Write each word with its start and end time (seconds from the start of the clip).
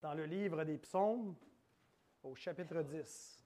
dans 0.00 0.14
le 0.14 0.24
livre 0.26 0.64
des 0.64 0.78
psaumes 0.78 1.34
au 2.22 2.34
chapitre 2.34 2.82
10. 2.82 3.44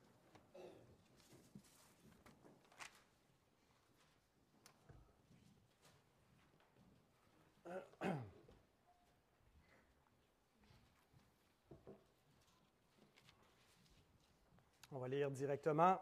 On 14.90 14.98
va 14.98 15.08
lire 15.08 15.30
directement 15.30 15.98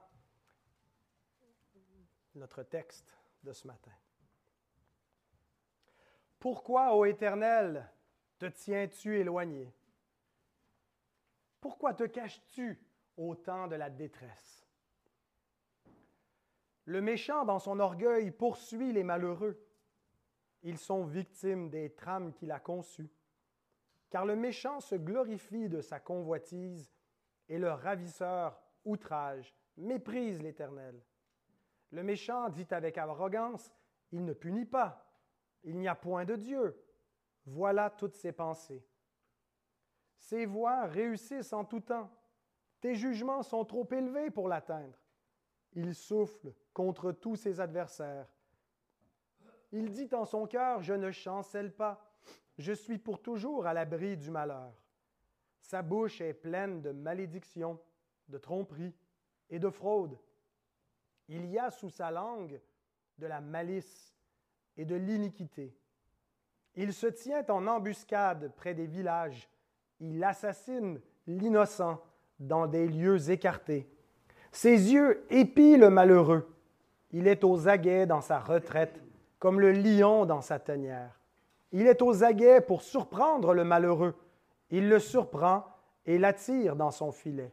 notre 2.35 2.64
texte 2.64 3.17
de 3.45 3.53
ce 3.53 3.67
matin. 3.67 3.93
Pourquoi, 6.41 6.95
ô 6.96 7.05
Éternel, 7.05 7.89
te 8.39 8.46
tiens-tu 8.46 9.21
éloigné? 9.21 9.73
Pourquoi 11.61 11.95
te 11.95 12.05
caches-tu 12.05 12.81
au 13.17 13.35
temps 13.35 13.68
de 13.68 13.77
la 13.77 13.91
détresse? 13.91 14.67
Le 16.85 17.01
méchant, 17.01 17.45
dans 17.45 17.59
son 17.59 17.79
orgueil, 17.79 18.31
poursuit 18.31 18.93
les 18.93 19.05
malheureux. 19.05 19.63
Ils 20.63 20.79
sont 20.79 21.04
victimes 21.04 21.71
des 21.71 21.95
trames 21.95 22.32
qu'il 22.32 22.51
a 22.53 22.59
conçues. 22.59 23.11
Car 24.11 24.25
le 24.27 24.37
méchant 24.37 24.81
se 24.81 24.96
glorifie 24.96 25.68
de 25.68 25.81
sa 25.81 26.01
convoitise 26.01 26.93
et 27.49 27.59
le 27.59 27.71
ravisseur 27.71 28.61
outrage, 28.85 29.54
méprise 29.77 30.43
l'Éternel. 30.43 31.01
Le 31.90 32.03
méchant 32.03 32.48
dit 32.48 32.67
avec 32.70 32.98
arrogance, 32.98 33.73
Il 34.12 34.25
ne 34.25 34.33
punit 34.33 34.67
pas, 34.67 35.11
il 35.62 35.79
n'y 35.79 35.89
a 35.89 35.95
point 35.95 36.25
de 36.25 36.37
Dieu. 36.37 36.83
Voilà 37.47 37.91
toutes 37.91 38.17
ses 38.17 38.33
pensées. 38.33 38.84
Ses 40.20 40.47
voies 40.47 40.84
réussissent 40.84 41.53
en 41.53 41.65
tout 41.65 41.81
temps. 41.81 42.09
Tes 42.81 42.95
jugements 42.95 43.42
sont 43.42 43.65
trop 43.65 43.89
élevés 43.91 44.31
pour 44.31 44.48
l'atteindre. 44.48 44.97
Il 45.73 45.95
souffle 45.95 46.53
contre 46.73 47.11
tous 47.11 47.37
ses 47.37 47.59
adversaires. 47.59 48.29
Il 49.73 49.91
dit 49.91 50.09
en 50.12 50.25
son 50.25 50.47
cœur, 50.47 50.83
je 50.83 50.95
ne 50.95 51.11
chancelle 51.11 51.73
pas, 51.75 52.15
je 52.59 52.73
suis 52.73 52.99
pour 52.99 53.23
toujours 53.23 53.67
à 53.67 53.75
l'abri 53.75 54.17
du 54.17 54.31
malheur. 54.31 54.73
Sa 55.61 55.83
bouche 55.83 56.21
est 56.21 56.34
pleine 56.34 56.83
de 56.83 56.91
malédictions, 56.91 57.81
de 58.29 58.39
tromperies 58.39 58.95
et 59.49 59.59
de 59.59 59.71
fraudes. 59.71 60.19
Il 61.29 61.47
y 61.47 61.59
a 61.59 61.71
sous 61.71 61.91
sa 61.91 62.11
langue 62.11 62.61
de 63.19 63.27
la 63.27 63.41
malice 63.41 64.15
et 64.77 64.84
de 64.84 64.97
l'iniquité. 64.97 65.77
Il 66.75 66.93
se 66.93 67.07
tient 67.07 67.45
en 67.49 67.67
embuscade 67.67 68.53
près 68.55 68.75
des 68.75 68.87
villages. 68.87 69.49
Il 70.01 70.25
assassine 70.25 70.98
l'innocent 71.27 72.01
dans 72.39 72.67
des 72.67 72.89
lieux 72.89 73.31
écartés. 73.31 73.87
Ses 74.51 74.93
yeux 74.93 75.27
épient 75.29 75.77
le 75.77 75.91
malheureux. 75.91 76.48
Il 77.12 77.29
est 77.29 77.45
aux 77.45 77.69
aguets 77.69 78.06
dans 78.06 78.23
sa 78.23 78.41
retraite, 78.41 78.98
comme 79.39 79.61
le 79.61 79.73
lion 79.73 80.25
dans 80.25 80.41
sa 80.41 80.59
tanière. 80.59 81.21
Il 81.73 81.87
est 81.87 82.03
aux 82.03 82.25
aguets 82.25 82.61
pour 82.61 82.83
surprendre 82.83 83.53
le 83.53 83.65
malheureux. 83.65 84.15
Il 84.71 84.89
le 84.89 84.98
surprend 84.98 85.65
et 86.06 86.19
l'attire 86.19 86.77
dans 86.77 86.91
son 86.91 87.12
filet. 87.12 87.53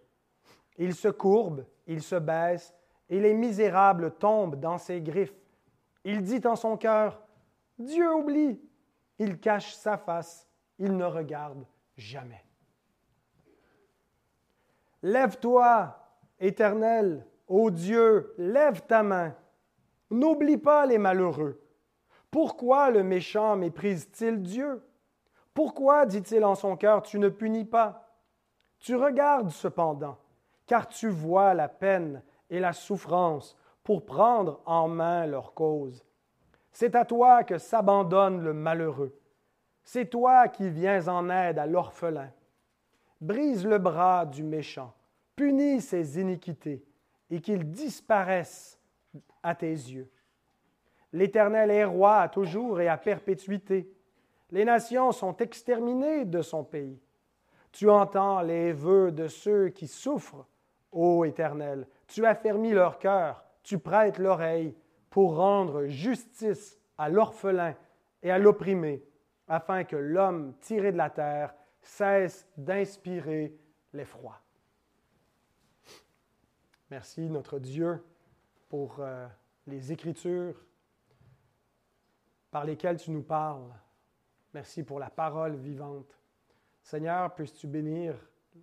Il 0.78 0.96
se 0.96 1.10
courbe, 1.10 1.66
il 1.86 2.02
se 2.02 2.16
baisse, 2.16 2.74
et 3.10 3.20
les 3.20 3.34
misérables 3.34 4.12
tombent 4.12 4.60
dans 4.60 4.78
ses 4.78 5.02
griffes. 5.02 5.34
Il 6.04 6.22
dit 6.22 6.42
en 6.46 6.56
son 6.56 6.78
cœur, 6.78 7.22
Dieu 7.78 8.14
oublie. 8.14 8.60
Il 9.20 9.40
cache 9.40 9.74
sa 9.74 9.98
face, 9.98 10.48
il 10.80 10.96
ne 10.96 11.06
regarde 11.06 11.66
jamais. 11.98 12.44
Lève-toi, 15.04 15.96
Éternel, 16.40 17.26
ô 17.48 17.72
Dieu, 17.72 18.34
lève 18.38 18.82
ta 18.88 19.04
main. 19.04 19.36
N'oublie 20.10 20.58
pas 20.58 20.86
les 20.86 20.98
malheureux. 20.98 21.62
Pourquoi 22.32 22.92
le 22.92 23.04
méchant 23.04 23.56
méprise-t-il 23.56 24.42
Dieu? 24.42 24.84
Pourquoi, 25.54 26.06
dit-il 26.06 26.46
en 26.46 26.56
son 26.56 26.78
cœur, 26.78 27.02
tu 27.02 27.20
ne 27.20 27.30
punis 27.30 27.66
pas? 27.66 28.08
Tu 28.80 28.96
regardes 28.96 29.50
cependant, 29.50 30.18
car 30.68 30.88
tu 30.88 31.10
vois 31.10 31.54
la 31.54 31.68
peine 31.68 32.22
et 32.50 32.60
la 32.60 32.74
souffrance 32.74 33.58
pour 33.84 34.06
prendre 34.06 34.62
en 34.66 34.88
main 34.88 35.26
leur 35.26 35.54
cause. 35.54 36.06
C'est 36.72 36.96
à 36.96 37.06
toi 37.06 37.44
que 37.44 37.58
s'abandonne 37.58 38.42
le 38.42 38.54
malheureux. 38.54 39.18
C'est 39.90 40.10
toi 40.10 40.50
qui 40.50 40.70
viens 40.70 41.08
en 41.08 41.30
aide 41.30 41.58
à 41.58 41.66
l'orphelin. 41.66 42.30
Brise 43.22 43.66
le 43.66 43.78
bras 43.78 44.26
du 44.26 44.44
méchant, 44.44 44.94
punis 45.34 45.80
ses 45.80 46.20
iniquités, 46.20 46.84
et 47.30 47.40
qu'il 47.40 47.72
disparaisse 47.72 48.82
à 49.42 49.56
tes 49.56 49.72
yeux. 49.72 50.12
L'Éternel 51.14 51.72
est 51.72 51.86
roi 51.86 52.18
à 52.18 52.28
toujours 52.28 52.82
et 52.82 52.90
à 52.90 52.98
perpétuité. 52.98 53.90
Les 54.52 54.66
nations 54.66 55.14
sont 55.14 55.38
exterminées 55.38 56.26
de 56.26 56.42
son 56.42 56.66
pays. 56.66 57.00
Tu 57.72 57.90
entends 57.90 58.42
les 58.42 58.74
vœux 58.74 59.14
de 59.14 59.30
ceux 59.30 59.70
qui 59.70 59.88
souffrent, 59.88 60.46
ô 60.92 61.24
Éternel. 61.24 61.88
Tu 62.08 62.26
affermis 62.26 62.74
leur 62.74 63.00
cœur, 63.00 63.42
tu 63.64 63.80
prêtes 63.80 64.18
l'oreille 64.18 64.76
pour 65.10 65.38
rendre 65.38 65.86
justice 65.86 66.78
à 66.98 67.08
l'orphelin 67.08 67.74
et 68.22 68.32
à 68.32 68.38
l'opprimé, 68.38 69.02
afin 69.48 69.84
que 69.84 69.96
l'homme 69.96 70.54
tiré 70.60 70.92
de 70.92 70.98
la 70.98 71.10
terre 71.10 71.54
cesse 71.82 72.48
d'inspirer 72.58 73.58
l'effroi. 73.94 74.40
Merci 76.90 77.30
notre 77.30 77.60
Dieu 77.60 78.04
pour 78.70 78.98
euh, 79.00 79.28
les 79.66 79.92
Écritures 79.92 80.56
par 82.52 82.66
lesquelles 82.66 82.98
tu 82.98 83.12
nous 83.12 83.24
parles. 83.24 83.74
Merci 84.54 84.84
pour 84.84 85.00
la 85.00 85.10
parole 85.10 85.56
vivante. 85.56 86.18
Seigneur, 86.82 87.34
puisses-tu 87.36 87.68
bénir 87.68 88.16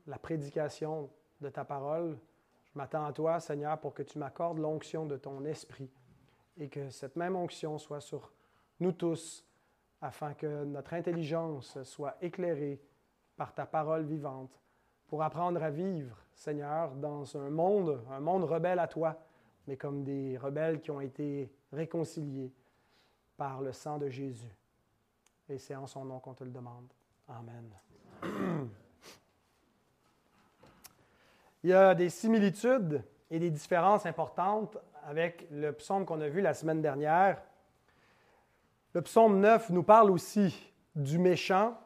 la 0.06 0.18
prédication 0.18 1.10
de 1.40 1.48
ta 1.50 1.64
parole? 1.64 2.18
Je 2.64 2.78
m'attends 2.78 3.04
à 3.04 3.12
toi, 3.12 3.38
Seigneur, 3.40 3.78
pour 3.78 3.94
que 3.94 4.02
tu 4.02 4.18
m'accordes 4.18 4.58
l'onction 4.58 5.06
de 5.06 5.16
ton 5.16 5.44
esprit 5.44 5.90
et 6.56 6.68
que 6.68 6.90
cette 6.90 7.16
même 7.16 7.36
onction 7.36 7.78
soit 7.78 8.00
sur 8.00 8.32
nous 8.80 8.92
tous 8.92 9.46
afin 10.04 10.34
que 10.34 10.64
notre 10.64 10.92
intelligence 10.92 11.82
soit 11.82 12.16
éclairée 12.20 12.78
par 13.36 13.54
ta 13.54 13.64
parole 13.64 14.04
vivante 14.04 14.60
pour 15.08 15.22
apprendre 15.22 15.62
à 15.62 15.70
vivre, 15.70 16.18
Seigneur, 16.34 16.94
dans 16.94 17.36
un 17.38 17.48
monde, 17.48 18.04
un 18.10 18.20
monde 18.20 18.44
rebelle 18.44 18.78
à 18.78 18.86
toi, 18.86 19.16
mais 19.66 19.78
comme 19.78 20.04
des 20.04 20.36
rebelles 20.36 20.82
qui 20.82 20.90
ont 20.90 21.00
été 21.00 21.50
réconciliés 21.72 22.52
par 23.38 23.62
le 23.62 23.72
sang 23.72 23.96
de 23.96 24.10
Jésus. 24.10 24.54
Et 25.48 25.56
c'est 25.56 25.74
en 25.74 25.86
son 25.86 26.04
nom 26.04 26.20
qu'on 26.20 26.34
te 26.34 26.44
le 26.44 26.50
demande. 26.50 26.92
Amen. 27.26 27.70
Il 31.62 31.70
y 31.70 31.72
a 31.72 31.94
des 31.94 32.10
similitudes 32.10 33.02
et 33.30 33.38
des 33.38 33.50
différences 33.50 34.04
importantes 34.04 34.76
avec 35.04 35.48
le 35.50 35.72
psaume 35.72 36.04
qu'on 36.04 36.20
a 36.20 36.28
vu 36.28 36.42
la 36.42 36.52
semaine 36.52 36.82
dernière. 36.82 37.40
Le 38.94 39.02
psaume 39.02 39.40
9 39.40 39.70
nous 39.70 39.82
parle 39.82 40.12
aussi 40.12 40.72
du 40.94 41.18
méchant, 41.18 41.76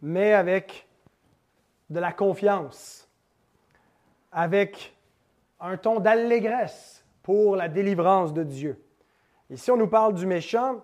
mais 0.00 0.32
avec 0.32 0.88
de 1.90 2.00
la 2.00 2.10
confiance, 2.10 3.06
avec 4.32 4.96
un 5.60 5.76
ton 5.76 6.00
d'allégresse 6.00 7.04
pour 7.22 7.54
la 7.54 7.68
délivrance 7.68 8.32
de 8.32 8.44
Dieu. 8.44 8.82
Ici, 9.50 9.70
on 9.70 9.76
nous 9.76 9.88
parle 9.88 10.14
du 10.14 10.24
méchant, 10.24 10.82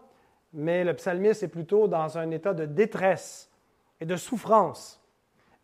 mais 0.52 0.84
le 0.84 0.92
psalmiste 0.92 1.42
est 1.42 1.48
plutôt 1.48 1.88
dans 1.88 2.18
un 2.18 2.30
état 2.30 2.52
de 2.52 2.66
détresse 2.66 3.50
et 4.02 4.04
de 4.04 4.16
souffrance. 4.16 5.02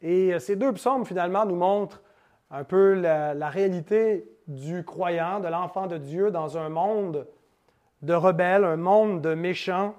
Et 0.00 0.38
ces 0.38 0.56
deux 0.56 0.72
psaumes, 0.72 1.04
finalement, 1.04 1.44
nous 1.44 1.56
montrent 1.56 2.03
un 2.50 2.65
peu 2.65 2.94
la, 2.94 3.50
réalité 3.50 4.27
du 4.47 4.82
croyant, 4.82 5.41
de 5.41 5.48
l'enfant 5.48 5.88
de 5.88 5.98
Dieu 5.98 6.30
dans 6.30 6.56
un 6.56 6.71
monde 6.71 7.27
de 8.03 8.15
rebelles, 8.15 8.65
un 8.65 8.77
monde 8.77 9.22
de 9.22 9.34
méchants. 9.34 9.95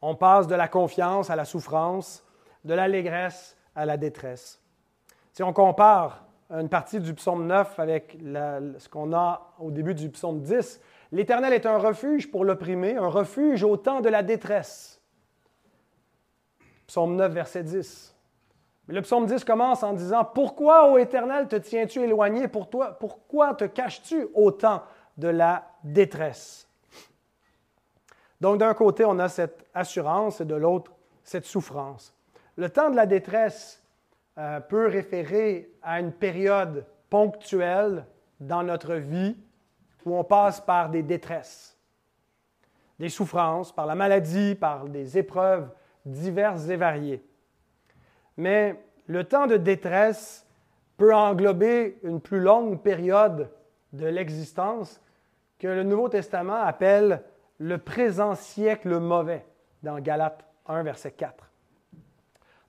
On 0.00 0.14
passe 0.14 0.46
de 0.46 0.54
la 0.54 0.68
confiance 0.68 1.30
à 1.30 1.36
la 1.36 1.44
souffrance, 1.44 2.24
de 2.64 2.74
l'allégresse 2.74 3.56
à 3.74 3.86
la 3.86 3.96
détresse. 3.96 4.60
Si 5.32 5.42
on 5.42 5.52
compare 5.52 6.24
une 6.50 6.68
partie 6.68 7.00
du 7.00 7.14
psaume 7.14 7.46
9 7.46 7.78
avec 7.80 8.18
ce 8.20 8.88
qu'on 8.88 9.12
a 9.14 9.54
au 9.58 9.70
début 9.70 9.94
du 9.94 10.10
psaume 10.10 10.42
10, 10.42 10.80
l'Éternel 11.12 11.54
est 11.54 11.64
un 11.64 11.78
refuge 11.78 12.30
pour 12.30 12.44
l'opprimé, 12.44 12.96
un 12.96 13.08
refuge 13.08 13.62
au 13.62 13.76
temps 13.78 14.00
de 14.00 14.10
la 14.10 14.22
détresse. 14.22 15.00
Psaume 16.86 17.16
9, 17.16 17.32
verset 17.32 17.62
10. 17.62 18.14
Mais 18.86 18.94
le 18.94 19.02
psaume 19.02 19.24
10 19.24 19.44
commence 19.44 19.82
en 19.82 19.94
disant 19.94 20.24
Pourquoi, 20.24 20.90
ô 20.90 20.98
Éternel, 20.98 21.48
te 21.48 21.56
tiens-tu 21.56 22.00
éloigné 22.00 22.48
pour 22.48 22.68
toi? 22.68 22.98
Pourquoi 22.98 23.54
te 23.54 23.64
caches-tu 23.64 24.26
autant 24.34 24.82
de 25.16 25.28
la 25.28 25.70
détresse? 25.84 26.68
Donc, 28.42 28.58
d'un 28.58 28.74
côté, 28.74 29.04
on 29.04 29.20
a 29.20 29.28
cette 29.28 29.64
assurance 29.72 30.40
et 30.40 30.44
de 30.44 30.56
l'autre, 30.56 30.90
cette 31.22 31.44
souffrance. 31.44 32.12
le 32.56 32.68
temps 32.68 32.90
de 32.90 32.96
la 32.96 33.06
détresse 33.06 33.80
euh, 34.36 34.58
peut 34.58 34.88
référer 34.88 35.70
à 35.80 36.00
une 36.00 36.10
période 36.10 36.84
ponctuelle 37.08 38.04
dans 38.40 38.64
notre 38.64 38.96
vie 38.96 39.36
où 40.04 40.16
on 40.16 40.24
passe 40.24 40.60
par 40.60 40.90
des 40.90 41.04
détresses, 41.04 41.78
des 42.98 43.10
souffrances, 43.10 43.72
par 43.72 43.86
la 43.86 43.94
maladie, 43.94 44.56
par 44.56 44.88
des 44.88 45.16
épreuves 45.16 45.70
diverses 46.04 46.68
et 46.68 46.76
variées. 46.76 47.24
Mais 48.36 48.74
le 49.06 49.22
temps 49.22 49.46
de 49.46 49.56
détresse 49.56 50.48
peut 50.96 51.14
englober 51.14 51.96
une 52.02 52.20
plus 52.20 52.40
longue 52.40 52.82
période 52.82 53.52
de 53.92 54.06
l'existence 54.06 55.00
que 55.60 55.68
le 55.68 55.84
Nouveau 55.84 56.08
Testament 56.08 56.60
appelle 56.60 57.22
le 57.58 57.78
présent 57.78 58.34
siècle 58.34 58.98
mauvais 58.98 59.46
dans 59.82 59.98
Galates 59.98 60.44
1, 60.66 60.82
verset 60.82 61.12
4. 61.12 61.50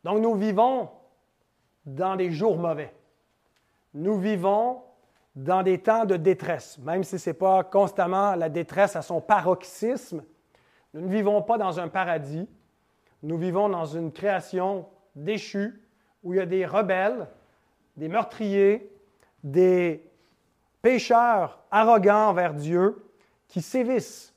Donc 0.03 0.19
nous 0.19 0.35
vivons 0.35 0.89
dans 1.85 2.15
des 2.15 2.31
jours 2.31 2.57
mauvais. 2.57 2.93
Nous 3.93 4.17
vivons 4.19 4.81
dans 5.35 5.63
des 5.63 5.79
temps 5.79 6.05
de 6.05 6.15
détresse, 6.15 6.77
même 6.79 7.03
si 7.03 7.17
ce 7.17 7.29
n'est 7.29 7.35
pas 7.35 7.63
constamment 7.63 8.35
la 8.35 8.49
détresse 8.49 8.95
à 8.95 9.01
son 9.01 9.21
paroxysme. 9.21 10.23
Nous 10.93 11.01
ne 11.01 11.11
vivons 11.11 11.41
pas 11.41 11.57
dans 11.57 11.79
un 11.79 11.87
paradis. 11.87 12.47
Nous 13.23 13.37
vivons 13.37 13.69
dans 13.69 13.85
une 13.85 14.11
création 14.11 14.87
déchue 15.15 15.81
où 16.23 16.33
il 16.33 16.37
y 16.37 16.41
a 16.41 16.45
des 16.45 16.65
rebelles, 16.65 17.27
des 17.97 18.07
meurtriers, 18.07 18.91
des 19.43 20.09
pécheurs 20.81 21.63
arrogants 21.71 22.29
envers 22.29 22.53
Dieu 22.53 23.09
qui 23.47 23.61
sévissent. 23.61 24.32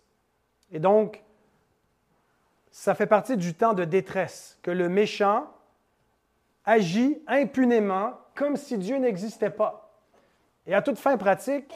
Et 0.72 0.78
donc, 0.78 1.22
ça 2.70 2.94
fait 2.94 3.06
partie 3.06 3.36
du 3.36 3.54
temps 3.54 3.74
de 3.74 3.84
détresse 3.84 4.58
que 4.62 4.70
le 4.70 4.88
méchant 4.88 5.46
agit 6.64 7.22
impunément 7.26 8.12
comme 8.34 8.56
si 8.56 8.76
Dieu 8.76 8.96
n'existait 8.98 9.50
pas. 9.50 10.00
Et 10.66 10.74
à 10.74 10.82
toute 10.82 10.98
fin 10.98 11.16
pratique, 11.16 11.72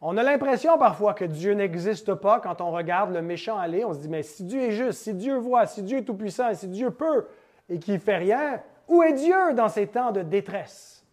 on 0.00 0.16
a 0.16 0.22
l'impression 0.22 0.78
parfois 0.78 1.14
que 1.14 1.24
Dieu 1.24 1.52
n'existe 1.52 2.14
pas 2.14 2.40
quand 2.40 2.60
on 2.60 2.70
regarde 2.70 3.12
le 3.12 3.22
méchant 3.22 3.58
aller. 3.58 3.84
On 3.84 3.92
se 3.92 3.98
dit, 3.98 4.08
mais 4.08 4.22
si 4.22 4.44
Dieu 4.44 4.60
est 4.60 4.72
juste, 4.72 5.00
si 5.00 5.14
Dieu 5.14 5.36
voit, 5.36 5.66
si 5.66 5.82
Dieu 5.82 5.98
est 5.98 6.04
tout-puissant, 6.04 6.54
si 6.54 6.68
Dieu 6.68 6.90
peut 6.90 7.26
et 7.68 7.78
qu'il 7.78 7.94
ne 7.94 7.98
fait 7.98 8.16
rien, 8.16 8.62
où 8.88 9.02
est 9.02 9.12
Dieu 9.12 9.54
dans 9.54 9.68
ces 9.68 9.86
temps 9.86 10.12
de 10.12 10.22
détresse? 10.22 11.04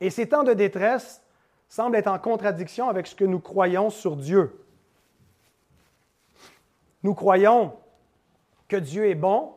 Et 0.00 0.10
ces 0.10 0.28
temps 0.28 0.44
de 0.44 0.52
détresse 0.52 1.21
semblent 1.72 1.96
être 1.96 2.08
en 2.08 2.18
contradiction 2.18 2.90
avec 2.90 3.06
ce 3.06 3.14
que 3.14 3.24
nous 3.24 3.40
croyons 3.40 3.88
sur 3.88 4.16
Dieu. 4.16 4.62
Nous 7.02 7.14
croyons 7.14 7.72
que 8.68 8.76
Dieu 8.76 9.08
est 9.08 9.14
bon, 9.14 9.54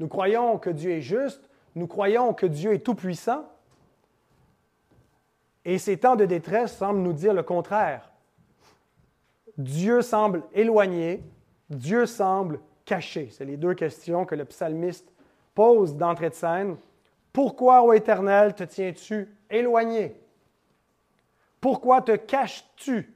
nous 0.00 0.08
croyons 0.08 0.58
que 0.58 0.70
Dieu 0.70 0.90
est 0.90 1.00
juste, 1.00 1.48
nous 1.76 1.86
croyons 1.86 2.34
que 2.34 2.46
Dieu 2.46 2.72
est 2.72 2.80
tout-puissant. 2.80 3.48
Et 5.64 5.78
ces 5.78 5.96
temps 5.96 6.16
de 6.16 6.24
détresse 6.24 6.76
semblent 6.76 6.98
nous 6.98 7.12
dire 7.12 7.32
le 7.32 7.44
contraire. 7.44 8.10
Dieu 9.56 10.02
semble 10.02 10.42
éloigné, 10.54 11.22
Dieu 11.70 12.06
semble 12.06 12.58
caché. 12.84 13.28
C'est 13.30 13.44
les 13.44 13.56
deux 13.56 13.74
questions 13.74 14.24
que 14.24 14.34
le 14.34 14.44
psalmiste 14.44 15.14
pose 15.54 15.94
d'entrée 15.94 16.30
de 16.30 16.34
scène. 16.34 16.76
Pourquoi, 17.32 17.84
ô 17.84 17.92
Éternel, 17.92 18.56
te 18.56 18.64
tiens-tu 18.64 19.32
éloigné? 19.48 20.23
Pourquoi 21.64 22.02
te 22.02 22.14
caches-tu? 22.14 23.14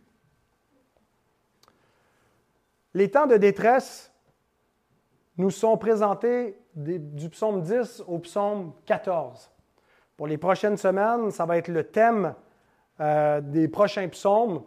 Les 2.95 3.11
temps 3.11 3.27
de 3.27 3.37
détresse 3.37 4.11
nous 5.37 5.51
sont 5.51 5.77
présentés 5.77 6.59
du 6.75 7.29
psaume 7.29 7.61
10 7.61 8.05
au 8.07 8.19
psaume 8.21 8.73
14. 8.87 9.51
Pour 10.17 10.27
les 10.27 10.39
prochaines 10.39 10.79
semaines, 10.79 11.31
ça 11.31 11.45
va 11.45 11.59
être 11.59 11.69
le 11.69 11.85
thème 11.85 12.35
euh, 13.01 13.43
des 13.43 13.69
prochains 13.69 14.09
psaumes 14.09 14.63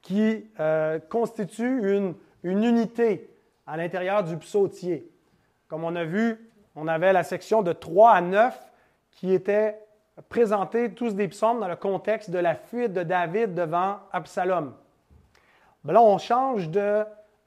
qui 0.00 0.48
euh, 0.60 1.00
constitue 1.00 1.92
une, 1.92 2.14
une 2.44 2.62
unité 2.62 3.28
à 3.66 3.76
l'intérieur 3.76 4.22
du 4.22 4.36
psautier. 4.36 5.10
Comme 5.66 5.82
on 5.82 5.96
a 5.96 6.04
vu, 6.04 6.52
on 6.76 6.86
avait 6.86 7.12
la 7.12 7.24
section 7.24 7.62
de 7.62 7.72
3 7.72 8.12
à 8.12 8.20
9 8.20 8.72
qui 9.10 9.32
était 9.32 9.76
présentée 10.22 10.92
tous 10.92 11.14
des 11.14 11.28
psaumes 11.28 11.60
dans 11.60 11.68
le 11.68 11.76
contexte 11.76 12.30
de 12.30 12.38
la 12.38 12.54
fuite 12.54 12.92
de 12.92 13.02
David 13.02 13.54
devant 13.54 13.98
Absalom. 14.12 14.72
Ben 15.84 15.92
là, 15.92 16.02
on 16.02 16.18
change 16.18 16.70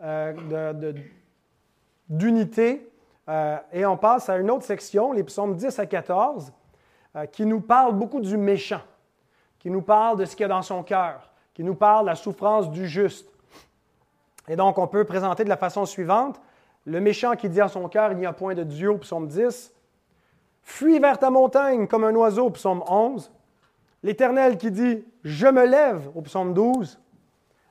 euh, 0.01 0.83
d'unité 2.07 2.91
euh, 3.27 3.57
et 3.73 3.85
on 3.85 3.97
passe 3.97 4.29
à 4.29 4.37
une 4.37 4.49
autre 4.49 4.63
section, 4.63 5.11
les 5.11 5.23
psaumes 5.23 5.55
10 5.55 5.77
à 5.79 5.85
14, 5.85 6.53
euh, 7.15 7.25
qui 7.25 7.45
nous 7.45 7.59
parle 7.59 7.95
beaucoup 7.95 8.21
du 8.21 8.37
méchant, 8.37 8.81
qui 9.57 9.69
nous 9.69 9.81
parle 9.81 10.17
de 10.17 10.25
ce 10.25 10.35
qu'il 10.35 10.43
y 10.43 10.45
a 10.45 10.49
dans 10.49 10.61
son 10.61 10.83
cœur, 10.83 11.29
qui 11.53 11.63
nous 11.63 11.75
parle 11.75 12.05
de 12.05 12.09
la 12.11 12.15
souffrance 12.15 12.69
du 12.69 12.87
juste. 12.87 13.27
Et 14.47 14.55
donc, 14.55 14.77
on 14.77 14.87
peut 14.87 15.03
présenter 15.03 15.43
de 15.43 15.49
la 15.49 15.57
façon 15.57 15.85
suivante. 15.85 16.39
Le 16.85 16.99
méchant 17.01 17.35
qui 17.35 17.49
dit 17.49 17.61
à 17.61 17.67
son 17.67 17.87
cœur, 17.87 18.11
il 18.11 18.17
n'y 18.17 18.25
a 18.25 18.33
point 18.33 18.55
de 18.55 18.63
Dieu, 18.63 18.97
psaume 18.97 19.27
10. 19.27 19.73
Fuis 20.69 20.99
vers 20.99 21.17
ta 21.17 21.31
montagne 21.31 21.87
comme 21.87 22.03
un 22.03 22.13
oiseau, 22.13 22.51
psaume 22.51 22.83
11. 22.87 23.31
L'Éternel 24.03 24.55
qui 24.55 24.69
dit, 24.69 25.03
je 25.23 25.47
me 25.47 25.65
lève, 25.65 26.11
au 26.13 26.21
psaume 26.21 26.53
12. 26.53 26.99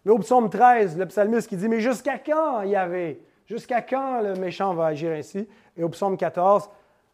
Mais 0.05 0.11
au 0.11 0.19
psaume 0.19 0.51
13, 0.51 0.99
le 0.99 1.07
psalmiste 1.07 1.49
qui 1.49 1.57
dit, 1.57 1.69
mais 1.69 1.79
jusqu'à 1.79 2.19
quand, 2.19 2.63
y 2.63 2.75
avait 2.75 3.21
Jusqu'à 3.47 3.83
quand 3.83 4.21
le 4.21 4.35
méchant 4.35 4.75
va 4.75 4.87
agir 4.87 5.13
ainsi? 5.13 5.49
Et 5.77 5.85
au 5.85 5.89
psaume 5.89 6.17
14, 6.17 6.69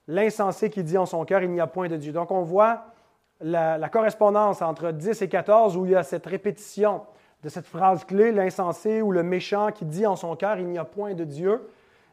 l'insensé 0.08 0.70
qui 0.70 0.82
dit 0.82 0.96
en 0.96 1.04
son 1.04 1.24
cœur, 1.26 1.42
il 1.42 1.50
n'y 1.50 1.60
a 1.60 1.66
point 1.66 1.88
de 1.88 1.96
Dieu. 1.96 2.12
Donc 2.12 2.30
on 2.30 2.42
voit 2.42 2.86
la, 3.42 3.76
la, 3.76 3.88
correspondance 3.90 4.62
entre 4.62 4.90
10 4.90 5.20
et 5.20 5.28
14 5.28 5.76
où 5.76 5.84
il 5.84 5.92
y 5.92 5.94
a 5.94 6.02
cette 6.02 6.24
répétition 6.24 7.02
de 7.42 7.50
cette 7.50 7.66
phrase 7.66 8.04
clé, 8.06 8.32
l'insensé 8.32 9.02
ou 9.02 9.12
le 9.12 9.22
méchant 9.22 9.70
qui 9.70 9.84
dit 9.84 10.06
en 10.06 10.16
son 10.16 10.34
cœur, 10.34 10.58
il 10.58 10.66
n'y 10.66 10.78
a 10.78 10.84
point 10.84 11.12
de 11.12 11.24
Dieu. 11.24 11.68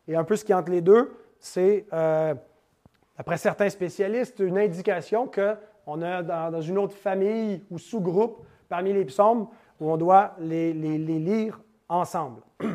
Et 0.09 0.17
un 0.17 0.25
peu 0.25 0.35
ce 0.35 0.43
qui 0.43 0.51
est 0.51 0.55
entre 0.55 0.71
les 0.71 0.81
deux, 0.81 1.17
c'est, 1.39 1.85
euh, 1.93 2.35
d'après 3.21 3.37
certains 3.37 3.69
spécialistes, 3.69 4.39
une 4.39 4.57
indication 4.57 5.27
qu'on 5.27 6.01
a 6.01 6.23
dans, 6.23 6.59
une 6.59 6.79
autre 6.79 6.95
famille 6.95 7.63
ou 7.69 7.77
sous-groupe 7.77 8.43
parmi 8.67 8.93
les 8.93 9.05
psaumes 9.05 9.47
où 9.79 9.91
on 9.91 9.95
doit 9.95 10.33
les, 10.39 10.73
lire 10.73 11.61
ensemble. 11.87 12.41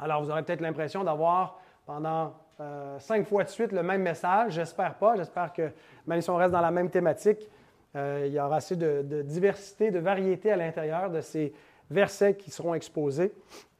Alors, 0.00 0.20
vous 0.20 0.30
aurez 0.32 0.42
peut-être 0.42 0.62
l'impression 0.62 1.04
d'avoir 1.04 1.60
pendant 1.86 2.34
euh, 2.58 2.98
cinq 2.98 3.24
fois 3.24 3.44
de 3.44 3.50
suite 3.50 3.70
le 3.70 3.84
même 3.84 4.02
message. 4.02 4.54
J'espère 4.54 4.94
pas. 4.94 5.14
J'espère 5.14 5.52
que 5.52 5.70
même 6.08 6.20
si 6.20 6.28
on 6.30 6.34
reste 6.34 6.50
dans 6.50 6.60
la 6.60 6.72
même 6.72 6.90
thématique, 6.90 7.48
euh, 7.94 8.24
il 8.26 8.32
y 8.32 8.40
aura 8.40 8.56
assez 8.56 8.74
de, 8.74 9.22
diversité, 9.22 9.92
de 9.92 10.00
variété 10.00 10.50
à 10.50 10.56
l'intérieur 10.56 11.08
de 11.08 11.20
ces 11.20 11.54
versets 11.88 12.34
qui 12.34 12.50
seront 12.50 12.74
exposés 12.74 13.32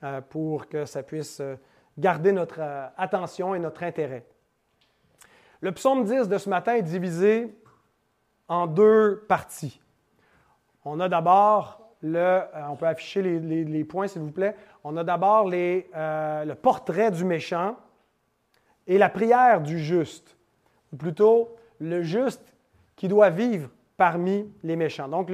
euh, 0.05 0.21
pour 0.21 0.69
que 0.69 0.85
ça 0.85 1.03
puisse 1.03 1.43
garder 1.99 2.31
notre 2.31 2.61
attention 2.97 3.57
et 3.57 3.59
notre 3.59 3.83
intérêt. 3.83 4.25
Le 5.63 5.71
psaume 5.71 6.05
10 6.05 6.29
de 6.29 6.39
ce 6.39 6.51
matin 6.51 6.75
est 6.75 6.83
divisé 6.83 7.55
en 8.49 8.67
deux 8.67 9.25
parties. 9.29 9.81
On 10.85 10.99
a 10.99 11.09
d'abord 11.09 11.81
le, 12.03 12.41
on 12.69 12.75
peut 12.75 12.89
afficher 12.89 13.23
les, 13.23 13.85
points 13.85 14.09
s'il 14.09 14.23
vous 14.23 14.33
plaît, 14.33 14.57
on 14.83 14.97
a 14.97 15.05
d'abord 15.05 15.49
le 15.49 16.55
portrait 16.55 17.13
du 17.13 17.25
méchant 17.25 17.77
et 18.89 18.99
la 18.99 19.09
prière 19.09 19.61
du 19.61 19.79
juste, 19.79 20.37
ou 20.93 20.97
plutôt 20.97 21.55
le 21.79 22.03
juste 22.03 22.43
qui 22.97 23.07
doit 23.07 23.31
vivre 23.31 23.71
parmi 23.97 24.53
les 24.65 24.75
méchants. 24.75 25.07
Donc, 25.07 25.31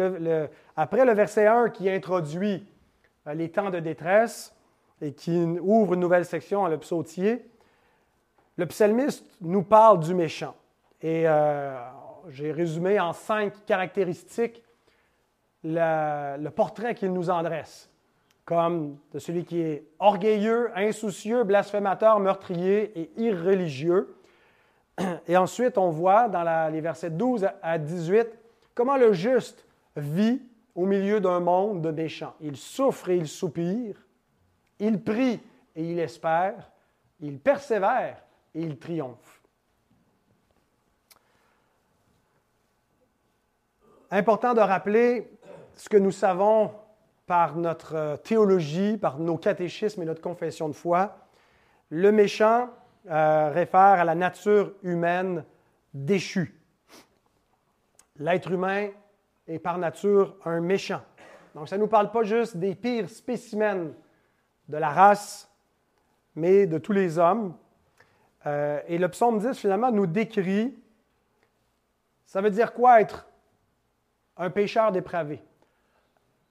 après 0.77 1.07
le 1.07 1.13
verset 1.15 1.47
1 1.47 1.71
qui 1.71 1.89
introduit 1.89 2.67
euh, 3.27 3.33
les 3.33 3.51
temps 3.51 3.71
de 3.71 3.81
détresse 3.81 4.55
et 5.01 5.15
qui 5.15 5.41
ouvre 5.41 5.95
une 5.95 6.01
nouvelle 6.01 6.27
section 6.27 6.67
à 6.67 6.69
le 6.69 6.77
psautier, 6.77 7.49
le 8.59 8.67
psalmiste 8.67 9.25
nous 9.41 9.63
parle 9.63 10.01
du 10.01 10.15
méchant. 10.15 10.55
Et 11.01 11.23
euh, 11.27 11.79
j'ai 12.29 12.53
résumé 12.53 13.01
en 13.01 13.13
cinq 13.13 13.65
caractéristiques 13.65 14.63
le 15.63 16.49
portrait 16.51 16.95
qu'il 16.95 17.13
nous 17.13 17.31
en 17.31 17.43
dresse, 17.43 17.89
comme 18.45 18.99
de 19.13 19.19
celui 19.21 19.45
qui 19.45 19.61
est 19.61 19.85
orgueilleux, 20.01 20.71
insoucieux, 20.75 21.45
blasphémateur, 21.45 22.19
meurtrier 22.19 22.99
et 22.99 23.11
irreligieux. 23.17 24.17
Et 25.29 25.37
ensuite, 25.37 25.79
on 25.79 25.91
voit 25.91 26.29
dans 26.29 26.71
les 26.71 26.81
versets 26.81 27.11
12 27.11 27.49
à 27.63 27.79
18 27.79 28.27
Comment 28.75 28.97
le 28.97 29.13
juste 29.13 29.65
vit 29.97 30.43
au 30.75 30.87
milieu 30.87 31.21
d'un 31.21 31.41
monde 31.41 31.83
de 31.83 31.91
méchants. 31.91 32.35
Il 32.41 32.57
souffre 32.57 33.11
et 33.11 33.17
il 33.17 33.27
soupire, 33.27 33.97
il 34.79 35.03
prie 35.03 35.41
et 35.75 35.83
il 35.83 35.99
espère, 35.99 36.71
il 37.21 37.41
persévère 37.41 38.23
et 38.59 38.63
il 38.63 38.79
triomphe. 38.79 39.43
Important 44.11 44.55
de 44.55 44.61
rappeler 44.61 45.31
ce 45.75 45.89
que 45.89 45.97
nous 45.97 46.11
savons 46.11 46.73
par 47.27 47.57
notre 47.57 48.17
théologie, 48.25 48.97
par 48.97 49.19
nos 49.19 49.37
catéchismes 49.37 50.03
et 50.03 50.07
notre 50.07 50.23
confession 50.23 50.69
de 50.69 50.73
foi. 50.73 51.29
Le 51.91 52.11
méchant 52.11 52.71
euh, 53.09 53.51
réfère 53.51 53.81
à 54.01 54.05
la 54.05 54.15
nature 54.15 54.73
humaine 54.83 55.45
déchue. 55.95 56.61
L'être 58.17 58.51
humain 58.51 58.89
est 59.47 59.59
par 59.59 59.79
nature 59.79 60.37
un 60.45 60.61
méchant. 60.61 61.03
Donc 61.55 61.69
ça 61.69 61.77
ne 61.77 61.83
nous 61.83 61.89
parle 61.89 62.11
pas 62.11 62.25
juste 62.25 62.57
des 62.57 62.75
pires 62.75 63.09
spécimens 63.09 63.93
de 64.69 64.77
la 64.77 64.89
race, 64.89 65.51
mais 66.35 66.67
de 66.67 66.79
tous 66.79 66.93
les 66.93 67.19
hommes. 67.19 67.55
Euh, 68.47 68.81
et 68.87 68.99
le 68.99 69.09
psaume 69.09 69.39
10, 69.39 69.59
finalement, 69.59 69.91
nous 69.91 70.07
décrit, 70.07 70.77
ça 72.27 72.41
veut 72.41 72.51
dire 72.51 72.73
quoi 72.73 73.01
être 73.01 73.27
un 74.37 74.51
pécheur 74.51 74.93
dépravé? 74.93 75.43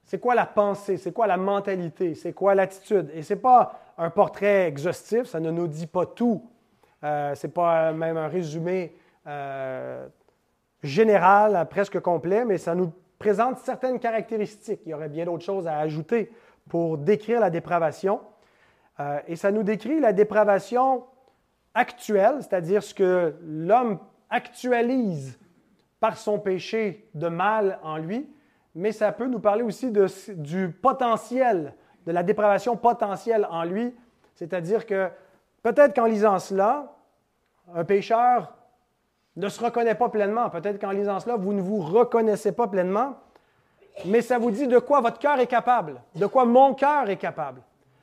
C'est 0.04 0.18
quoi 0.18 0.34
la 0.34 0.46
pensée? 0.46 0.96
C'est 0.96 1.12
quoi 1.12 1.26
la 1.26 1.36
mentalité? 1.36 2.14
C'est 2.14 2.32
quoi 2.32 2.54
l'attitude? 2.54 3.10
Et 3.14 3.22
ce 3.22 3.34
n'est 3.34 3.40
pas 3.40 3.78
un 3.98 4.10
portrait 4.10 4.66
exhaustif, 4.66 5.24
ça 5.24 5.40
ne 5.40 5.50
nous 5.50 5.66
dit 5.66 5.86
pas 5.86 6.06
tout. 6.06 6.48
Euh, 7.04 7.34
ce 7.34 7.46
n'est 7.46 7.52
pas 7.52 7.92
même 7.92 8.16
un 8.16 8.28
résumé 8.28 8.96
euh, 9.26 10.06
général, 10.82 11.66
presque 11.68 12.00
complet, 12.00 12.44
mais 12.44 12.58
ça 12.58 12.74
nous 12.74 12.92
présente 13.18 13.58
certaines 13.58 13.98
caractéristiques. 13.98 14.80
Il 14.86 14.90
y 14.90 14.94
aurait 14.94 15.08
bien 15.08 15.24
d'autres 15.24 15.44
choses 15.44 15.66
à 15.66 15.78
ajouter 15.78 16.32
pour 16.68 16.98
décrire 16.98 17.40
la 17.40 17.50
dépravation. 17.50 18.20
Euh, 19.00 19.20
et 19.26 19.36
ça 19.36 19.50
nous 19.50 19.62
décrit 19.62 20.00
la 20.00 20.12
dépravation 20.12 21.04
actuelle, 21.74 22.36
c'est-à-dire 22.40 22.82
ce 22.82 22.94
que 22.94 23.34
l'homme 23.42 23.98
actualise 24.30 25.38
par 26.00 26.16
son 26.16 26.38
péché 26.38 27.08
de 27.14 27.28
mal 27.28 27.78
en 27.82 27.96
lui, 27.96 28.28
mais 28.74 28.92
ça 28.92 29.12
peut 29.12 29.26
nous 29.26 29.40
parler 29.40 29.62
aussi 29.62 29.90
du 29.90 30.70
potentiel, 30.70 31.74
de 32.06 32.12
la 32.12 32.22
dépravation 32.22 32.76
potentielle 32.76 33.46
en 33.50 33.64
lui, 33.64 33.94
c'est-à-dire 34.34 34.86
que 34.86 35.08
peut-être 35.62 35.94
qu'en 35.94 36.06
lisant 36.06 36.38
cela, 36.38 36.94
un 37.74 37.84
pécheur 37.84 38.54
ne 39.36 39.48
se 39.48 39.62
reconnaît 39.62 39.94
pas 39.94 40.08
pleinement. 40.08 40.50
Peut-être 40.50 40.80
qu'en 40.80 40.90
lisant 40.90 41.20
cela, 41.20 41.36
vous 41.36 41.52
ne 41.52 41.60
vous 41.60 41.78
reconnaissez 41.78 42.52
pas 42.52 42.66
pleinement, 42.66 43.16
mais 44.04 44.20
ça 44.20 44.38
vous 44.38 44.50
dit 44.50 44.66
de 44.66 44.78
quoi 44.78 45.00
votre 45.00 45.18
cœur 45.18 45.38
est 45.38 45.46
capable, 45.46 46.00
de 46.14 46.26
quoi 46.26 46.44
mon 46.44 46.74
cœur 46.74 47.08
est 47.08 47.16
capable. 47.16 47.62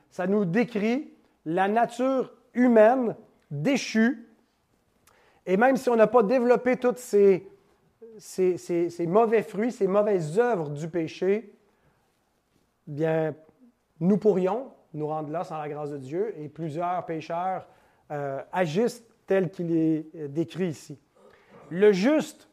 Ça 0.09 0.27
nous 0.27 0.45
décrit 0.45 1.13
la 1.45 1.67
nature 1.67 2.33
humaine 2.53 3.15
déchue. 3.51 4.27
Et 5.45 5.57
même 5.57 5.77
si 5.77 5.89
on 5.89 5.95
n'a 5.95 6.07
pas 6.07 6.23
développé 6.23 6.77
toutes 6.77 6.97
ces, 6.97 7.47
ces, 8.17 9.05
mauvais 9.07 9.43
fruits, 9.43 9.71
ces 9.71 9.87
mauvaises 9.87 10.39
œuvres 10.39 10.69
du 10.69 10.87
péché, 10.89 11.53
bien, 12.87 13.35
nous 13.99 14.17
pourrions 14.17 14.71
nous 14.93 15.07
rendre 15.07 15.29
là 15.29 15.43
sans 15.43 15.59
la 15.59 15.67
grâce 15.69 15.91
de 15.91 15.97
Dieu, 15.97 16.33
et 16.39 16.47
plusieurs 16.47 17.05
pécheurs 17.05 17.67
euh, 18.11 18.41
agissent 18.53 19.03
tel 19.27 19.49
qu'il 19.49 19.75
est 19.75 20.05
euh, 20.15 20.27
décrit 20.27 20.67
ici. 20.67 20.97
Le 21.69 21.91
juste, 21.91 22.47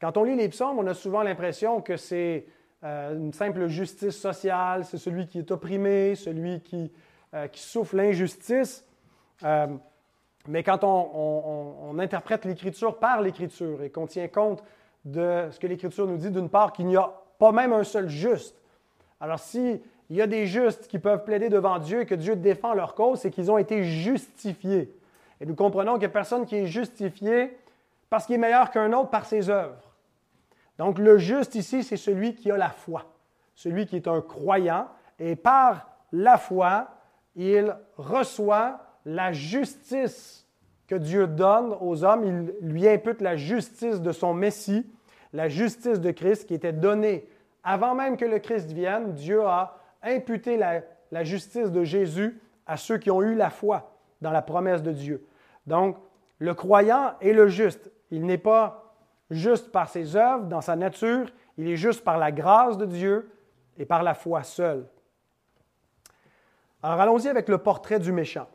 quand 0.00 0.16
on 0.16 0.24
lit 0.24 0.36
les 0.36 0.48
psaumes, 0.48 0.78
on 0.78 0.86
a 0.86 0.94
souvent 0.94 1.22
l'impression 1.22 1.80
que 1.80 1.96
c'est 1.96 2.46
euh, 2.84 3.16
une 3.16 3.32
simple 3.32 3.66
justice 3.68 4.16
sociale, 4.16 4.84
c'est 4.84 4.98
celui 4.98 5.26
qui 5.26 5.38
est 5.38 5.50
opprimé, 5.50 6.14
celui 6.14 6.60
qui, 6.60 6.92
euh, 7.34 7.48
souffre 7.54 7.96
l'injustice. 7.96 8.86
Mais 10.48 10.62
quand 10.62 10.84
on, 10.84 11.98
interprète 11.98 12.44
l'Écriture 12.44 12.98
par 12.98 13.22
l'Écriture 13.22 13.82
et 13.82 13.90
qu'on 13.90 14.06
tient 14.06 14.28
compte 14.28 14.62
de 15.04 15.48
ce 15.50 15.58
que 15.58 15.66
l'Écriture 15.66 16.06
nous 16.06 16.18
dit, 16.18 16.30
d'une 16.30 16.50
part, 16.50 16.72
qu'il 16.72 16.86
n'y 16.86 16.96
a 16.96 17.10
pas 17.38 17.52
même 17.52 17.72
un 17.72 17.84
seul 17.84 18.08
juste. 18.08 18.54
Alors, 19.20 19.38
s'il 19.38 19.80
y 20.10 20.20
a 20.20 20.26
des 20.26 20.46
justes 20.46 20.88
qui 20.88 20.98
peuvent 20.98 21.24
plaider 21.24 21.48
devant 21.48 21.78
Dieu 21.78 22.02
et 22.02 22.06
que 22.06 22.14
Dieu 22.14 22.36
défend 22.36 22.74
leur 22.74 22.94
cause, 22.94 23.20
c'est 23.20 23.30
qu'ils 23.30 23.50
ont 23.50 23.58
été 23.58 23.82
justifiés. 23.82 24.94
Et 25.40 25.46
nous 25.46 25.54
comprenons 25.54 25.98
a 25.98 26.08
personne 26.08 26.44
qui 26.44 26.56
est 26.56 26.66
justifié 26.66 27.56
parce 28.10 28.26
qu'il 28.26 28.36
est 28.36 28.38
meilleur 28.38 28.70
qu'un 28.70 28.92
autre 28.92 29.10
par 29.10 29.24
ses 29.24 29.48
œuvres. 29.50 29.94
Donc 30.78 30.98
le 30.98 31.18
juste 31.18 31.54
ici, 31.54 31.82
c'est 31.82 31.96
celui 31.96 32.34
qui 32.34 32.50
a 32.50 32.56
la 32.56 32.68
foi, 32.68 33.06
celui 33.54 33.86
qui 33.86 33.96
est 33.96 34.08
un 34.08 34.20
croyant, 34.20 34.88
et 35.18 35.34
par 35.34 35.88
la 36.12 36.36
foi, 36.36 36.88
il 37.34 37.74
reçoit 37.96 38.85
la 39.06 39.32
justice 39.32 40.44
que 40.88 40.96
Dieu 40.96 41.26
donne 41.26 41.74
aux 41.80 42.04
hommes, 42.04 42.24
il 42.60 42.68
lui 42.68 42.86
impute 42.88 43.20
la 43.20 43.36
justice 43.36 44.00
de 44.00 44.12
son 44.12 44.34
Messie, 44.34 44.84
la 45.32 45.48
justice 45.48 46.00
de 46.00 46.10
Christ 46.10 46.46
qui 46.46 46.54
était 46.54 46.72
donnée 46.72 47.26
avant 47.62 47.94
même 47.94 48.16
que 48.16 48.24
le 48.24 48.40
Christ 48.40 48.70
vienne. 48.72 49.12
Dieu 49.14 49.42
a 49.44 49.78
imputé 50.02 50.56
la, 50.56 51.24
justice 51.24 51.70
de 51.70 51.84
Jésus 51.84 52.40
à 52.66 52.76
ceux 52.76 52.98
qui 52.98 53.10
ont 53.10 53.22
eu 53.22 53.34
la 53.34 53.50
foi 53.50 53.92
dans 54.20 54.32
la 54.32 54.42
promesse 54.42 54.82
de 54.82 54.92
Dieu. 54.92 55.24
Donc, 55.66 55.96
le 56.38 56.54
croyant 56.54 57.14
est 57.20 57.32
le 57.32 57.48
juste. 57.48 57.90
Il 58.10 58.26
n'est 58.26 58.38
pas 58.38 58.92
juste 59.30 59.72
par 59.72 59.88
ses 59.88 60.16
œuvres, 60.16 60.44
dans 60.44 60.60
sa 60.60 60.76
nature, 60.76 61.26
il 61.58 61.68
est 61.68 61.76
juste 61.76 62.04
par 62.04 62.18
la 62.18 62.30
grâce 62.30 62.76
de 62.76 62.86
Dieu 62.86 63.30
et 63.78 63.84
par 63.84 64.02
la 64.02 64.14
foi 64.14 64.42
seule. 64.42 64.86
Alors 66.82 67.00
allons-y 67.00 67.28
avec 67.28 67.48
le 67.48 67.58
portrait 67.58 67.98
du 67.98 68.12
méchant. 68.12 68.48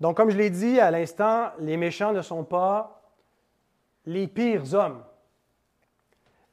Donc 0.00 0.16
comme 0.16 0.30
je 0.30 0.36
l'ai 0.36 0.50
dit 0.50 0.78
à 0.80 0.90
l'instant, 0.90 1.50
les 1.58 1.76
méchants 1.76 2.12
ne 2.12 2.22
sont 2.22 2.44
pas 2.44 3.02
les 4.06 4.26
pires 4.26 4.74
hommes. 4.74 5.02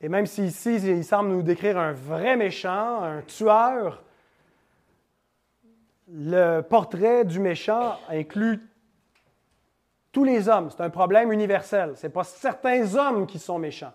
Et 0.01 0.09
même 0.09 0.25
si 0.25 0.45
ici, 0.45 0.75
il 0.75 1.03
semble 1.03 1.29
nous 1.29 1.41
décrire 1.41 1.77
un 1.77 1.93
vrai 1.93 2.35
méchant, 2.35 3.01
un 3.01 3.21
tueur, 3.21 4.03
le 6.07 6.61
portrait 6.61 7.25
du 7.25 7.39
méchant 7.39 7.97
inclut 8.09 8.61
tous 10.11 10.23
les 10.23 10.47
hommes. 10.47 10.69
C'est 10.69 10.81
un 10.81 10.89
problème 10.89 11.31
universel. 11.31 11.93
Ce 11.95 12.05
n'est 12.05 12.13
pas 12.13 12.23
certains 12.23 12.95
hommes 12.95 13.25
qui 13.25 13.39
sont 13.39 13.57
méchants. 13.57 13.93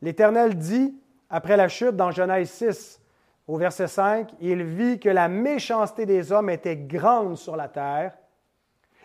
L'Éternel 0.00 0.56
dit, 0.56 0.94
après 1.28 1.56
la 1.56 1.68
chute 1.68 1.96
dans 1.96 2.10
Genèse 2.10 2.50
6, 2.50 3.00
au 3.46 3.56
verset 3.56 3.88
5, 3.88 4.30
il 4.40 4.62
vit 4.62 4.98
que 4.98 5.08
la 5.08 5.28
méchanceté 5.28 6.06
des 6.06 6.32
hommes 6.32 6.50
était 6.50 6.76
grande 6.76 7.36
sur 7.36 7.56
la 7.56 7.68
terre 7.68 8.12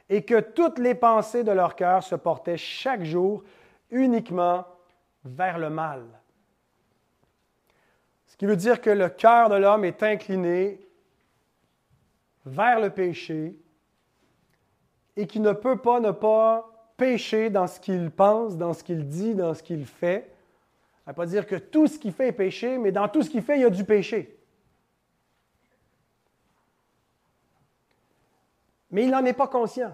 et 0.09 0.23
que 0.23 0.39
toutes 0.39 0.79
les 0.79 0.95
pensées 0.95 1.43
de 1.43 1.51
leur 1.51 1.75
cœur 1.75 2.03
se 2.03 2.15
portaient 2.15 2.57
chaque 2.57 3.03
jour 3.03 3.43
uniquement 3.89 4.65
vers 5.23 5.57
le 5.57 5.69
mal. 5.69 6.03
Ce 8.27 8.37
qui 8.37 8.45
veut 8.45 8.57
dire 8.57 8.81
que 8.81 8.89
le 8.89 9.09
cœur 9.09 9.49
de 9.49 9.55
l'homme 9.55 9.85
est 9.85 10.03
incliné 10.03 10.79
vers 12.45 12.79
le 12.79 12.89
péché 12.89 13.55
et 15.15 15.25
qui 15.25 15.39
ne 15.39 15.53
peut 15.53 15.77
pas 15.77 15.99
ne 15.99 16.11
pas 16.11 16.69
pécher 16.97 17.49
dans 17.49 17.67
ce 17.67 17.79
qu'il 17.79 18.11
pense, 18.11 18.57
dans 18.57 18.73
ce 18.73 18.83
qu'il 18.83 19.07
dit, 19.07 19.35
dans 19.35 19.53
ce 19.53 19.63
qu'il 19.63 19.85
fait. 19.85 20.33
Ça 21.03 21.11
ne 21.11 21.11
veut 21.11 21.15
pas 21.15 21.25
dire 21.25 21.47
que 21.47 21.55
tout 21.55 21.87
ce 21.87 21.97
qu'il 21.97 22.11
fait 22.11 22.29
est 22.29 22.33
péché, 22.33 22.77
mais 22.77 22.91
dans 22.91 23.07
tout 23.07 23.21
ce 23.21 23.29
qu'il 23.29 23.41
fait, 23.41 23.57
il 23.57 23.61
y 23.61 23.65
a 23.65 23.69
du 23.69 23.83
péché. 23.83 24.34
Mais 28.95 29.03
il 29.03 29.11
n'en 29.11 29.25
est 29.25 29.33
pas 29.33 29.49
conscient. 29.49 29.93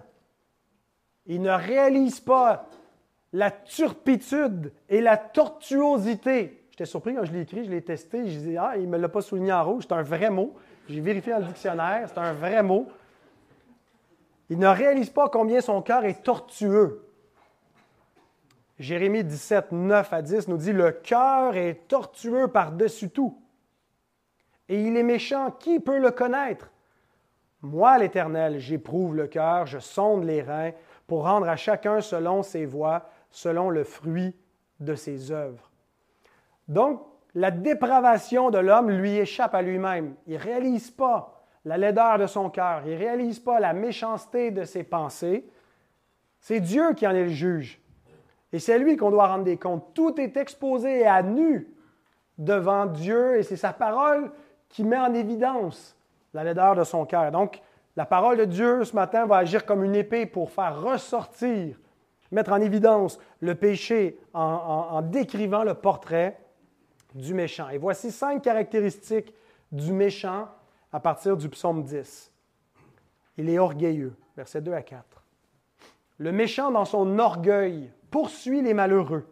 Il 1.25 1.41
ne 1.41 1.49
réalise 1.49 2.19
pas 2.19 2.67
la 3.33 3.49
turpitude 3.49 4.71
et 4.87 5.01
la 5.01 5.17
tortuosité. 5.17 6.67
J'étais 6.69 6.85
surpris 6.85 7.15
quand 7.15 7.25
je 7.25 7.31
l'ai 7.31 7.41
écrit, 7.41 7.65
je 7.65 7.71
l'ai 7.71 7.81
testé, 7.81 8.19
je 8.29 8.37
disais, 8.37 8.57
ah, 8.57 8.73
il 8.77 8.83
ne 8.83 8.89
me 8.89 8.97
l'a 8.99 9.09
pas 9.09 9.23
souligné 9.23 9.53
en 9.53 9.65
rouge, 9.65 9.85
c'est 9.87 9.95
un 9.95 10.03
vrai 10.03 10.29
mot. 10.29 10.53
J'ai 10.87 11.01
vérifié 11.01 11.33
dans 11.33 11.39
le 11.39 11.45
dictionnaire, 11.45 12.09
c'est 12.09 12.19
un 12.19 12.33
vrai 12.33 12.61
mot. 12.61 12.89
Il 14.51 14.59
ne 14.59 14.67
réalise 14.67 15.09
pas 15.09 15.29
combien 15.29 15.61
son 15.61 15.81
cœur 15.81 16.05
est 16.05 16.21
tortueux. 16.21 17.03
Jérémie 18.77 19.23
17, 19.23 19.71
9 19.71 20.13
à 20.13 20.21
10 20.21 20.47
nous 20.47 20.57
dit, 20.57 20.73
Le 20.73 20.91
cœur 20.91 21.55
est 21.55 21.87
tortueux 21.87 22.49
par-dessus 22.49 23.09
tout. 23.09 23.41
Et 24.69 24.79
il 24.79 24.95
est 24.95 25.01
méchant, 25.01 25.49
qui 25.49 25.79
peut 25.79 25.97
le 25.97 26.11
connaître? 26.11 26.69
Moi, 27.61 27.97
l'Éternel, 27.99 28.59
j'éprouve 28.59 29.15
le 29.15 29.27
cœur, 29.27 29.65
je 29.67 29.79
sonde 29.79 30.23
les 30.23 30.41
reins 30.41 30.71
pour 31.07 31.23
rendre 31.23 31.47
à 31.47 31.55
chacun 31.55 32.01
selon 32.01 32.41
ses 32.41 32.65
voies, 32.65 33.09
selon 33.29 33.69
le 33.69 33.83
fruit 33.83 34.35
de 34.79 34.95
ses 34.95 35.31
œuvres. 35.31 35.69
Donc, 36.67 37.01
la 37.35 37.51
dépravation 37.51 38.49
de 38.49 38.57
l'homme 38.57 38.89
lui 38.89 39.17
échappe 39.17 39.53
à 39.53 39.61
lui-même. 39.61 40.15
Il 40.27 40.33
ne 40.33 40.39
réalise 40.39 40.89
pas 40.89 41.45
la 41.63 41.77
laideur 41.77 42.17
de 42.17 42.25
son 42.25 42.49
cœur, 42.49 42.81
il 42.85 42.93
ne 42.93 42.97
réalise 42.97 43.39
pas 43.39 43.59
la 43.59 43.73
méchanceté 43.73 44.49
de 44.49 44.63
ses 44.63 44.83
pensées, 44.83 45.47
c'est 46.39 46.59
Dieu 46.59 46.93
qui 46.93 47.05
en 47.05 47.11
est 47.11 47.23
le 47.23 47.29
juge. 47.29 47.79
Et 48.51 48.59
c'est 48.59 48.79
lui 48.79 48.97
qu'on 48.97 49.11
doit 49.11 49.27
rendre 49.27 49.43
des 49.43 49.57
comptes. 49.57 49.93
Tout 49.93 50.19
est 50.19 50.35
exposé 50.35 51.05
à 51.05 51.21
nu 51.21 51.69
devant 52.37 52.87
Dieu 52.87 53.37
et 53.37 53.43
c'est 53.43 53.55
sa 53.55 53.71
parole 53.71 54.31
qui 54.67 54.83
met 54.83 54.97
en 54.97 55.13
évidence 55.13 55.95
la 56.33 56.43
laideur 56.43 56.75
de 56.75 56.83
son 56.83 57.05
cœur. 57.05 57.31
Donc, 57.31 57.61
la 57.95 58.05
parole 58.05 58.37
de 58.37 58.45
Dieu 58.45 58.83
ce 58.83 58.95
matin 58.95 59.25
va 59.25 59.37
agir 59.37 59.65
comme 59.65 59.83
une 59.83 59.95
épée 59.95 60.25
pour 60.25 60.51
faire 60.51 60.81
ressortir, 60.81 61.77
mettre 62.31 62.51
en 62.51 62.61
évidence 62.61 63.19
le 63.41 63.55
péché 63.55 64.17
en, 64.33 64.41
en 64.41 65.01
décrivant 65.01 65.63
le 65.63 65.73
portrait 65.73 66.39
du 67.13 67.33
méchant. 67.33 67.69
Et 67.69 67.77
voici 67.77 68.11
cinq 68.11 68.41
caractéristiques 68.43 69.33
du 69.71 69.91
méchant 69.91 70.47
à 70.91 70.99
partir 70.99 71.37
du 71.37 71.49
psaume 71.49 71.83
10. 71.83 72.31
il 73.37 73.49
est 73.49 73.59
orgueilleux. 73.59 74.15
Versets 74.35 74.61
2 74.61 74.73
à 74.73 74.81
4. 74.81 75.23
Le 76.17 76.31
méchant 76.31 76.71
dans 76.71 76.85
son 76.85 77.19
orgueil 77.19 77.91
poursuit 78.09 78.61
les 78.61 78.73
malheureux. 78.73 79.25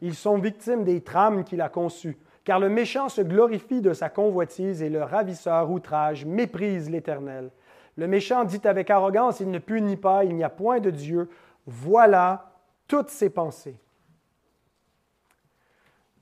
Ils 0.00 0.14
sont 0.14 0.38
victimes 0.38 0.84
des 0.84 1.02
trames 1.02 1.44
qu'il 1.44 1.60
a 1.60 1.68
conçues. 1.68 2.18
Car 2.44 2.58
le 2.58 2.68
méchant 2.68 3.08
se 3.08 3.20
glorifie 3.20 3.80
de 3.80 3.92
sa 3.92 4.08
convoitise 4.08 4.82
et 4.82 4.88
le 4.88 5.02
ravisseur 5.02 5.70
outrage 5.70 6.24
méprise 6.24 6.90
l'Éternel. 6.90 7.50
Le 7.96 8.06
méchant 8.06 8.44
dit 8.44 8.60
avec 8.64 8.90
arrogance, 8.90 9.40
il 9.40 9.50
ne 9.50 9.58
punit 9.58 9.96
pas, 9.96 10.24
il 10.24 10.34
n'y 10.34 10.44
a 10.44 10.48
point 10.48 10.80
de 10.80 10.90
Dieu. 10.90 11.28
Voilà 11.66 12.52
toutes 12.86 13.10
ses 13.10 13.30
pensées. 13.30 13.78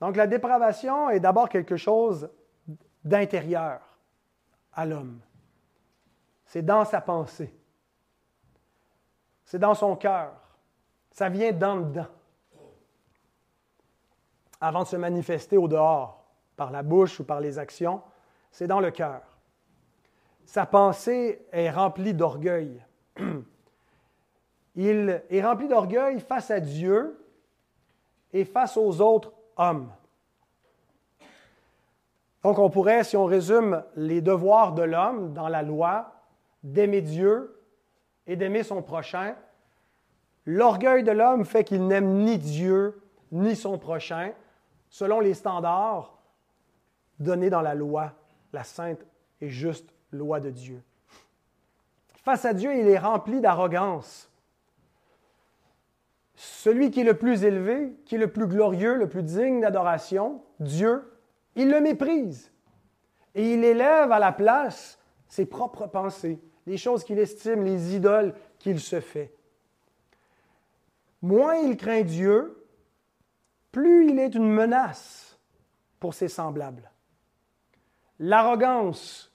Donc 0.01 0.15
la 0.15 0.27
dépravation 0.27 1.09
est 1.09 1.19
d'abord 1.19 1.49
quelque 1.49 1.77
chose 1.77 2.29
d'intérieur 3.03 3.81
à 4.73 4.85
l'homme. 4.85 5.19
C'est 6.45 6.63
dans 6.63 6.85
sa 6.85 7.01
pensée. 7.01 7.53
C'est 9.45 9.59
dans 9.59 9.75
son 9.75 9.95
cœur. 9.95 10.33
Ça 11.11 11.29
vient 11.29 11.51
d'en 11.51 11.77
dedans 11.77 12.07
avant 14.61 14.83
de 14.83 14.87
se 14.87 14.95
manifester 14.95 15.57
au 15.57 15.67
dehors, 15.67 16.23
par 16.55 16.71
la 16.71 16.83
bouche 16.83 17.19
ou 17.19 17.23
par 17.23 17.39
les 17.39 17.57
actions, 17.57 18.01
c'est 18.51 18.67
dans 18.67 18.79
le 18.79 18.91
cœur. 18.91 19.21
Sa 20.45 20.65
pensée 20.65 21.45
est 21.51 21.69
remplie 21.69 22.13
d'orgueil. 22.13 22.83
Il 24.75 25.23
est 25.29 25.41
rempli 25.41 25.67
d'orgueil 25.67 26.19
face 26.19 26.51
à 26.51 26.59
Dieu 26.59 27.25
et 28.33 28.45
face 28.45 28.77
aux 28.77 29.01
autres 29.01 29.33
hommes. 29.57 29.91
Donc 32.43 32.57
on 32.59 32.69
pourrait, 32.69 33.03
si 33.03 33.17
on 33.17 33.25
résume 33.25 33.83
les 33.95 34.21
devoirs 34.21 34.73
de 34.73 34.83
l'homme 34.83 35.33
dans 35.33 35.49
la 35.49 35.61
loi, 35.61 36.13
d'aimer 36.63 37.01
Dieu 37.01 37.61
et 38.27 38.35
d'aimer 38.35 38.63
son 38.63 38.81
prochain, 38.81 39.35
l'orgueil 40.45 41.03
de 41.03 41.11
l'homme 41.11 41.45
fait 41.45 41.63
qu'il 41.63 41.87
n'aime 41.87 42.23
ni 42.23 42.37
Dieu 42.37 43.01
ni 43.31 43.55
son 43.55 43.77
prochain, 43.77 44.31
selon 44.89 45.19
les 45.19 45.33
standards 45.33 46.17
donnés 47.19 47.49
dans 47.49 47.61
la 47.61 47.75
loi, 47.75 48.13
la 48.53 48.63
sainte 48.63 49.05
et 49.41 49.49
juste 49.49 49.93
loi 50.11 50.39
de 50.39 50.49
Dieu. 50.49 50.81
Face 52.23 52.45
à 52.45 52.53
Dieu, 52.53 52.75
il 52.75 52.87
est 52.87 52.99
rempli 52.99 53.41
d'arrogance. 53.41 54.29
Celui 56.35 56.91
qui 56.91 57.01
est 57.01 57.05
le 57.05 57.17
plus 57.17 57.43
élevé, 57.43 57.93
qui 58.05 58.15
est 58.15 58.19
le 58.19 58.31
plus 58.31 58.47
glorieux, 58.47 58.95
le 58.95 59.09
plus 59.09 59.23
digne 59.23 59.61
d'adoration, 59.61 60.41
Dieu, 60.59 61.11
il 61.55 61.69
le 61.69 61.81
méprise. 61.81 62.51
Et 63.35 63.53
il 63.53 63.63
élève 63.63 64.11
à 64.11 64.19
la 64.19 64.31
place 64.31 64.99
ses 65.27 65.45
propres 65.45 65.87
pensées, 65.87 66.39
les 66.65 66.77
choses 66.77 67.03
qu'il 67.03 67.19
estime, 67.19 67.63
les 67.63 67.95
idoles 67.95 68.33
qu'il 68.57 68.79
se 68.79 68.99
fait. 68.99 69.33
Moins 71.21 71.55
il 71.55 71.77
craint 71.77 72.01
Dieu, 72.01 72.58
plus 73.71 74.09
il 74.09 74.19
est 74.19 74.35
une 74.35 74.51
menace 74.51 75.39
pour 75.99 76.13
ses 76.13 76.27
semblables. 76.27 76.89
L'arrogance 78.19 79.31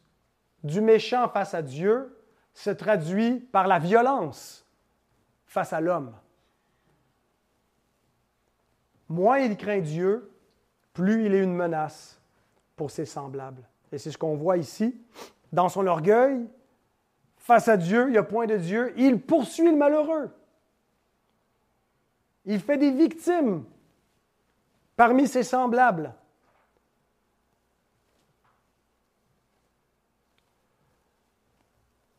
du 0.62 0.80
méchant 0.80 1.28
face 1.28 1.54
à 1.54 1.62
Dieu 1.62 2.18
se 2.52 2.70
traduit 2.70 3.40
par 3.40 3.66
la 3.66 3.78
violence 3.78 4.66
face 5.46 5.72
à 5.72 5.80
l'homme. 5.80 6.14
Moins 9.08 9.38
il 9.38 9.56
craint 9.56 9.80
Dieu, 9.80 10.30
plus 10.92 11.26
il 11.26 11.34
est 11.34 11.42
une 11.42 11.54
menace 11.54 12.20
pour 12.76 12.90
ses 12.90 13.04
semblables. 13.04 13.68
Et 13.92 13.98
c'est 13.98 14.10
ce 14.10 14.18
qu'on 14.18 14.34
voit 14.34 14.56
ici. 14.56 15.00
Dans 15.52 15.68
son 15.68 15.86
orgueil, 15.86 16.44
face 17.36 17.68
à 17.68 17.76
Dieu, 17.76 18.06
il 18.08 18.12
n'y 18.12 18.18
a 18.18 18.22
point 18.22 18.46
de 18.46 18.56
Dieu, 18.56 18.92
il 18.96 19.20
poursuit 19.20 19.70
le 19.70 19.76
malheureux. 19.76 20.30
Il 22.46 22.60
fait 22.60 22.76
des 22.76 22.90
victimes 22.90 23.64
parmi 24.96 25.26
ses 25.26 25.42
semblables. 25.42 26.14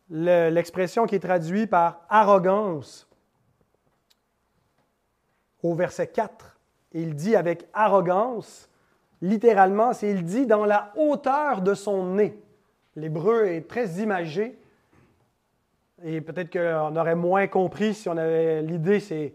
L'expression 0.09 1.07
qui 1.07 1.15
est 1.15 1.19
traduite 1.19 1.69
par 1.69 2.01
arrogance 2.09 3.07
au 5.63 5.73
verset 5.73 6.07
4, 6.07 6.59
il 6.91 7.15
dit 7.15 7.35
avec 7.35 7.67
arrogance, 7.73 8.69
littéralement, 9.21 9.93
c'est 9.93 10.11
il 10.11 10.23
dit 10.23 10.45
dans 10.45 10.63
la 10.63 10.93
hauteur 10.95 11.61
de 11.61 11.73
son 11.73 12.13
nez. 12.13 12.39
L'hébreu 12.95 13.45
est 13.47 13.67
très 13.67 13.99
imagé 14.01 14.57
et 16.03 16.21
peut-être 16.21 16.51
qu'on 16.51 16.95
aurait 16.95 17.15
moins 17.15 17.47
compris 17.47 17.95
si 17.95 18.07
on 18.07 18.17
avait 18.17 18.61
l'idée, 18.61 18.99
c'est 18.99 19.33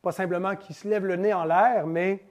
pas 0.00 0.12
simplement 0.12 0.54
qu'il 0.54 0.76
se 0.76 0.86
lève 0.86 1.04
le 1.04 1.16
nez 1.16 1.32
en 1.32 1.44
l'air, 1.44 1.86
mais 1.86 2.24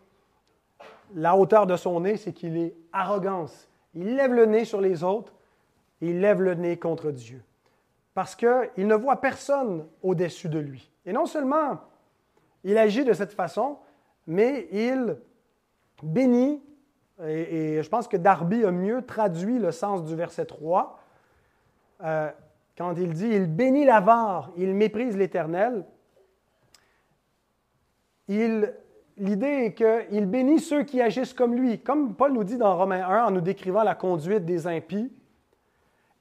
la 1.16 1.36
hauteur 1.36 1.68
de 1.68 1.76
son 1.76 2.02
nez, 2.02 2.18
c'est 2.18 2.34
qu'il 2.34 2.58
est 2.58 2.76
arrogance. 2.92 3.70
Il 3.94 4.16
lève 4.16 4.34
le 4.34 4.46
nez 4.46 4.66
sur 4.66 4.82
les 4.82 5.04
autres 5.04 5.34
et 6.02 6.10
il 6.10 6.22
lève 6.22 6.42
le 6.42 6.56
nez 6.56 6.78
contre 6.78 7.12
Dieu. 7.12 7.44
Parce 8.14 8.36
qu'il 8.36 8.88
ne 8.88 8.96
voit 8.96 9.22
personne 9.22 9.86
au-dessus 10.02 10.50
de 10.50 10.60
lui. 10.60 10.92
Et 11.06 11.14
non 11.14 11.26
seulement 11.26 11.80
il 12.64 12.78
agit 12.78 13.06
de 13.06 13.14
cette 13.14 13.34
façon, 13.34 13.78
mais 14.28 14.68
il 14.72 15.18
bénit, 16.04 16.62
et, 17.24 17.82
je 17.82 17.90
pense 17.90 18.08
que 18.08 18.18
Darby 18.18 18.64
a 18.66 18.72
mieux 18.72 19.02
traduit 19.04 19.60
le 19.60 19.72
sens 19.72 20.04
du 20.04 20.16
verset 20.16 20.46
3, 20.46 21.00
euh, 22.04 22.32
quand 22.78 22.96
il 22.98 23.14
dit, 23.14 23.28
il 23.28 23.48
bénit 23.48 23.86
l'avare, 23.86 24.52
il 24.58 24.74
méprise 24.74 25.18
l'Éternel, 25.18 25.86
il 28.28 28.74
l'idée 29.22 29.66
est 29.66 29.74
qu'il 29.74 30.26
bénit 30.26 30.60
ceux 30.60 30.84
qui 30.84 31.00
agissent 31.00 31.34
comme 31.34 31.56
lui. 31.56 31.80
Comme 31.80 32.16
Paul 32.16 32.34
nous 32.34 32.44
dit 32.44 32.58
dans 32.58 32.76
Romains 32.76 33.08
1 33.08 33.26
en 33.26 33.32
nous 33.32 33.42
décrivant 33.42 33.84
la 33.84 33.96
conduite 33.96 34.46
des 34.46 34.68
impies, 34.68 35.12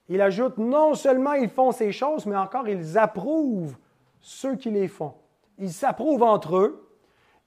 il 0.09 0.21
ajoute 0.21 0.59
non 0.59 0.95
seulement 0.95 1.33
ils 1.33 1.49
font 1.49 1.73
ces 1.73 1.93
choses, 1.93 2.27
mais 2.27 2.37
encore 2.37 2.69
ils 2.69 2.99
approuvent 2.99 3.77
ceux 4.21 4.57
qui 4.57 4.71
les 4.71 4.87
font. 4.87 5.15
Ils 5.59 5.73
s'approuvent 5.73 6.23
entre 6.23 6.57
eux, 6.57 6.89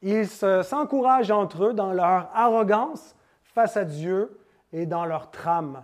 ils 0.02 0.28
s'encouragent 0.28 1.32
entre 1.32 1.66
eux 1.66 1.74
dans 1.74 1.94
leur 1.94 2.30
arrogance 2.34 3.16
face 3.44 3.78
à 3.78 3.86
Dieu 3.86 4.39
et 4.72 4.86
dans 4.86 5.06
leur 5.06 5.30
trame. 5.30 5.84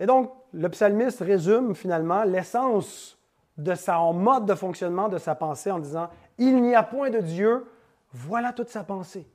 Et 0.00 0.06
donc, 0.06 0.32
le 0.52 0.68
psalmiste 0.68 1.20
résume 1.20 1.74
finalement 1.74 2.24
l'essence 2.24 3.18
de 3.56 3.74
son 3.74 4.12
mode 4.12 4.46
de 4.46 4.54
fonctionnement 4.54 5.08
de 5.08 5.18
sa 5.18 5.34
pensée 5.34 5.70
en 5.70 5.78
disant 5.78 6.08
il 6.38 6.62
n'y 6.62 6.74
a 6.74 6.82
point 6.82 7.10
de 7.10 7.20
Dieu, 7.20 7.66
voilà 8.12 8.52
toute 8.52 8.68
sa 8.68 8.84
pensée. 8.84 9.26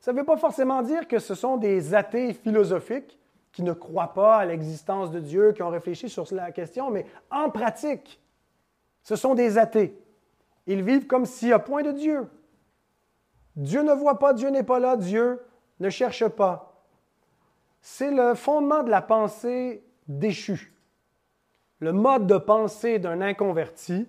Ça 0.00 0.12
ne 0.12 0.18
veut 0.18 0.24
pas 0.24 0.36
forcément 0.36 0.82
dire 0.82 1.08
que 1.08 1.18
ce 1.18 1.34
sont 1.34 1.56
des 1.56 1.94
athées 1.94 2.32
philosophiques 2.32 3.18
qui 3.52 3.62
ne 3.62 3.72
croient 3.72 4.14
pas 4.14 4.36
à 4.36 4.44
l'existence 4.44 5.10
de 5.10 5.20
Dieu, 5.20 5.52
qui 5.52 5.62
ont 5.62 5.70
réfléchi 5.70 6.08
sur 6.08 6.26
la 6.32 6.52
question, 6.52 6.90
mais 6.90 7.06
en 7.30 7.50
pratique, 7.50 8.20
ce 9.02 9.16
sont 9.16 9.34
des 9.34 9.58
athées. 9.58 9.98
Ils 10.66 10.82
vivent 10.82 11.06
comme 11.06 11.26
s'il 11.26 11.48
n'y 11.48 11.54
a 11.54 11.58
point 11.58 11.82
de 11.82 11.92
Dieu. 11.92 12.28
Dieu 13.56 13.82
ne 13.82 13.92
voit 13.92 14.18
pas, 14.18 14.34
Dieu 14.34 14.50
n'est 14.50 14.62
pas 14.62 14.78
là, 14.78 14.96
Dieu 14.96 15.40
ne 15.80 15.90
cherche 15.90 16.28
pas. 16.28 16.84
C'est 17.80 18.10
le 18.10 18.34
fondement 18.34 18.82
de 18.82 18.90
la 18.90 19.02
pensée 19.02 19.82
déchue. 20.06 20.74
Le 21.80 21.92
mode 21.92 22.26
de 22.26 22.38
pensée 22.38 22.98
d'un 22.98 23.20
inconverti, 23.20 24.08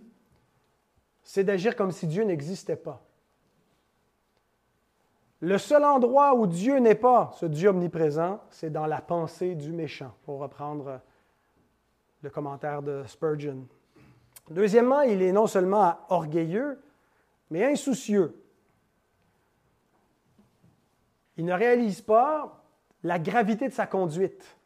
c'est 1.24 1.44
d'agir 1.44 1.76
comme 1.76 1.92
si 1.92 2.08
Dieu 2.08 2.24
n'existait 2.24 2.76
pas. 2.76 3.02
Le 5.42 5.58
seul 5.58 5.86
endroit 5.86 6.36
où 6.36 6.48
Dieu 6.48 6.80
n'est 6.80 6.96
pas, 6.96 7.32
ce 7.36 7.46
Dieu 7.46 7.70
omniprésent, 7.70 8.42
c'est 8.50 8.72
dans 8.72 8.86
la 8.86 9.00
pensée 9.00 9.56
du 9.56 9.72
méchant, 9.72 10.14
pour 10.26 10.40
reprendre 10.40 11.00
le 12.22 12.30
commentaire 12.30 12.82
de 12.82 13.04
Spurgeon. 13.08 13.66
Deuxièmement, 14.50 15.02
il 15.02 15.22
est 15.22 15.32
non 15.32 15.48
seulement 15.48 15.98
orgueilleux, 16.10 16.82
mais 17.50 17.66
insoucieux. 17.66 18.36
Il 21.38 21.46
ne 21.46 21.54
réalise 21.54 22.02
pas 22.02 22.62
la 23.04 23.18
gravité 23.18 23.70
de 23.70 23.74
sa 23.74 23.88
conduite. 23.88 24.58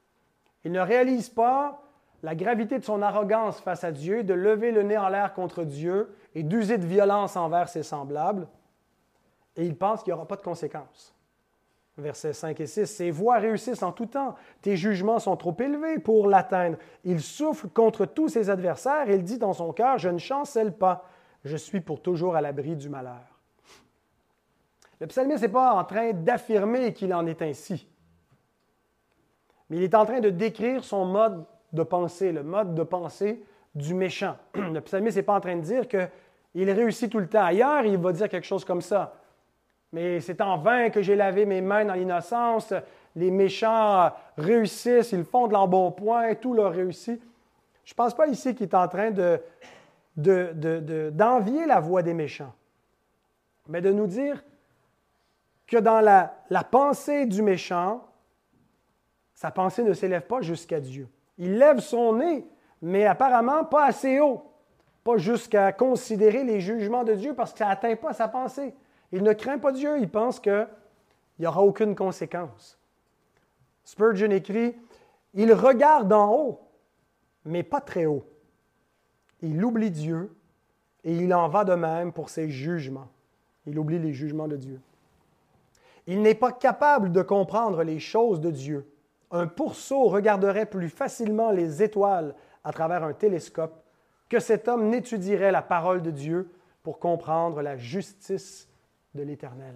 Il 0.64 0.72
ne 0.72 0.80
réalise 0.80 1.30
pas 1.30 1.84
la 2.24 2.34
gravité 2.34 2.80
de 2.80 2.84
son 2.84 3.02
arrogance 3.04 3.60
face 3.60 3.84
à 3.84 3.92
Dieu, 3.92 4.24
de 4.24 4.34
lever 4.34 4.72
le 4.72 4.82
nez 4.82 4.98
en 4.98 5.10
l'air 5.10 5.34
contre 5.34 5.66
Dieu 5.66 6.16
et 6.36 6.44
d'user 6.44 6.78
de 6.78 6.86
violence 6.86 7.36
envers 7.36 7.70
ses 7.70 7.84
semblables, 7.84 8.48
et 9.56 9.66
il 9.66 9.76
pense 9.76 10.02
qu'il 10.02 10.12
n'y 10.12 10.18
aura 10.18 10.28
pas 10.28 10.36
de 10.36 10.42
conséquences. 10.42 11.14
Versets 11.96 12.34
5 12.34 12.60
et 12.60 12.66
6, 12.66 12.86
Ses 12.88 13.12
voix 13.12 13.38
réussissent 13.38 13.84
en 13.84 13.92
tout 13.92 14.08
temps, 14.08 14.36
tes 14.62 14.76
jugements 14.76 15.20
sont 15.20 15.38
trop 15.38 15.56
élevés 15.60 16.00
pour 16.00 16.28
l'atteindre. 16.28 16.78
Il 17.04 17.22
souffle 17.22 17.68
contre 17.68 18.06
tous 18.06 18.30
ses 18.30 18.50
adversaires, 18.50 19.10
et 19.10 19.16
il 19.16 19.24
dit 19.24 19.38
dans 19.38 19.54
son 19.54 19.72
cœur, 19.74 20.00
je 20.00 20.10
ne 20.10 20.18
chancelle 20.18 20.74
pas, 20.74 21.06
je 21.46 21.56
suis 21.56 21.82
pour 21.82 22.02
toujours 22.02 22.36
à 22.36 22.42
l'abri 22.42 22.76
du 22.76 22.90
malheur. 22.90 23.40
Le 25.00 25.08
psalmiste 25.08 25.44
n'est 25.44 25.50
pas 25.50 25.74
en 25.74 25.84
train 25.84 26.14
d'affirmer 26.14 26.94
qu'il 26.94 27.14
en 27.14 27.28
est 27.28 27.42
ainsi, 27.44 27.88
mais 29.70 29.78
il 29.78 29.84
est 29.84 29.96
en 29.96 30.06
train 30.06 30.20
de 30.20 30.30
décrire 30.30 30.84
son 30.84 31.06
mode 31.06 31.46
de 31.74 31.84
pensée, 31.84 32.32
le 32.32 32.44
mode 32.44 32.74
de 32.74 32.84
pensée 32.84 33.44
du 33.76 33.94
méchant. 33.94 34.36
Le 34.54 34.80
psalmiste 34.82 35.18
n'est 35.18 35.24
pas 35.24 35.36
en 35.36 35.40
train 35.40 35.56
de 35.56 35.62
dire 35.62 35.88
qu'il 35.88 36.72
réussit 36.72 37.12
tout 37.12 37.20
le 37.20 37.28
temps. 37.28 37.44
Ailleurs, 37.44 37.86
il 37.86 37.98
va 37.98 38.12
dire 38.12 38.30
quelque 38.30 38.46
chose 38.46 38.66
comme 38.66 38.82
ça. 38.82 39.14
Mais 39.92 40.20
c'est 40.20 40.42
en 40.42 40.58
vain 40.58 40.90
que 40.90 41.02
j'ai 41.02 41.16
lavé 41.16 41.46
mes 41.46 41.62
mains 41.62 41.86
dans 41.86 41.94
l'innocence. 41.94 42.74
Les 43.16 43.30
méchants 43.30 44.12
réussissent, 44.38 45.12
ils 45.12 45.24
font 45.24 45.48
de 45.48 45.54
l'embonpoint, 45.54 46.34
tout 46.36 46.54
leur 46.54 46.72
réussit. 46.72 47.22
Je 47.86 47.92
ne 47.92 47.96
pense 47.96 48.16
pas 48.16 48.28
ici 48.28 48.56
qu'il 48.56 48.68
est 48.68 48.76
en 48.76 48.88
train 48.88 49.12
de, 49.12 49.40
d'envier 51.12 51.66
la 51.68 51.80
voix 51.80 52.02
des 52.02 52.14
méchants, 52.14 52.54
mais 53.68 53.82
de 53.82 53.92
nous 53.92 54.08
dire 54.08 54.44
que 55.68 55.78
dans 55.78 56.02
la 56.02 56.64
pensée 56.64 57.26
du 57.26 57.42
méchant, 57.42 58.04
sa 59.44 59.52
pensée 59.52 59.84
ne 59.84 59.94
s'élève 59.94 60.26
pas 60.26 60.42
jusqu'à 60.42 60.80
Dieu. 60.80 61.08
Il 61.38 61.58
lève 61.58 61.80
son 61.80 62.14
nez, 62.14 62.46
mais 62.84 63.06
apparemment 63.06 63.64
pas 63.64 63.86
assez 63.86 64.20
haut, 64.20 64.44
pas 65.06 65.16
jusqu'à 65.16 65.72
considérer 65.72 66.44
les 66.44 66.60
jugements 66.60 67.06
de 67.06 67.14
Dieu 67.14 67.34
parce 67.34 67.54
que 67.54 67.60
ça 67.60 67.70
n'atteint 67.70 67.96
pas 67.96 68.12
sa 68.12 68.28
pensée. 68.28 68.74
Il 69.14 69.24
ne 69.24 69.32
craint 69.32 69.58
pas 69.58 69.72
Dieu, 69.72 69.98
il 70.00 70.10
pense 70.10 70.42
qu'il 70.42 70.68
n'y 71.40 71.48
aura 71.48 71.64
aucune 71.64 71.96
conséquence. 71.96 72.78
Spurgeon 73.86 74.32
écrit, 74.32 74.76
Il 75.34 75.54
regarde 75.54 76.12
en 76.12 76.34
haut, 76.34 76.60
mais 77.46 77.64
pas 77.64 77.80
très 77.80 78.06
haut. 78.06 78.26
Il 79.42 79.64
oublie 79.64 79.92
Dieu 79.92 80.36
et 81.06 81.16
il 81.16 81.34
en 81.34 81.48
va 81.48 81.64
de 81.64 81.76
même 81.76 82.12
pour 82.12 82.30
ses 82.30 82.50
jugements. 82.50 83.08
Il 83.66 83.80
oublie 83.80 84.00
les 84.00 84.12
jugements 84.12 84.50
de 84.50 84.58
Dieu. 84.58 84.82
Il 86.06 86.22
n'est 86.22 86.36
pas 86.36 86.52
capable 86.52 87.14
de 87.14 87.22
comprendre 87.22 87.82
les 87.84 88.02
choses 88.02 88.42
de 88.42 88.52
Dieu. 88.52 88.86
Un 89.32 89.48
pourceau 89.48 90.10
regarderait 90.10 90.66
plus 90.66 90.90
facilement 90.90 91.52
les 91.52 91.82
étoiles 91.82 92.36
à 92.64 92.72
travers 92.72 93.04
un 93.04 93.14
télescope 93.14 93.84
que 94.30 94.40
cet 94.40 94.68
homme 94.68 94.90
n'étudierait 94.90 95.52
la 95.52 95.62
parole 95.62 96.02
de 96.02 96.12
Dieu 96.12 96.50
pour 96.82 97.00
comprendre 97.00 97.62
la 97.62 97.78
justice 97.78 98.68
de 99.14 99.24
l'Éternel. 99.24 99.76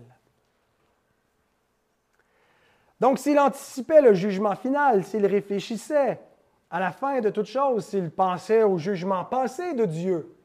Donc 3.00 3.20
s'il 3.20 3.40
anticipait 3.40 4.02
le 4.02 4.14
jugement 4.14 4.56
final, 4.56 5.04
s'il 5.04 5.26
réfléchissait 5.26 6.20
à 6.70 6.80
la 6.80 6.92
fin 6.92 7.22
de 7.22 7.30
toute 7.30 7.46
chose, 7.46 7.86
s'il 7.86 8.10
pensait 8.10 8.64
au 8.64 8.78
jugement 8.78 9.24
passé 9.24 9.74
de 9.74 9.86
Dieu 9.86 10.36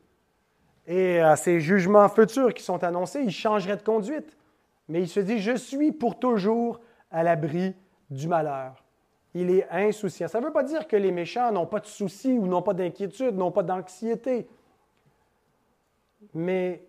et 0.87 1.21
à 1.21 1.37
ces 1.37 1.61
jugements 1.61 2.09
futurs 2.09 2.53
qui 2.55 2.63
sont 2.63 2.83
annoncés, 2.85 3.23
il 3.23 3.31
changerait 3.31 3.77
de 3.77 3.83
conduite. 3.83 4.37
Mais 4.89 5.01
il 5.01 5.09
se 5.09 5.21
dit, 5.21 5.39
je 5.39 5.57
suis 5.57 5.93
pour 5.93 6.19
toujours 6.19 6.81
à 7.11 7.23
l'abri 7.23 7.75
du 8.11 8.29
malheur. 8.29 8.82
Il 9.35 9.51
est 9.51 9.69
insouciant. 9.71 10.29
Ça 10.29 10.41
ne 10.41 10.47
veut 10.47 10.53
pas 10.53 10.63
dire 10.63 10.87
que 10.87 10.97
les 10.97 11.11
méchants 11.11 11.51
n'ont 11.53 11.67
pas 11.67 11.81
de 11.81 11.87
soucis 11.87 12.33
ou 12.33 12.47
n'ont 12.47 12.63
pas 12.63 12.75
d'inquiétude, 12.75 13.37
n'ont 13.37 13.51
pas 13.51 13.63
d'anxiété, 13.63 14.47
mais 16.35 16.85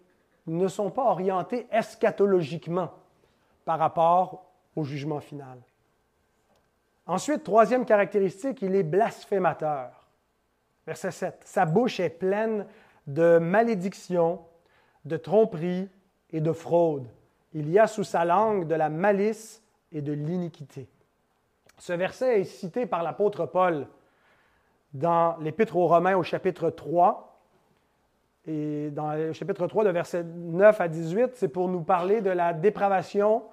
ne 0.48 0.68
sont 0.68 0.92
pas 0.92 1.06
orientés 1.06 1.68
eschatologiquement 1.72 2.92
par 3.64 3.80
rapport 3.80 4.46
au 4.76 4.84
jugement 4.84 5.20
final. 5.20 5.60
Ensuite, 7.06 7.44
troisième 7.44 7.86
caractéristique, 7.86 8.62
il 8.62 8.76
est 8.76 8.84
blasphémateur. 8.84 10.08
Verset 10.86 11.12
7. 11.12 11.42
Sa 11.46 11.66
bouche 11.66 12.00
est 12.00 12.10
pleine 12.10 12.66
de 13.08 13.38
malédiction, 13.38 14.40
de 15.06 15.18
tromperie 15.18 15.90
et 16.32 16.42
de 16.42 16.52
fraude. 16.52 17.08
Il 17.54 17.70
y 17.70 17.80
a 17.80 17.88
sous 17.88 18.04
sa 18.04 18.26
langue 18.26 18.68
de 18.68 18.76
la 18.76 18.90
malice 18.90 19.62
et 19.92 20.02
de 20.02 20.14
l'iniquité. 20.14 20.90
Ce 21.78 21.94
verset 21.94 22.42
est 22.42 22.46
cité 22.46 22.86
par 22.86 23.04
l'apôtre 23.04 23.46
Paul 23.46 23.88
dans 24.94 25.38
l'Épître 25.38 25.76
aux 25.76 25.88
Romains 25.88 26.16
au 26.16 26.24
chapitre 26.24 26.70
3. 26.70 27.30
Et 28.46 28.90
dans 28.92 29.14
le 29.14 29.34
chapitre 29.34 29.68
3, 29.68 29.86
de 29.86 29.90
verset 29.90 30.24
9 30.24 30.82
à 30.82 30.88
18, 30.88 31.32
c'est 31.36 31.48
pour 31.48 31.70
nous 31.70 31.82
parler 31.82 32.22
de 32.22 32.30
la 32.30 32.54
dépravation 32.54 33.44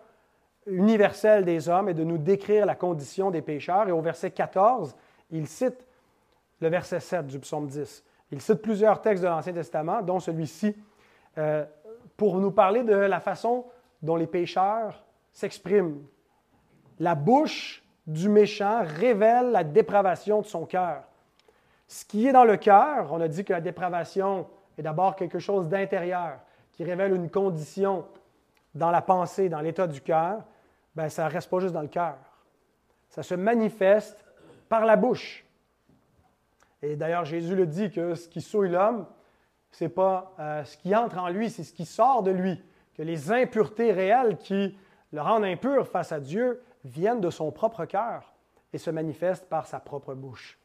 universelle 0.67 1.45
des 1.45 1.69
hommes 1.69 1.89
et 1.89 1.95
de 1.95 2.05
nous 2.05 2.19
décrire 2.19 2.67
la 2.67 2.75
condition 2.75 3.31
des 3.31 3.43
pécheurs. 3.43 3.89
Et 3.89 3.93
au 3.93 4.01
verset 4.01 4.31
14, 4.31 4.97
il 5.31 5.47
cite 5.47 5.87
le 6.61 6.69
verset 6.69 7.01
7 7.01 7.27
du 7.27 7.39
psaume 7.39 7.67
10. 7.67 8.05
Il 8.33 8.41
cite 8.41 8.63
plusieurs 8.63 9.01
textes 9.01 9.23
de 9.23 9.29
l'Ancien 9.29 9.53
Testament, 9.53 10.03
dont 10.03 10.21
celui-ci, 10.21 10.77
euh, 11.39 11.65
pour 12.17 12.39
nous 12.39 12.51
parler 12.51 12.83
de 12.83 12.95
la 12.95 13.21
façon 13.21 13.65
dont 14.03 14.17
les 14.17 14.27
pécheurs 14.27 15.03
s'expriment. 15.33 16.03
La 16.99 17.15
bouche 17.15 17.80
du 18.11 18.29
méchant 18.29 18.83
révèle 18.83 19.53
la 19.53 19.63
dépravation 19.63 20.41
de 20.41 20.47
son 20.47 20.67
cœur. 20.67 21.05
Ce 21.87 22.05
qui 22.05 22.27
est 22.27 22.33
dans 22.33 22.45
le 22.45 22.57
cœur, 22.57 23.13
on 23.13 23.21
a 23.21 23.29
dit 23.29 23.45
que 23.45 23.53
la 23.53 23.61
dépravation 23.61 24.49
est 24.77 24.83
d'abord 24.83 25.15
quelque 25.15 25.39
chose 25.39 25.69
d'intérieur, 25.69 26.39
qui 26.73 26.83
révèle 26.83 27.15
une 27.15 27.31
condition 27.31 28.05
dans 28.75 28.91
la 28.91 29.01
pensée, 29.03 29.49
dans 29.49 29.61
l'état 29.61 29.87
du 29.87 30.01
cœur, 30.01 30.43
ben, 30.95 31.09
ça 31.09 31.27
ne 31.27 31.31
reste 31.31 31.49
pas 31.49 31.61
juste 31.61 31.75
dans 31.75 31.83
le 31.83 31.89
cœur. 31.89 32.17
Ça 33.09 33.23
se 33.23 33.35
manifeste 33.35 34.25
par 34.69 34.85
la 34.85 34.97
bouche. 34.97 35.45
Et 36.83 36.97
d'ailleurs, 36.97 37.25
Jésus 37.25 37.55
le 37.55 37.67
dit 37.67 37.91
que 37.91 38.15
ce 38.15 38.29
qui 38.29 38.41
souille 38.41 38.71
l'homme, 38.71 39.07
ce 39.71 39.85
n'est 39.85 39.91
pas 39.91 40.33
euh, 40.39 40.65
ce 40.65 40.77
qui 40.77 40.95
entre 40.97 41.19
en 41.19 41.29
lui, 41.29 41.51
c'est 41.51 41.65
ce 41.65 41.73
qui 41.73 41.87
sort 41.87 42.23
de 42.23 42.31
lui. 42.31 42.61
Que 42.95 43.03
les 43.03 43.31
impuretés 43.31 43.93
réelles 43.93 44.37
qui 44.37 44.77
le 45.13 45.21
rendent 45.21 45.45
impur 45.45 45.87
face 45.87 46.13
à 46.13 46.19
Dieu 46.19 46.61
viennent 46.85 47.21
de 47.21 47.31
son 47.31 47.51
propre 47.51 47.85
cœur 47.85 48.33
et 48.73 48.79
se 48.79 48.91
manifestent 48.91 49.49
par 49.49 49.67
sa 49.67 49.81
propre 49.81 50.15
bouche. 50.15 50.59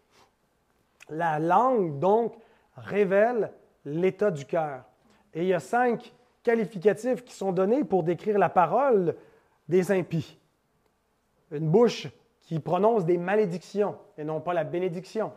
La 1.09 1.39
langue, 1.39 1.99
donc, 1.99 2.35
révèle 2.77 3.51
l'état 3.85 4.31
du 4.31 4.45
cœur. 4.45 4.83
Et 5.33 5.41
il 5.41 5.47
y 5.47 5.53
a 5.53 5.59
cinq 5.59 6.13
qualificatifs 6.43 7.23
qui 7.23 7.33
sont 7.33 7.51
donnés 7.51 7.83
pour 7.83 8.03
décrire 8.03 8.37
la 8.37 8.49
parole 8.49 9.15
des 9.67 9.91
impies. 9.91 10.39
Une 11.51 11.69
bouche 11.69 12.07
qui 12.41 12.59
prononce 12.59 13.05
des 13.05 13.17
malédictions 13.17 13.97
et 14.17 14.23
non 14.23 14.39
pas 14.39 14.53
la 14.53 14.63
bénédiction. 14.63 15.33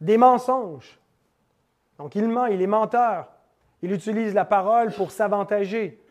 Des 0.00 0.16
mensonges. 0.16 0.98
Donc 1.98 2.14
il 2.14 2.28
ment, 2.28 2.46
il 2.46 2.62
est 2.62 2.66
menteur. 2.66 3.28
Il 3.82 3.92
utilise 3.92 4.34
la 4.34 4.44
parole 4.44 4.92
pour 4.92 5.10
s'avantager. 5.10 6.02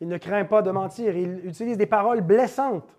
Il 0.00 0.08
ne 0.08 0.16
craint 0.16 0.44
pas 0.44 0.62
de 0.62 0.70
mentir. 0.70 1.16
Il 1.16 1.46
utilise 1.46 1.76
des 1.76 1.86
paroles 1.86 2.22
blessantes. 2.22 2.96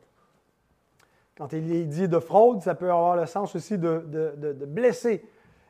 Quand 1.38 1.54
il 1.54 1.88
dit 1.90 2.08
de 2.08 2.20
fraude, 2.20 2.62
ça 2.62 2.76
peut 2.76 2.92
avoir 2.92 3.16
le 3.16 3.26
sens 3.26 3.56
aussi 3.56 3.78
de, 3.78 4.66
blesser. 4.68 5.26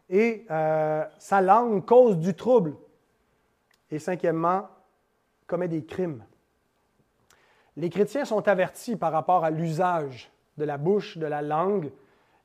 Et 0.10 0.46
euh, 0.52 1.06
sa 1.18 1.42
langue 1.42 1.86
cause 1.86 2.18
du 2.18 2.34
trouble. 2.34 2.76
Et 3.90 4.00
cinquièmement, 4.00 4.68
commet 5.48 5.70
des 5.70 5.86
crimes. 5.86 6.24
Les 7.78 7.90
chrétiens 7.90 8.26
sont 8.26 8.48
avertis 8.48 8.98
par 8.98 9.12
rapport 9.14 9.46
à 9.46 9.50
l'usage 9.50 10.32
de 10.58 10.66
la 10.66 10.78
bouche, 10.78 11.18
de 11.18 11.26
la 11.26 11.42
langue. 11.42 11.92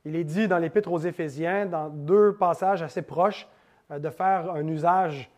Il 0.05 0.15
est 0.15 0.23
dit 0.23 0.47
dans 0.47 0.57
l'Épître 0.57 0.91
aux 0.91 0.99
Éphésiens, 0.99 1.65
dans 1.65 1.89
deux 1.89 2.33
passages 2.33 2.81
assez 2.81 3.01
proches, 3.01 3.47
euh, 3.91 3.99
de 3.99 4.09
faire 4.09 4.51
un 4.51 4.65
usage 4.67 5.29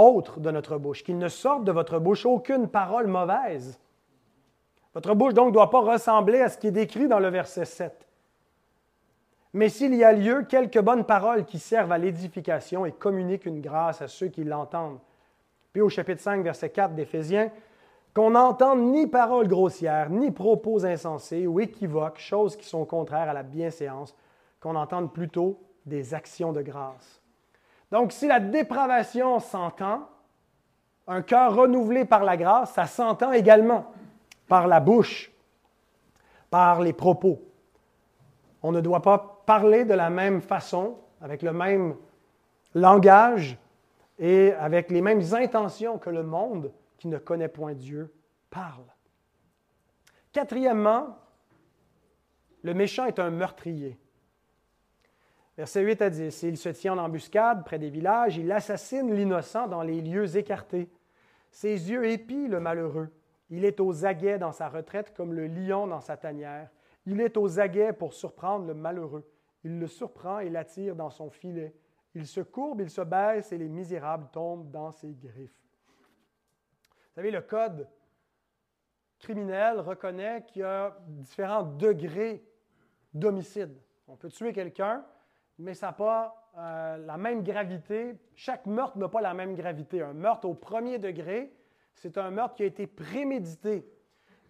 autre 0.00 0.40
de 0.40 0.50
notre 0.50 0.78
bouche, 0.78 1.04
qu'il 1.04 1.18
ne 1.18 1.28
sorte 1.28 1.64
de 1.64 1.72
votre 1.72 1.98
bouche 1.98 2.26
aucune 2.26 2.68
parole 2.68 3.06
mauvaise. 3.06 3.78
Votre 4.94 5.14
bouche 5.14 5.34
donc 5.34 5.48
ne 5.48 5.52
doit 5.52 5.70
pas 5.70 5.80
ressembler 5.80 6.40
à 6.40 6.48
ce 6.48 6.58
qui 6.58 6.68
est 6.68 6.72
décrit 6.72 7.08
dans 7.08 7.20
le 7.20 7.28
verset 7.28 7.64
7. 7.64 8.06
Mais 9.52 9.68
s'il 9.68 9.94
y 9.94 10.04
a 10.04 10.12
lieu, 10.12 10.44
quelques 10.48 10.80
bonnes 10.80 11.04
paroles 11.04 11.44
qui 11.44 11.58
servent 11.58 11.92
à 11.92 11.98
l'édification 11.98 12.86
et 12.86 12.92
communiquent 12.92 13.46
une 13.46 13.60
grâce 13.60 14.00
à 14.00 14.08
ceux 14.08 14.28
qui 14.28 14.44
l'entendent. 14.44 15.00
Puis 15.72 15.82
au 15.82 15.88
chapitre 15.88 16.20
5, 16.20 16.42
verset 16.42 16.70
4 16.70 16.94
d'Éphésiens, 16.94 17.50
qu'on 18.14 18.30
n'entende 18.30 18.80
ni 18.80 19.06
paroles 19.06 19.48
grossières, 19.48 20.10
ni 20.10 20.30
propos 20.30 20.84
insensés 20.84 21.46
ou 21.46 21.60
équivoques, 21.60 22.18
choses 22.18 22.56
qui 22.56 22.66
sont 22.66 22.84
contraires 22.84 23.28
à 23.28 23.34
la 23.34 23.44
bienséance, 23.44 24.16
qu'on 24.60 24.74
entende 24.74 25.12
plutôt 25.12 25.60
des 25.86 26.14
actions 26.14 26.52
de 26.52 26.62
grâce. 26.62 27.19
Donc 27.90 28.12
si 28.12 28.26
la 28.26 28.40
dépravation 28.40 29.40
s'entend, 29.40 30.08
un 31.06 31.22
cœur 31.22 31.56
renouvelé 31.56 32.04
par 32.04 32.24
la 32.24 32.36
grâce, 32.36 32.72
ça 32.72 32.86
s'entend 32.86 33.32
également 33.32 33.92
par 34.46 34.68
la 34.68 34.80
bouche, 34.80 35.32
par 36.50 36.80
les 36.80 36.92
propos. 36.92 37.40
On 38.62 38.72
ne 38.72 38.80
doit 38.80 39.02
pas 39.02 39.42
parler 39.46 39.84
de 39.84 39.94
la 39.94 40.10
même 40.10 40.40
façon, 40.40 40.98
avec 41.20 41.42
le 41.42 41.52
même 41.52 41.96
langage, 42.74 43.58
et 44.20 44.52
avec 44.52 44.90
les 44.90 45.00
mêmes 45.00 45.22
intentions 45.32 45.98
que 45.98 46.10
le 46.10 46.22
monde 46.22 46.70
qui 46.98 47.08
ne 47.08 47.16
connaît 47.16 47.48
point 47.48 47.72
Dieu 47.72 48.12
parle. 48.50 48.84
Quatrièmement, 50.30 51.16
le 52.62 52.74
méchant 52.74 53.06
est 53.06 53.18
un 53.18 53.30
meurtrier. 53.30 53.98
Verset 55.60 55.82
8 55.82 56.00
à 56.00 56.08
10. 56.08 56.42
Il 56.44 56.56
se 56.56 56.70
tient 56.70 56.94
en 56.94 57.04
embuscade 57.04 57.66
près 57.66 57.78
des 57.78 57.90
villages, 57.90 58.38
il 58.38 58.50
assassine 58.50 59.12
l'innocent 59.12 59.68
dans 59.68 59.82
les 59.82 60.00
lieux 60.00 60.38
écartés. 60.38 60.88
Ses 61.50 61.90
yeux 61.90 62.06
épient 62.06 62.48
le 62.48 62.60
malheureux. 62.60 63.10
Il 63.50 63.66
est 63.66 63.78
aux 63.78 64.06
aguets 64.06 64.38
dans 64.38 64.52
sa 64.52 64.70
retraite 64.70 65.12
comme 65.12 65.34
le 65.34 65.46
lion 65.48 65.86
dans 65.86 66.00
sa 66.00 66.16
tanière. 66.16 66.70
Il 67.04 67.20
est 67.20 67.36
aux 67.36 67.60
aguets 67.60 67.92
pour 67.92 68.14
surprendre 68.14 68.68
le 68.68 68.72
malheureux. 68.72 69.30
Il 69.62 69.78
le 69.78 69.86
surprend 69.86 70.38
et 70.38 70.48
l'attire 70.48 70.96
dans 70.96 71.10
son 71.10 71.28
filet. 71.28 71.74
Il 72.14 72.26
se 72.26 72.40
courbe, 72.40 72.80
il 72.80 72.88
se 72.88 73.02
baisse 73.02 73.52
et 73.52 73.58
les 73.58 73.68
misérables 73.68 74.30
tombent 74.32 74.70
dans 74.70 74.92
ses 74.92 75.12
griffes. 75.12 75.60
Vous 76.88 77.14
savez, 77.16 77.30
le 77.30 77.42
code 77.42 77.86
criminel 79.18 79.80
reconnaît 79.80 80.42
qu'il 80.46 80.62
y 80.62 80.64
a 80.64 80.96
différents 81.06 81.64
degrés 81.64 82.42
d'homicide. 83.12 83.78
On 84.08 84.16
peut 84.16 84.30
tuer 84.30 84.54
quelqu'un, 84.54 85.04
mais 85.60 85.74
ça 85.74 85.88
n'a 85.88 85.92
pas 85.92 86.50
euh, 86.58 86.96
la 87.06 87.16
même 87.16 87.42
gravité. 87.42 88.16
Chaque 88.34 88.66
meurtre 88.66 88.98
n'a 88.98 89.08
pas 89.08 89.20
la 89.20 89.34
même 89.34 89.54
gravité. 89.54 90.02
Un 90.02 90.14
meurtre 90.14 90.48
au 90.48 90.54
premier 90.54 90.98
degré, 90.98 91.52
c'est 91.94 92.18
un 92.18 92.30
meurtre 92.30 92.54
qui 92.56 92.62
a 92.62 92.66
été 92.66 92.86
prémédité. 92.86 93.86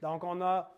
Donc, 0.03 0.25
on 0.25 0.40
a 0.40 0.73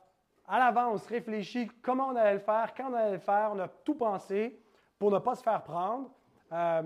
à 0.49 0.59
l'avance 0.59 1.07
réfléchi 1.07 1.71
comment 1.83 2.09
on 2.09 2.16
allait 2.16 2.35
le 2.35 2.38
faire, 2.40 2.75
quand 2.75 2.90
on 2.90 2.95
allait 2.95 3.12
le 3.12 3.18
faire, 3.18 3.51
on 3.53 3.59
a 3.61 3.68
tout 3.68 3.95
pensé 3.95 4.61
pour 4.99 5.11
ne 5.11 5.18
pas 5.18 5.35
se 5.35 5.42
faire 5.42 5.62
prendre. 5.62 6.11
Euh, 6.53 6.83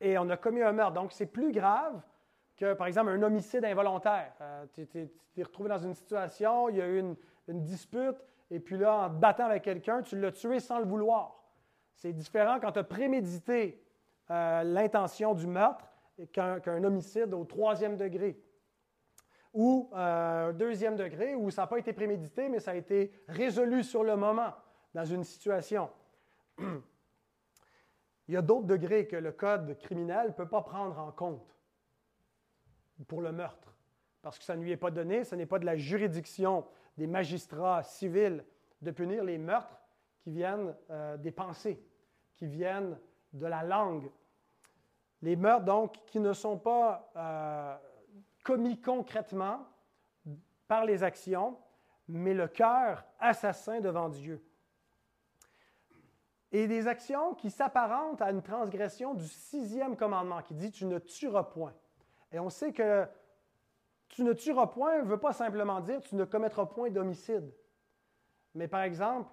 et 0.00 0.16
on 0.18 0.28
a 0.30 0.36
commis 0.36 0.62
un 0.62 0.72
meurtre. 0.72 0.94
Donc, 0.94 1.12
c'est 1.12 1.26
plus 1.26 1.52
grave 1.52 2.00
que, 2.56 2.74
par 2.74 2.86
exemple, 2.86 3.10
un 3.10 3.22
homicide 3.22 3.64
involontaire. 3.64 4.32
Euh, 4.40 4.64
tu 4.72 4.86
t'es 4.86 5.42
retrouvé 5.42 5.68
dans 5.68 5.78
une 5.78 5.94
situation, 5.94 6.68
il 6.68 6.76
y 6.76 6.82
a 6.82 6.86
eu 6.86 7.00
une, 7.00 7.16
dispute, 7.46 8.16
et 8.50 8.60
puis 8.60 8.78
là, 8.78 9.06
en 9.06 9.10
te 9.10 9.14
battant 9.16 9.46
avec 9.46 9.64
quelqu'un, 9.64 10.02
tu 10.02 10.18
l'as 10.18 10.32
tué 10.32 10.60
sans 10.60 10.78
le 10.78 10.86
vouloir. 10.86 11.43
C'est 11.94 12.12
différent 12.12 12.58
quand 12.60 12.72
tu 12.72 12.78
as 12.78 12.84
prémédité 12.84 13.82
euh, 14.30 14.62
l'intention 14.62 15.34
du 15.34 15.46
meurtre 15.46 15.86
qu'un 16.32 16.84
homicide 16.84 17.34
au 17.34 17.44
troisième 17.44 17.96
degré. 17.96 18.40
Ou 19.52 19.90
euh, 19.94 20.52
deuxième 20.52 20.96
degré, 20.96 21.34
où 21.34 21.50
ça 21.50 21.62
n'a 21.62 21.66
pas 21.66 21.78
été 21.78 21.92
prémédité, 21.92 22.48
mais 22.48 22.60
ça 22.60 22.72
a 22.72 22.74
été 22.74 23.12
résolu 23.28 23.84
sur 23.84 24.02
le 24.02 24.16
moment 24.16 24.52
dans 24.94 25.04
une 25.04 25.24
situation. 25.24 25.90
Il 28.28 28.34
y 28.34 28.36
a 28.36 28.42
d'autres 28.42 28.66
degrés 28.66 29.06
que 29.06 29.16
le 29.16 29.32
code 29.32 29.78
criminel 29.78 30.28
ne 30.28 30.32
peut 30.32 30.48
pas 30.48 30.62
prendre 30.62 30.98
en 30.98 31.12
compte 31.12 31.54
pour 33.06 33.20
le 33.20 33.32
meurtre, 33.32 33.76
parce 34.22 34.38
que 34.38 34.44
ça 34.44 34.56
ne 34.56 34.62
lui 34.62 34.72
est 34.72 34.76
pas 34.76 34.90
donné, 34.90 35.24
ce 35.24 35.34
n'est 35.34 35.46
pas 35.46 35.58
de 35.58 35.66
la 35.66 35.76
juridiction 35.76 36.64
des 36.96 37.06
magistrats 37.06 37.82
civils 37.82 38.44
de 38.80 38.90
punir 38.90 39.24
les 39.24 39.36
meurtres 39.36 39.83
qui 40.24 40.30
viennent 40.30 40.74
euh, 40.88 41.18
des 41.18 41.30
pensées, 41.30 41.78
qui 42.34 42.46
viennent 42.46 42.98
de 43.34 43.46
la 43.46 43.62
langue. 43.62 44.10
Les 45.20 45.36
meurtres, 45.36 45.66
donc, 45.66 46.02
qui 46.06 46.18
ne 46.18 46.32
sont 46.32 46.58
pas 46.58 47.10
euh, 47.14 47.76
commis 48.42 48.80
concrètement 48.80 49.66
par 50.66 50.86
les 50.86 51.02
actions, 51.02 51.58
mais 52.08 52.32
le 52.32 52.48
cœur 52.48 53.04
assassin 53.20 53.80
devant 53.80 54.08
Dieu. 54.08 54.42
Et 56.52 56.66
des 56.68 56.88
actions 56.88 57.34
qui 57.34 57.50
s'apparentent 57.50 58.22
à 58.22 58.30
une 58.30 58.42
transgression 58.42 59.12
du 59.12 59.28
sixième 59.28 59.94
commandement 59.94 60.40
qui 60.40 60.54
dit 60.54 60.70
Tu 60.70 60.86
ne 60.86 60.98
tueras 60.98 61.44
point. 61.44 61.74
Et 62.32 62.38
on 62.38 62.48
sait 62.48 62.72
que 62.72 63.06
tu 64.08 64.24
ne 64.24 64.32
tueras 64.32 64.68
point 64.68 65.02
ne 65.02 65.04
veut 65.06 65.20
pas 65.20 65.34
simplement 65.34 65.80
dire 65.80 66.00
tu 66.00 66.14
ne 66.14 66.24
commettras 66.24 66.64
point 66.64 66.88
d'homicide. 66.88 67.52
Mais 68.54 68.68
par 68.68 68.82
exemple, 68.82 69.30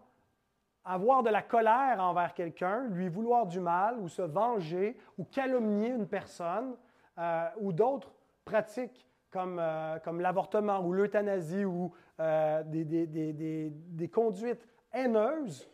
avoir 0.84 1.24
de 1.24 1.30
la 1.30 1.42
colère 1.42 2.00
envers 2.00 2.34
quelqu'un, 2.34 2.88
lui 2.90 3.08
vouloir 3.08 3.46
du 3.46 3.60
mal, 3.60 4.00
ou 4.00 4.08
se 4.08 4.22
venger, 4.22 4.98
ou 5.18 5.24
calomnier 5.26 5.90
une 5.90 6.08
personne, 6.08 6.76
euh, 7.18 7.48
ou 7.60 7.72
d'autres 7.72 8.14
pratiques 8.46 9.08
comme, 9.30 9.60
euh, 9.60 10.00
comme 10.00 10.22
l'avortement 10.22 10.80
ou 10.82 10.94
l'euthanasie 10.94 11.66
ou 11.66 11.94
euh, 12.20 12.64
des, 12.64 12.84
des, 12.86 14.10
conduites 14.10 14.68
haineuses, 14.94 15.70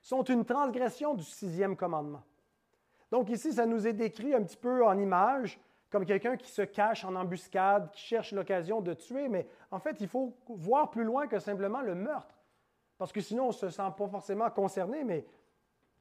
sont 0.00 0.22
une 0.24 0.44
transgression 0.44 1.14
du 1.14 1.24
sixième 1.24 1.76
commandement. 1.76 2.22
Donc 3.10 3.30
ici, 3.30 3.52
ça 3.52 3.66
nous 3.66 3.86
est 3.86 3.92
décrit 3.92 4.34
un 4.34 4.42
petit 4.42 4.56
peu 4.56 4.84
en 4.84 4.98
image 4.98 5.60
comme 5.90 6.04
quelqu'un 6.04 6.36
qui 6.36 6.50
se 6.50 6.62
cache 6.62 7.04
en 7.04 7.14
embuscade, 7.14 7.90
qui 7.92 8.00
cherche 8.00 8.32
l'occasion 8.32 8.80
de 8.80 8.92
tuer, 8.92 9.28
mais 9.28 9.46
en 9.70 9.78
fait, 9.78 10.00
il 10.00 10.08
faut 10.08 10.36
voir 10.48 10.90
plus 10.90 11.04
loin 11.04 11.26
que 11.26 11.38
simplement 11.38 11.80
le 11.80 11.94
meurtre, 11.94 12.35
parce 12.98 13.12
que 13.12 13.20
sinon, 13.20 13.44
on 13.44 13.48
ne 13.48 13.52
se 13.52 13.70
sent 13.70 13.90
pas 13.96 14.08
forcément 14.08 14.50
concerné, 14.50 15.04
mais 15.04 15.26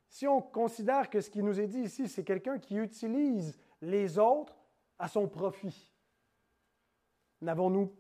si 0.08 0.28
on 0.28 0.42
considère 0.42 1.10
que 1.10 1.22
ce 1.22 1.30
qui 1.30 1.44
nous 1.44 1.60
est 1.60 1.68
dit 1.68 1.82
ici, 1.82 2.08
c'est 2.08 2.24
quelqu'un 2.24 2.58
qui 2.58 2.76
utilise 2.78 3.58
les 3.82 4.18
autres 4.18 4.56
à 4.98 5.08
son 5.08 5.28
profit, 5.28 5.94
n'avons-nous 7.42 7.94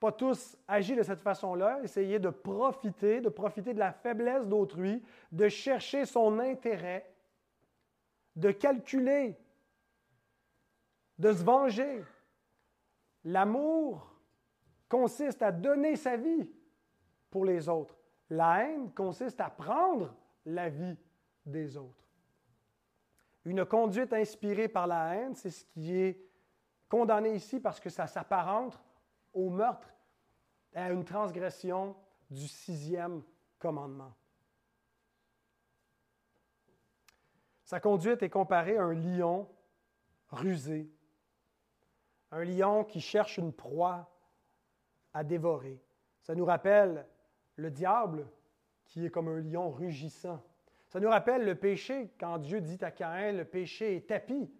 pas 0.00 0.12
tous 0.12 0.56
agi 0.68 0.94
de 0.94 1.02
cette 1.02 1.20
façon-là, 1.20 1.80
essayer 1.82 2.18
de 2.18 2.30
profiter, 2.30 3.20
de 3.20 3.28
profiter 3.28 3.74
de 3.74 3.78
la 3.78 3.92
faiblesse 3.92 4.46
d'autrui, 4.46 5.02
de 5.32 5.48
chercher 5.48 6.06
son 6.06 6.38
intérêt, 6.38 7.10
de 8.34 8.50
calculer 8.50 9.38
de 11.18 11.32
se 11.32 11.42
venger? 11.42 12.04
L'amour 13.24 14.12
consiste 14.88 15.42
à 15.42 15.50
donner 15.50 15.96
sa 15.96 16.16
vie 16.16 16.48
pour 17.30 17.44
les 17.44 17.68
autres. 17.68 17.95
La 18.30 18.64
haine 18.64 18.92
consiste 18.92 19.40
à 19.40 19.50
prendre 19.50 20.14
la 20.44 20.68
vie 20.68 20.96
des 21.44 21.76
autres. 21.76 22.04
Une 23.44 23.64
conduite 23.64 24.12
inspirée 24.12 24.68
par 24.68 24.86
la 24.86 25.14
haine, 25.14 25.34
c'est 25.34 25.50
ce 25.50 25.64
qui 25.66 25.96
est 25.96 26.20
condamné 26.88 27.34
ici 27.34 27.60
parce 27.60 27.78
que 27.78 27.90
ça 27.90 28.06
s'apparente 28.06 28.80
au 29.32 29.50
meurtre, 29.50 29.88
à 30.74 30.90
une 30.90 31.04
transgression 31.04 31.96
du 32.30 32.48
sixième 32.48 33.22
commandement. 33.58 34.12
Sa 37.64 37.80
conduite 37.80 38.22
est 38.22 38.30
comparée 38.30 38.76
à 38.76 38.84
un 38.84 38.94
lion 38.94 39.48
rusé 40.28 40.90
un 42.30 42.44
lion 42.44 42.84
qui 42.84 43.00
cherche 43.00 43.38
une 43.38 43.52
proie 43.52 44.10
à 45.12 45.24
dévorer. 45.24 45.82
Ça 46.22 46.34
nous 46.34 46.44
rappelle 46.44 47.06
le 47.56 47.70
diable 47.70 48.26
qui 48.84 49.04
est 49.04 49.10
comme 49.10 49.28
un 49.28 49.40
lion 49.40 49.70
rugissant. 49.70 50.42
Ça 50.88 51.00
nous 51.00 51.08
rappelle 51.08 51.44
le 51.44 51.54
péché 51.54 52.12
quand 52.18 52.38
Dieu 52.38 52.60
dit 52.60 52.78
à 52.82 52.90
Caïn, 52.90 53.32
le 53.32 53.44
péché 53.44 53.96
est 53.96 54.06
tapis 54.06 54.50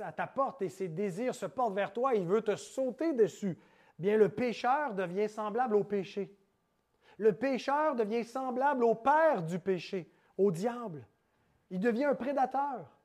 à 0.00 0.12
ta 0.12 0.26
porte 0.26 0.62
et 0.62 0.68
ses 0.68 0.88
désirs 0.88 1.34
se 1.34 1.46
portent 1.46 1.74
vers 1.74 1.92
toi, 1.92 2.14
il 2.14 2.26
veut 2.26 2.42
te 2.42 2.56
sauter 2.56 3.12
dessus. 3.12 3.58
Bien, 3.98 4.16
le 4.16 4.28
pécheur 4.28 4.94
devient 4.94 5.28
semblable 5.28 5.74
au 5.74 5.84
péché. 5.84 6.34
Le 7.18 7.32
pécheur 7.32 7.96
devient 7.96 8.24
semblable 8.24 8.84
au 8.84 8.94
père 8.94 9.42
du 9.42 9.58
péché, 9.58 10.10
au 10.36 10.52
diable. 10.52 11.04
Il 11.70 11.80
devient 11.80 12.04
un 12.04 12.14
prédateur. 12.14 12.96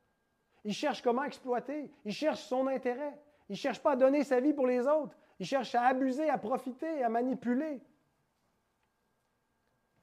Il 0.64 0.74
cherche 0.74 1.02
comment 1.02 1.24
exploiter. 1.24 1.92
Il 2.06 2.14
cherche 2.14 2.42
son 2.44 2.68
intérêt. 2.68 3.20
Il 3.50 3.54
ne 3.54 3.58
cherche 3.58 3.82
pas 3.82 3.94
à 3.94 3.96
donner 3.96 4.24
sa 4.24 4.40
vie 4.40 4.54
pour 4.54 4.68
les 4.68 4.88
autres. 4.88 5.18
Il 5.40 5.46
cherche 5.46 5.74
à 5.76 5.82
abuser, 5.84 6.30
à 6.30 6.38
profiter, 6.38 7.04
à 7.04 7.10
manipuler. 7.10 7.82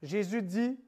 Jésus 0.01 0.41
dit 0.41 0.79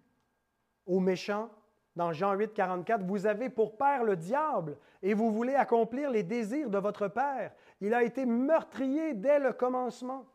aux 0.86 1.00
méchants, 1.00 1.50
dans 1.96 2.12
Jean 2.12 2.34
8, 2.34 2.54
44, 2.54 3.04
Vous 3.04 3.28
avez 3.28 3.50
pour 3.50 3.78
père 3.78 4.04
le 4.04 4.16
diable 4.16 4.78
et 5.02 5.14
vous 5.14 5.32
voulez 5.32 5.54
accomplir 5.54 6.10
les 6.10 6.24
désirs 6.24 6.70
de 6.70 6.78
votre 6.78 7.08
père. 7.08 7.54
Il 7.82 7.94
a 7.94 8.04
été 8.04 8.26
meurtrier 8.26 9.14
dès 9.14 9.40
le 9.40 9.54
commencement. 9.54 10.26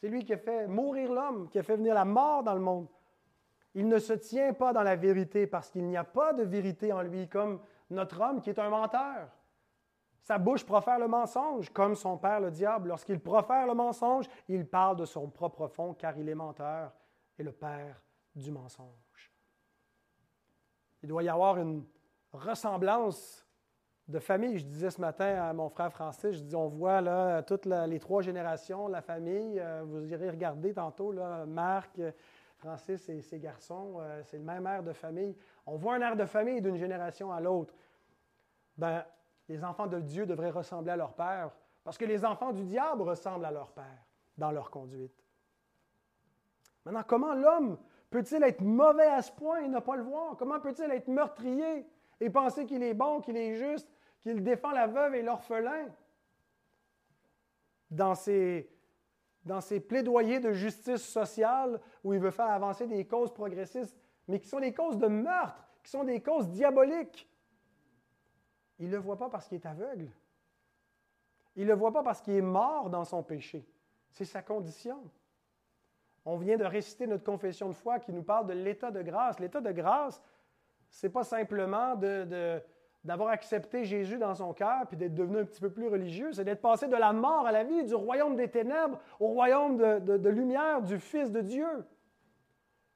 C'est 0.00 0.08
lui 0.08 0.24
qui 0.24 0.32
a 0.32 0.38
fait 0.38 0.68
mourir 0.68 1.12
l'homme, 1.12 1.48
qui 1.48 1.58
a 1.58 1.62
fait 1.62 1.76
venir 1.76 1.94
la 1.94 2.04
mort 2.04 2.44
dans 2.44 2.54
le 2.54 2.60
monde. 2.60 2.86
Il 3.74 3.88
ne 3.88 3.98
se 3.98 4.12
tient 4.12 4.52
pas 4.52 4.72
dans 4.72 4.82
la 4.82 4.94
vérité 4.94 5.46
parce 5.46 5.70
qu'il 5.70 5.86
n'y 5.86 5.96
a 5.96 6.04
pas 6.04 6.32
de 6.32 6.44
vérité 6.44 6.92
en 6.92 7.02
lui, 7.02 7.28
comme 7.28 7.60
notre 7.90 8.20
homme 8.20 8.40
qui 8.40 8.50
est 8.50 8.58
un 8.60 8.70
menteur. 8.70 9.28
Sa 10.22 10.38
bouche 10.38 10.64
profère 10.64 10.98
le 10.98 11.08
mensonge, 11.08 11.70
comme 11.70 11.96
son 11.96 12.18
père 12.18 12.40
le 12.40 12.50
diable. 12.50 12.88
Lorsqu'il 12.88 13.18
profère 13.18 13.66
le 13.66 13.74
mensonge, 13.74 14.26
il 14.48 14.66
parle 14.66 14.96
de 14.96 15.04
son 15.04 15.28
propre 15.28 15.66
fond, 15.66 15.94
car 15.94 16.16
il 16.16 16.28
est 16.28 16.34
menteur 16.34 16.92
et 17.38 17.42
le 17.42 17.52
père 17.52 18.02
du 18.34 18.50
mensonge. 18.50 19.32
Il 21.02 21.08
doit 21.08 21.22
y 21.22 21.28
avoir 21.28 21.58
une 21.58 21.84
ressemblance 22.32 23.46
de 24.08 24.18
famille. 24.18 24.58
Je 24.58 24.64
disais 24.64 24.90
ce 24.90 25.00
matin 25.00 25.42
à 25.42 25.52
mon 25.52 25.68
frère 25.68 25.92
Francis, 25.92 26.32
je 26.32 26.42
dis, 26.42 26.56
on 26.56 26.68
voit 26.68 27.42
toutes 27.42 27.66
les 27.66 28.00
trois 28.00 28.22
générations, 28.22 28.88
la 28.88 29.02
famille. 29.02 29.60
Euh, 29.60 29.82
vous 29.84 30.10
irez 30.10 30.30
regarder 30.30 30.74
tantôt, 30.74 31.12
là, 31.12 31.46
Marc, 31.46 32.00
Francis 32.58 33.08
et 33.08 33.20
ses 33.22 33.38
garçons, 33.38 33.98
euh, 34.00 34.22
c'est 34.24 34.38
le 34.38 34.42
même 34.42 34.66
air 34.66 34.82
de 34.82 34.92
famille. 34.92 35.36
On 35.64 35.76
voit 35.76 35.94
un 35.94 36.00
air 36.00 36.16
de 36.16 36.24
famille 36.24 36.60
d'une 36.60 36.76
génération 36.76 37.32
à 37.32 37.40
l'autre. 37.40 37.72
Ben, 38.76 39.04
les 39.48 39.62
enfants 39.64 39.86
de 39.86 40.00
Dieu 40.00 40.26
devraient 40.26 40.50
ressembler 40.50 40.90
à 40.90 40.96
leur 40.96 41.14
Père, 41.14 41.50
parce 41.84 41.96
que 41.96 42.04
les 42.04 42.24
enfants 42.24 42.52
du 42.52 42.64
diable 42.64 43.02
ressemblent 43.02 43.44
à 43.44 43.52
leur 43.52 43.70
Père 43.70 44.04
dans 44.36 44.50
leur 44.50 44.70
conduite. 44.70 45.24
Maintenant, 46.88 47.04
comment 47.06 47.34
l'homme 47.34 47.76
peut-il 48.08 48.42
être 48.42 48.62
mauvais 48.62 49.08
à 49.08 49.20
ce 49.20 49.30
point 49.30 49.60
et 49.60 49.68
ne 49.68 49.78
pas 49.78 49.96
le 49.96 50.04
voir? 50.04 50.36
Comment 50.38 50.58
peut-il 50.58 50.90
être 50.90 51.08
meurtrier 51.08 51.86
et 52.18 52.30
penser 52.30 52.64
qu'il 52.64 52.82
est 52.82 52.94
bon, 52.94 53.20
qu'il 53.20 53.36
est 53.36 53.56
juste, 53.56 53.86
qu'il 54.22 54.42
défend 54.42 54.70
la 54.70 54.86
veuve 54.86 55.14
et 55.14 55.22
l'orphelin? 55.22 55.88
Dans, 57.90 58.14
ses 58.14 58.70
plaidoyers 59.86 60.40
de 60.40 60.52
justice 60.52 61.02
sociale 61.02 61.78
où 62.02 62.14
il 62.14 62.20
veut 62.20 62.30
faire 62.30 62.48
avancer 62.48 62.86
des 62.86 63.06
causes 63.06 63.34
progressistes, 63.34 63.96
mais 64.26 64.40
qui 64.40 64.48
sont 64.48 64.60
des 64.60 64.72
causes 64.72 64.96
de 64.96 65.08
meurtre, 65.08 65.68
qui 65.82 65.90
sont 65.90 66.04
des 66.04 66.22
causes 66.22 66.48
diaboliques. 66.48 67.28
Il 68.78 68.86
ne 68.86 68.92
le 68.92 68.98
voit 68.98 69.18
pas 69.18 69.28
parce 69.28 69.46
qu'il 69.46 69.58
est 69.58 69.66
aveugle. 69.66 70.08
Il 71.54 71.64
ne 71.64 71.68
le 71.68 71.74
voit 71.74 71.92
pas 71.92 72.02
parce 72.02 72.22
qu'il 72.22 72.32
est 72.32 72.40
mort 72.40 72.88
dans 72.88 73.04
son 73.04 73.22
péché. 73.22 73.68
C'est 74.10 74.24
sa 74.24 74.40
condition. 74.40 75.02
On 76.24 76.36
vient 76.36 76.56
de 76.56 76.64
réciter 76.64 77.06
notre 77.06 77.24
confession 77.24 77.68
de 77.68 77.74
foi 77.74 77.98
qui 77.98 78.12
nous 78.12 78.22
parle 78.22 78.46
de 78.46 78.52
l'état 78.52 78.90
de 78.90 79.02
grâce. 79.02 79.38
L'état 79.40 79.60
de 79.60 79.72
grâce, 79.72 80.22
ce 80.90 81.06
n'est 81.06 81.12
pas 81.12 81.24
simplement 81.24 81.94
d'avoir 83.04 83.30
accepté 83.30 83.84
Jésus 83.84 84.18
dans 84.18 84.34
son 84.34 84.52
cœur 84.52 84.86
puis 84.86 84.96
d'être 84.96 85.14
devenu 85.14 85.38
un 85.38 85.44
petit 85.44 85.60
peu 85.60 85.70
plus 85.70 85.88
religieux, 85.88 86.32
c'est 86.32 86.44
d'être 86.44 86.60
passé 86.60 86.88
de 86.88 86.96
la 86.96 87.12
mort 87.12 87.46
à 87.46 87.52
la 87.52 87.64
vie, 87.64 87.84
du 87.84 87.94
royaume 87.94 88.36
des 88.36 88.48
ténèbres 88.48 88.98
au 89.20 89.28
royaume 89.28 89.78
de 89.78 90.28
lumière 90.28 90.82
du 90.82 90.98
Fils 90.98 91.30
de 91.30 91.40
Dieu. 91.40 91.84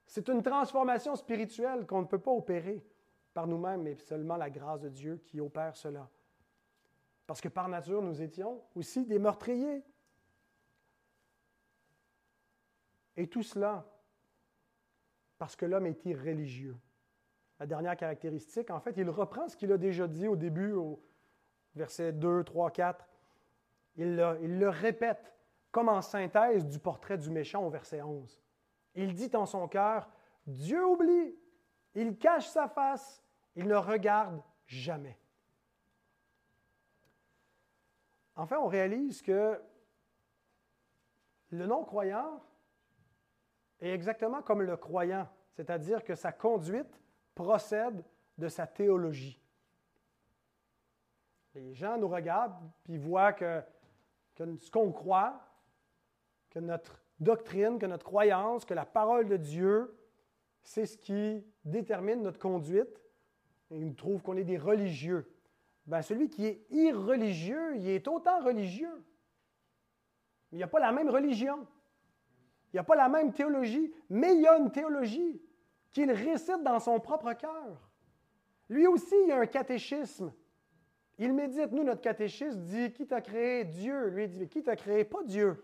C'est 0.04 0.28
une 0.28 0.42
transformation 0.42 1.16
spirituelle 1.16 1.86
qu'on 1.86 2.00
ne 2.02 2.06
peut 2.06 2.18
pas 2.18 2.32
opérer 2.32 2.84
par 3.32 3.46
nous-mêmes, 3.46 3.82
mais 3.82 3.94
seulement 3.94 4.36
la 4.36 4.50
grâce 4.50 4.80
de 4.80 4.90
Dieu 4.90 5.22
qui 5.24 5.40
opère 5.40 5.74
cela. 5.74 6.06
Parce 7.26 7.40
que 7.40 7.48
par 7.48 7.68
nature, 7.68 8.02
nous 8.02 8.20
étions 8.20 8.60
aussi 8.74 9.06
des 9.06 9.18
meurtriers. 9.18 9.82
Et 13.16 13.28
tout 13.28 13.42
cela 13.42 13.86
parce 15.38 15.56
que 15.56 15.66
l'homme 15.66 15.86
est 15.86 16.04
irréligieux. 16.06 16.76
La 17.58 17.66
dernière 17.66 17.96
caractéristique, 17.96 18.70
en 18.70 18.80
fait, 18.80 18.96
il 18.96 19.10
reprend 19.10 19.48
ce 19.48 19.56
qu'il 19.56 19.72
a 19.72 19.76
déjà 19.76 20.06
dit 20.06 20.28
au 20.28 20.36
début, 20.36 20.72
au 20.72 21.02
verset 21.74 22.12
2, 22.12 22.44
3, 22.44 22.70
4. 22.70 23.08
Il 23.96 24.16
le, 24.16 24.68
répète 24.68 25.34
comme 25.72 25.88
en 25.88 26.00
synthèse 26.00 26.66
du 26.66 26.78
portrait 26.78 27.18
du 27.18 27.30
méchant 27.30 27.64
au 27.66 27.70
verset 27.70 28.02
11. 28.02 28.40
Il 28.94 29.14
dit 29.14 29.30
en 29.34 29.46
son 29.46 29.66
cœur, 29.66 30.08
Dieu 30.46 30.86
oublie, 30.86 31.36
il 31.94 32.16
cache 32.18 32.46
sa 32.48 32.68
face, 32.68 33.22
il 33.56 33.66
ne 33.66 33.74
regarde 33.74 34.40
jamais. 34.66 35.18
Enfin, 38.36 38.58
on 38.58 38.68
réalise 38.68 39.22
que 39.22 39.60
le 41.50 41.66
non-croyant 41.66 42.40
est 43.82 43.92
exactement 43.92 44.42
comme 44.42 44.62
le 44.62 44.76
croyant, 44.76 45.28
c'est-à-dire 45.52 46.04
que 46.04 46.14
sa 46.14 46.32
conduite 46.32 47.00
procède 47.34 48.04
de 48.38 48.48
sa 48.48 48.66
théologie. 48.66 49.40
Les 51.54 51.74
gens 51.74 51.98
nous 51.98 52.08
regardent 52.08 52.70
puis 52.84 52.96
voient 52.96 53.32
que, 53.32 53.62
ce 54.38 54.70
qu'on 54.70 54.90
croit, 54.92 55.40
que 56.50 56.60
notre 56.60 57.02
doctrine, 57.20 57.78
que 57.78 57.86
notre 57.86 58.04
croyance, 58.04 58.64
que 58.64 58.74
la 58.74 58.86
parole 58.86 59.28
de 59.28 59.36
Dieu, 59.36 59.94
c'est 60.62 60.86
ce 60.86 60.96
qui 60.96 61.44
détermine 61.64 62.22
notre 62.22 62.38
conduite. 62.38 63.00
Et 63.70 63.78
ils 63.78 63.94
trouvent 63.94 64.22
qu'on 64.22 64.36
est 64.36 64.44
des 64.44 64.58
religieux. 64.58 65.34
Ben, 65.86 66.02
celui 66.02 66.28
qui 66.28 66.46
est 66.46 66.66
irreligieux, 66.70 67.76
il 67.76 67.88
est 67.88 68.06
autant 68.06 68.40
religieux. 68.44 69.04
Il 70.52 70.58
n'y 70.58 70.62
a 70.62 70.68
pas 70.68 70.80
la 70.80 70.92
même 70.92 71.08
religion. 71.08 71.66
Il 72.72 72.76
n'y 72.76 72.80
a 72.80 72.84
pas 72.84 72.96
la 72.96 73.08
même 73.08 73.32
théologie, 73.32 73.92
mais 74.08 74.34
il 74.34 74.42
y 74.42 74.46
a 74.46 74.56
une 74.56 74.70
théologie 74.70 75.42
qu'il 75.92 76.10
récite 76.10 76.62
dans 76.62 76.80
son 76.80 76.98
propre 77.00 77.32
cœur. 77.34 77.90
Lui 78.68 78.86
aussi, 78.86 79.14
il 79.26 79.32
a 79.32 79.40
un 79.40 79.46
catéchisme. 79.46 80.32
Il 81.18 81.34
médite, 81.34 81.70
nous, 81.72 81.84
notre 81.84 82.00
catéchisme 82.00 82.60
dit 82.62 82.92
Qui 82.92 83.06
t'a 83.06 83.20
créé 83.20 83.64
Dieu 83.64 84.08
Lui, 84.08 84.24
il 84.24 84.30
dit 84.30 84.48
Qui 84.48 84.62
t'a 84.62 84.74
créé? 84.74 85.04
Pas 85.04 85.22
Dieu. 85.22 85.62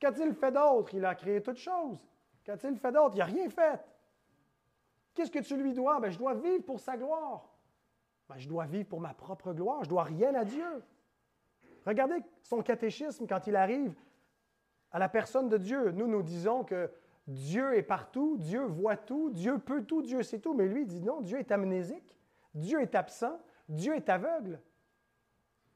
Qu'a-t-il 0.00 0.34
fait 0.34 0.50
d'autre? 0.50 0.92
Il 0.94 1.04
a 1.04 1.14
créé 1.14 1.40
toutes 1.40 1.58
choses. 1.58 1.98
Qu'a-t-il 2.44 2.76
fait 2.76 2.92
d'autre? 2.92 3.14
Il 3.14 3.18
n'a 3.18 3.24
rien 3.26 3.48
fait. 3.48 3.80
Qu'est-ce 5.14 5.30
que 5.30 5.38
tu 5.38 5.56
lui 5.56 5.72
dois? 5.72 6.00
Ben, 6.00 6.10
Je 6.10 6.18
dois 6.18 6.34
vivre 6.34 6.64
pour 6.64 6.80
sa 6.80 6.96
gloire. 6.96 7.48
Ben, 8.28 8.38
je 8.38 8.48
dois 8.48 8.66
vivre 8.66 8.88
pour 8.88 9.00
ma 9.00 9.14
propre 9.14 9.52
gloire. 9.52 9.84
Je 9.84 9.88
dois 9.88 10.04
rien 10.04 10.34
à 10.34 10.44
Dieu. 10.44 10.82
Regardez 11.86 12.22
son 12.42 12.62
catéchisme 12.62 13.26
quand 13.26 13.46
il 13.46 13.56
arrive 13.56 13.94
à 14.92 14.98
la 14.98 15.08
personne 15.08 15.48
de 15.48 15.58
Dieu. 15.58 15.90
Nous, 15.92 16.06
nous 16.06 16.22
disons 16.22 16.64
que 16.64 16.90
Dieu 17.26 17.76
est 17.76 17.82
partout, 17.82 18.36
Dieu 18.38 18.64
voit 18.64 18.96
tout, 18.96 19.30
Dieu 19.30 19.58
peut 19.58 19.84
tout, 19.84 20.02
Dieu 20.02 20.22
sait 20.22 20.38
tout. 20.38 20.54
Mais 20.54 20.66
lui, 20.66 20.86
dit 20.86 21.00
non, 21.00 21.20
Dieu 21.20 21.38
est 21.38 21.52
amnésique, 21.52 22.16
Dieu 22.54 22.80
est 22.80 22.94
absent, 22.94 23.38
Dieu 23.68 23.94
est 23.94 24.08
aveugle. 24.08 24.60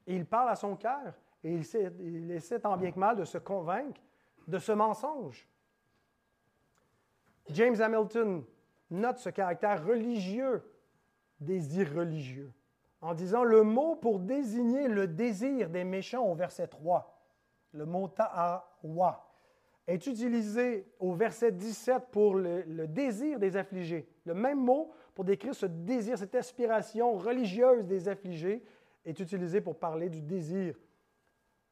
Et 0.07 0.15
il 0.15 0.25
parle 0.25 0.49
à 0.49 0.55
son 0.55 0.75
cœur 0.75 1.13
et 1.43 1.53
il, 1.53 1.65
il 1.99 2.31
essaie 2.31 2.59
tant 2.59 2.75
bien 2.77 2.91
que 2.91 2.99
mal 2.99 3.15
de 3.15 3.25
se 3.25 3.37
convaincre 3.37 4.01
de 4.47 4.57
ce 4.57 4.71
mensonge. 4.71 5.47
James 7.49 7.79
Hamilton 7.79 8.43
note 8.89 9.17
ce 9.17 9.29
caractère 9.29 9.85
religieux 9.85 10.63
des 11.39 11.79
irreligieux 11.79 12.51
en 13.03 13.13
disant 13.13 13.43
le 13.43 13.63
mot 13.63 13.95
pour 13.95 14.19
désigner 14.19 14.87
le 14.87 15.07
désir 15.07 15.69
des 15.69 15.83
méchants 15.83 16.25
au 16.25 16.35
verset 16.35 16.67
3, 16.67 17.12
le 17.73 17.85
mot 17.85 18.07
ta'awa, 18.07 19.29
est 19.85 20.07
utilisé 20.07 20.87
au 20.99 21.13
verset 21.13 21.51
17 21.51 22.07
pour 22.11 22.35
le, 22.35 22.61
le, 22.63 22.87
désir 22.87 23.37
des 23.37 23.57
affligés. 23.57 24.07
Le 24.25 24.33
même 24.33 24.59
mot 24.59 24.91
pour 25.13 25.25
décrire 25.25 25.53
ce 25.53 25.65
désir, 25.65 26.17
cette 26.17 26.35
aspiration 26.35 27.17
religieuse 27.17 27.85
des 27.85 28.07
affligés 28.07 28.63
est 29.05 29.19
utilisé 29.19 29.59
pour 29.59 29.77
parler 29.77 30.09
du 30.09 30.21
désir 30.21 30.75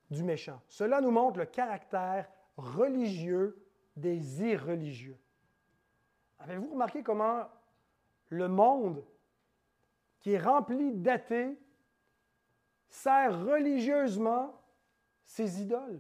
du 0.10 0.24
méchant. 0.24 0.62
Cela 0.68 1.00
nous 1.00 1.12
montre 1.12 1.40
le 1.40 1.46
caractère 1.46 2.30
religieux 2.58 3.58
des 3.96 4.44
irreligieux. 4.44 5.18
Avez-vous 6.40 6.72
remarqué 6.72 7.04
comment 7.04 7.48
le 8.30 8.48
monde 8.48 9.06
qui 10.20 10.34
est 10.34 10.40
rempli 10.40 10.92
d'athées 10.92 11.58
sert 12.90 13.46
religieusement 13.46 14.61
ses 15.32 15.62
idoles? 15.62 16.00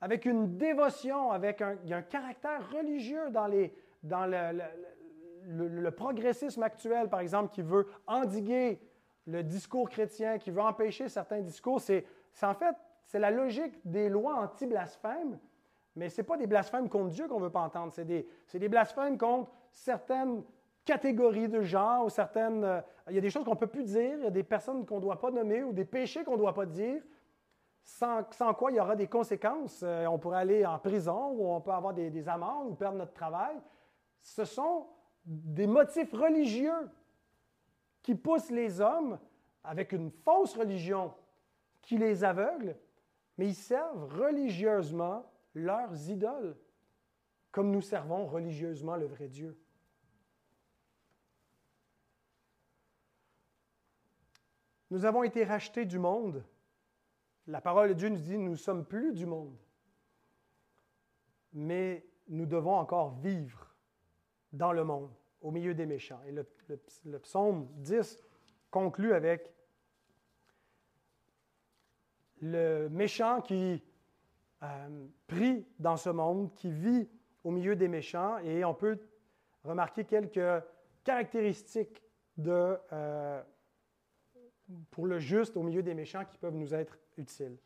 Avec 0.00 0.24
une 0.24 0.56
dévotion, 0.56 1.30
avec 1.30 1.60
un, 1.62 1.76
un 1.90 2.02
caractère 2.02 2.70
religieux 2.70 3.30
dans, 3.30 3.46
les, 3.46 3.74
dans 4.02 4.26
le, 4.26 4.62
le, 5.46 5.68
le, 5.68 5.90
progressisme 5.90 6.62
actuel, 6.62 7.08
par 7.08 7.20
exemple, 7.20 7.52
qui 7.52 7.62
veut 7.62 7.86
endiguer 8.06 8.80
le 9.26 9.42
discours 9.42 9.88
chrétien, 9.88 10.38
qui 10.38 10.50
veut 10.50 10.62
empêcher 10.62 11.08
certains 11.08 11.40
discours. 11.40 11.80
C'est 11.80 12.04
en 12.42 12.54
fait 12.54 12.74
c'est 13.04 13.18
la 13.18 13.30
logique 13.30 13.74
des 13.84 14.08
lois 14.08 14.36
anti-blasphème, 14.36 15.38
mais 15.96 16.08
ce 16.08 16.20
n'est 16.20 16.26
pas 16.26 16.36
des 16.36 16.46
blasphèmes 16.46 16.88
contre 16.88 17.08
Dieu 17.08 17.28
qu'on 17.28 17.40
ne 17.40 17.44
veut 17.44 17.50
pas 17.50 17.60
entendre, 17.60 17.92
c'est 17.92 18.04
des, 18.04 18.26
des, 18.54 18.68
blasphèmes 18.68 19.18
contre 19.18 19.50
certaines 19.72 20.44
catégories 20.84 21.48
de 21.48 21.62
gens 21.62 22.04
ou 22.04 22.08
certaines... 22.08 22.62
Euh, 22.62 22.80
il 23.08 23.16
y 23.16 23.18
a 23.18 23.20
des 23.20 23.30
choses 23.30 23.44
qu'on 23.44 23.54
ne 23.54 23.58
peut 23.58 23.66
plus 23.66 23.84
dire, 23.84 24.18
il 24.18 24.24
y 24.24 24.26
a 24.26 24.30
des 24.30 24.44
personnes 24.44 24.86
qu'on 24.86 24.96
ne 24.96 25.02
doit 25.02 25.20
pas 25.20 25.30
nommer 25.30 25.64
ou 25.64 25.72
des 25.72 25.84
péchés 25.84 26.22
qu'on 26.22 26.34
ne 26.34 26.38
doit 26.38 26.54
pas 26.54 26.66
dire, 26.66 27.02
sans, 27.84 28.54
quoi 28.54 28.70
il 28.70 28.76
y 28.76 28.80
aura 28.80 28.96
des 28.96 29.08
conséquences. 29.08 29.82
Euh, 29.82 30.06
on 30.06 30.18
pourrait 30.18 30.38
aller 30.38 30.66
en 30.66 30.78
prison 30.78 31.30
ou 31.32 31.52
on 31.52 31.60
peut 31.60 31.72
avoir 31.72 31.94
des, 31.94 32.10
des 32.10 32.28
amendes 32.28 32.70
ou 32.70 32.74
perdre 32.74 32.98
notre 32.98 33.14
travail. 33.14 33.56
Ce 34.22 34.44
sont 34.44 34.86
des 35.24 35.66
motifs 35.66 36.12
religieux 36.12 36.90
qui 38.02 38.14
poussent 38.14 38.50
les 38.50 38.80
hommes 38.80 39.18
avec 39.64 39.92
une 39.92 40.10
fausse 40.10 40.56
religion 40.56 41.12
qui 41.82 41.98
les 41.98 42.24
aveugle 42.24 42.76
mais 43.40 43.48
ils 43.48 43.54
servent 43.54 44.04
religieusement 44.18 45.24
leurs 45.54 46.10
idoles, 46.10 46.54
comme 47.50 47.70
nous 47.70 47.80
servons 47.80 48.26
religieusement 48.26 48.96
le 48.96 49.06
vrai 49.06 49.28
Dieu. 49.28 49.58
Nous 54.90 55.06
avons 55.06 55.22
été 55.22 55.42
rachetés 55.42 55.86
du 55.86 55.98
monde. 55.98 56.44
La 57.46 57.60
parole 57.60 57.90
de 57.90 57.94
Dieu 57.94 58.08
nous 58.08 58.18
dit, 58.18 58.38
nous 58.38 58.52
ne 58.52 58.56
sommes 58.56 58.84
plus 58.84 59.12
du 59.12 59.26
monde. 59.26 59.56
Mais 61.52 62.06
nous 62.28 62.46
devons 62.46 62.76
encore 62.76 63.16
vivre 63.18 63.74
dans 64.52 64.72
le 64.72 64.84
monde, 64.84 65.10
au 65.40 65.50
milieu 65.50 65.74
des 65.74 65.86
méchants. 65.86 66.20
Et 66.26 66.32
le, 66.32 67.18
psaume 67.18 67.68
10 67.76 68.18
conclut 68.70 69.14
avec 69.14 69.52
le 72.40 72.88
méchant 72.88 73.40
qui 73.40 73.82
euh, 74.62 75.06
prie 75.26 75.66
dans 75.78 75.96
ce 75.96 76.10
monde, 76.10 76.54
qui 76.54 76.70
vit 76.70 77.08
au 77.42 77.50
milieu 77.50 77.74
des 77.74 77.88
méchants, 77.88 78.38
et 78.38 78.64
on 78.64 78.74
peut 78.74 78.98
remarquer 79.64 80.04
quelques 80.04 80.64
caractéristiques 81.04 82.02
de, 82.36 82.78
euh, 82.92 83.42
pour 84.90 85.06
le 85.06 85.18
juste 85.18 85.56
au 85.56 85.62
milieu 85.62 85.82
des 85.82 85.94
méchants 85.94 86.24
qui 86.24 86.38
peuvent 86.38 86.54
nous 86.54 86.74
être 86.74 86.98
utiles. 87.16 87.58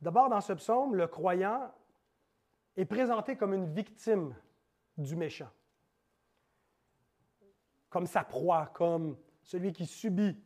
D'abord, 0.00 0.28
dans 0.28 0.40
ce 0.40 0.52
psaume, 0.52 0.94
le 0.94 1.06
croyant 1.06 1.72
est 2.76 2.84
présenté 2.84 3.36
comme 3.36 3.54
une 3.54 3.72
victime 3.72 4.34
du 4.96 5.16
méchant, 5.16 5.50
comme 7.88 8.06
sa 8.06 8.24
proie, 8.24 8.70
comme 8.74 9.16
celui 9.42 9.72
qui 9.72 9.86
subit. 9.86 10.36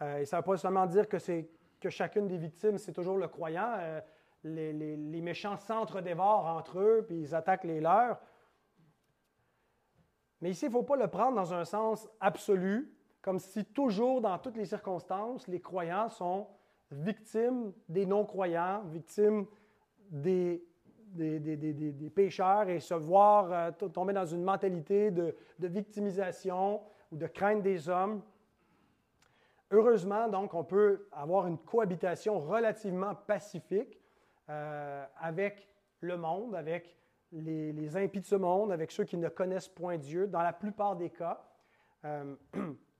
Euh, 0.00 0.18
et 0.18 0.24
ça 0.24 0.36
ne 0.38 0.42
veut 0.42 0.46
pas 0.46 0.56
seulement 0.56 0.86
dire 0.86 1.06
que 1.08 1.90
chacune 1.90 2.26
des 2.26 2.38
victimes, 2.38 2.78
c'est 2.78 2.92
toujours 2.92 3.18
le 3.18 3.28
croyant. 3.28 3.74
Euh, 3.78 4.00
les, 4.44 4.72
les, 4.72 5.20
méchants 5.20 5.56
s'entre-dévorent 5.56 6.46
entre 6.46 6.80
eux, 6.80 7.04
puis 7.06 7.20
ils 7.20 7.34
attaquent 7.34 7.64
les 7.64 7.80
leurs. 7.80 8.18
Mais 10.40 10.50
ici, 10.50 10.64
il 10.64 10.68
ne 10.68 10.72
faut 10.72 10.82
pas 10.82 10.96
le 10.96 11.06
prendre 11.06 11.36
dans 11.36 11.54
un 11.54 11.64
sens 11.64 12.08
absolu, 12.18 12.92
comme 13.22 13.38
si 13.38 13.64
toujours, 13.64 14.20
dans 14.20 14.36
toutes 14.38 14.56
les 14.56 14.66
circonstances, 14.66 15.46
les 15.46 15.60
croyants 15.60 16.08
sont 16.08 16.48
victimes 16.90 17.72
des 17.88 18.04
non-croyants, 18.04 18.82
victimes 18.86 19.46
des, 20.10 20.62
pécheurs 22.14 22.68
et 22.68 22.80
se 22.80 22.94
voir 22.94 23.52
euh, 23.52 23.70
tomber 23.70 24.12
dans 24.12 24.26
une 24.26 24.42
mentalité 24.42 25.10
de, 25.10 25.34
victimisation 25.60 26.82
ou 27.12 27.16
de 27.16 27.26
crainte 27.28 27.62
des 27.62 27.88
hommes. 27.88 28.22
Heureusement, 29.70 30.28
donc, 30.28 30.52
on 30.52 30.64
peut 30.64 31.08
avoir 31.12 31.46
une 31.46 31.58
cohabitation 31.58 32.40
relativement 32.40 33.14
pacifique 33.14 34.00
euh, 34.50 35.04
avec 35.18 35.68
le 36.00 36.16
monde, 36.16 36.54
avec 36.56 36.98
les, 37.30 37.72
les, 37.72 37.96
impies 37.96 38.20
de 38.20 38.26
ce 38.26 38.34
monde, 38.34 38.72
avec 38.72 38.90
ceux 38.90 39.04
qui 39.04 39.16
ne 39.16 39.28
connaissent 39.28 39.68
point 39.68 39.96
Dieu, 39.96 40.26
dans 40.26 40.42
la 40.42 40.52
plupart 40.52 40.96
des 40.96 41.08
cas. 41.08 41.42
Euh, 42.04 42.34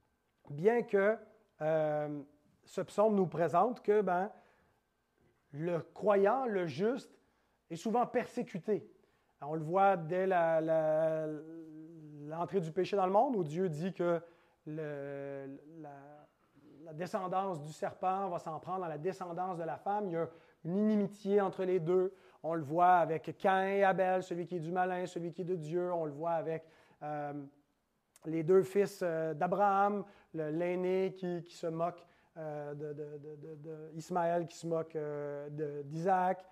bien 0.51 0.83
que 0.83 1.17
euh, 1.61 2.23
ce 2.65 2.81
psaume 2.81 3.15
nous 3.15 3.27
présente 3.27 3.83
que 3.83 4.01
ben, 4.01 4.31
le 5.53 5.81
croyant, 5.81 6.47
le 6.47 6.67
juste, 6.67 7.11
est 7.71 7.77
souvent 7.77 8.07
persécuté. 8.07 8.87
on 9.41 9.55
le 9.55 9.63
voit 9.63 9.97
dès 9.97 10.27
l'entrée 12.27 12.61
du 12.61 12.73
péché 12.73 12.97
dans 12.97 13.07
le 13.07 13.13
monde, 13.13 13.37
où 13.37 13.45
Dieu 13.45 13.69
dit 13.69 13.93
que 13.93 14.21
la, 14.67 15.47
descendance 16.95 17.63
du 17.63 17.73
serpent 17.73 18.29
va 18.29 18.39
s'en 18.39 18.59
prendre 18.61 18.81
dans 18.81 18.89
la 18.89 18.99
descendance 18.99 19.57
de 19.57 19.65
la 19.65 19.79
femme. 19.79 20.09
Il 20.09 20.13
y 20.13 20.17
a 20.17 20.29
une 20.65 20.77
inimitié 20.77 21.41
entre 21.41 21.65
les 21.65 21.81
deux. 21.81 22.15
On 22.43 22.55
le 22.55 22.63
voit 22.63 22.97
avec 22.97 23.37
Cain 23.39 23.67
et 23.67 23.83
Abel, 23.83 24.23
celui 24.23 24.47
qui 24.47 24.57
est 24.57 24.61
du 24.61 24.73
malin, 24.73 25.07
celui 25.07 25.33
qui 25.33 25.41
est 25.43 25.47
de 25.47 25.57
Dieu. 25.57 25.93
On 25.93 26.05
le 26.05 26.13
voit 26.13 26.33
avec 26.33 26.67
euh, 27.03 27.33
les 28.27 28.43
deux 28.43 28.63
fils 28.63 29.01
euh, 29.03 29.35
d'Abraham, 29.35 30.05
l'aîné 30.35 31.15
qui, 31.15 31.45
se 31.51 31.67
moque 31.67 32.07
euh, 32.37 32.75
d'Ismaël, 33.93 34.47
qui 34.47 34.57
se 34.57 34.67
moque 34.67 34.97
d'Isaac, 35.85 36.45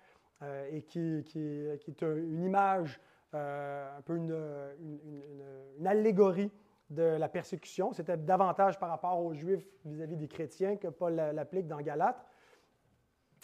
et 0.71 0.81
qui, 0.81 0.99
est 0.99 2.01
une 2.01 2.43
image, 2.43 2.99
un 3.33 4.01
peu 4.03 4.15
une, 4.15 4.35
allégorie 5.85 6.51
de 6.89 7.03
la 7.03 7.29
persécution. 7.29 7.93
C'était 7.93 8.17
davantage 8.17 8.79
par 8.79 8.89
rapport 8.89 9.23
aux 9.23 9.33
Juifs 9.33 9.67
vis-à-vis 9.85 10.17
des 10.17 10.27
chrétiens 10.27 10.77
que 10.77 10.87
Paul 10.87 11.15
l'applique 11.15 11.67
dans 11.67 11.79
Galate. 11.81 12.25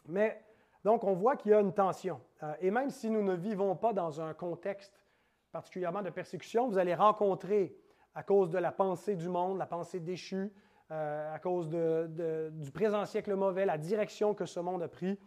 Mais 0.07 0.41
donc, 0.87 1.03
on 1.03 1.13
voit 1.13 1.35
qu'il 1.35 1.51
y 1.51 1.53
a 1.53 1.59
une 1.59 1.73
tension. 1.73 2.21
Euh, 2.43 2.53
et 2.61 2.71
même 2.71 2.89
si 2.89 3.09
nous 3.09 3.21
ne 3.21 3.33
vivons 3.33 3.75
pas 3.75 3.91
dans 3.91 4.21
un 4.21 4.33
contexte 4.33 5.03
particulièrement 5.51 6.01
de 6.01 6.09
persécution, 6.09 6.69
vous 6.69 6.77
allez 6.77 6.95
rencontrer, 6.95 7.75
à 8.17 8.23
cause 8.23 8.49
de 8.49 8.57
la 8.57 8.71
pensée 8.71 9.15
du 9.15 9.29
monde, 9.29 9.59
la 9.59 9.67
pensée 9.67 9.99
déchue, 9.99 10.51
euh, 10.89 11.35
à 11.35 11.37
cause 11.37 11.69
du 11.69 12.71
présent 12.71 13.05
siècle 13.05 13.35
mauvais, 13.35 13.63
la 13.63 13.77
direction 13.77 14.33
que 14.33 14.47
ce 14.47 14.59
monde 14.59 14.81
a 14.81 14.87
pris, 14.87 15.19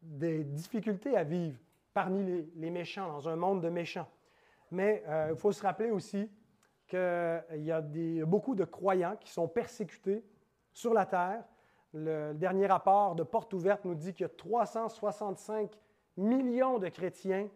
des 0.00 0.42
difficultés 0.42 1.14
à 1.14 1.24
vivre 1.24 1.58
parmi 1.92 2.48
les, 2.56 2.70
méchants, 2.70 3.06
dans 3.08 3.28
un 3.28 3.36
monde 3.36 3.60
de 3.60 3.68
méchants. 3.68 4.08
Mais 4.70 5.04
euh, 5.08 5.28
il 5.32 5.36
faut 5.36 5.52
se 5.52 5.62
rappeler 5.62 5.90
aussi 5.90 6.30
qu'il 6.88 7.42
y 7.58 7.70
a 7.70 7.82
beaucoup 8.24 8.54
de 8.54 8.64
croyants 8.64 9.16
qui 9.20 9.30
sont 9.30 9.46
persécutés 9.46 10.24
sur 10.72 10.94
la 10.94 11.04
terre. 11.04 11.44
Le 11.92 12.32
dernier 12.32 12.66
rapport 12.66 13.14
de 13.14 13.24
Porte 13.24 13.52
ouverte 13.52 13.84
nous 13.84 13.94
dit 13.94 14.14
qu'il 14.14 14.24
y 14.24 14.30
a 14.30 14.30
365 14.30 15.70
millions 16.16 16.78
de 16.78 16.88
chrétiens 16.88 17.50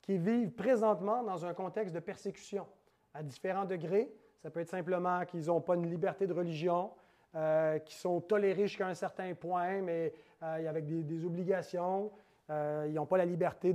qui 0.00 0.16
vivent 0.16 0.52
présentement 0.52 1.22
dans 1.22 1.44
un 1.44 1.52
contexte 1.52 1.94
de 1.94 2.00
persécution 2.00 2.66
à 3.14 3.22
différents 3.22 3.64
degrés. 3.64 4.12
Ça 4.42 4.50
peut 4.50 4.60
être 4.60 4.68
simplement 4.68 5.24
qu'ils 5.24 5.46
n'ont 5.46 5.60
pas 5.60 5.74
une 5.74 5.88
liberté 5.88 6.26
de 6.26 6.34
religion, 6.34 6.90
euh, 7.34 7.78
qu'ils 7.78 7.96
sont 7.96 8.20
tolérés 8.20 8.66
jusqu'à 8.66 8.88
un 8.88 8.94
certain 8.94 9.34
point, 9.34 9.80
mais 9.80 10.12
euh, 10.42 10.68
avec 10.68 10.84
des 10.86 11.24
obligations. 11.24 12.12
Euh, 12.50 12.84
ils 12.86 12.94
n'ont 12.94 13.06
pas 13.06 13.16
la 13.16 13.24
liberté 13.24 13.74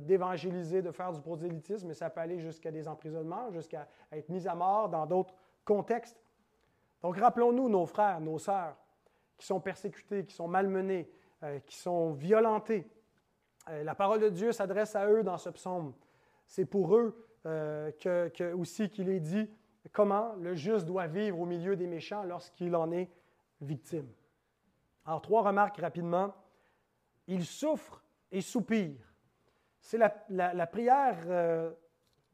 d'évangéliser, 0.00 0.82
de, 0.82 0.92
faire 0.92 1.12
du 1.12 1.20
prosélytisme, 1.20 1.88
mais 1.88 1.94
ça 1.94 2.10
peut 2.10 2.20
aller 2.20 2.38
jusqu'à 2.38 2.70
des 2.70 2.86
emprisonnements, 2.86 3.50
jusqu'à 3.50 3.88
être 4.12 4.28
mis 4.28 4.46
à 4.46 4.54
mort 4.54 4.88
dans 4.88 5.04
d'autres 5.04 5.34
contextes. 5.64 6.22
Donc 7.02 7.16
rappelons-nous 7.16 7.68
nos 7.68 7.86
frères, 7.86 8.20
nos 8.20 8.38
sœurs, 8.38 8.76
qui 9.36 9.46
sont 9.46 9.58
persécutés, 9.58 10.24
qui 10.24 10.34
sont 10.34 10.46
malmenés, 10.46 11.10
qui 11.66 11.76
sont 11.76 12.12
violentés. 12.12 12.88
La 13.66 13.96
parole 13.96 14.20
de 14.20 14.28
Dieu 14.28 14.52
s'adresse 14.52 14.94
à 14.94 15.10
eux 15.10 15.24
dans 15.24 15.36
ce 15.36 15.50
psaume. 15.50 15.92
C'est 16.46 16.64
pour 16.64 16.96
eux 16.96 17.26
que, 17.44 18.52
aussi 18.54 18.88
qu'il 18.88 19.08
est 19.08 19.20
dit 19.20 19.48
comment 19.92 20.34
le 20.40 20.54
juste 20.54 20.86
doit 20.86 21.06
vivre 21.06 21.40
au 21.40 21.46
milieu 21.46 21.76
des 21.76 21.86
méchants 21.86 22.24
lorsqu'il 22.24 22.74
en 22.74 22.90
est 22.90 23.10
victime. 23.60 24.08
Alors, 25.04 25.20
trois 25.20 25.42
remarques 25.42 25.78
rapidement. 25.78 26.34
Il 27.26 27.44
souffre 27.44 28.02
et 28.30 28.40
soupire. 28.40 28.96
C'est 29.80 29.98
la, 29.98 30.66
prière, 30.66 31.18
euh, 31.26 31.70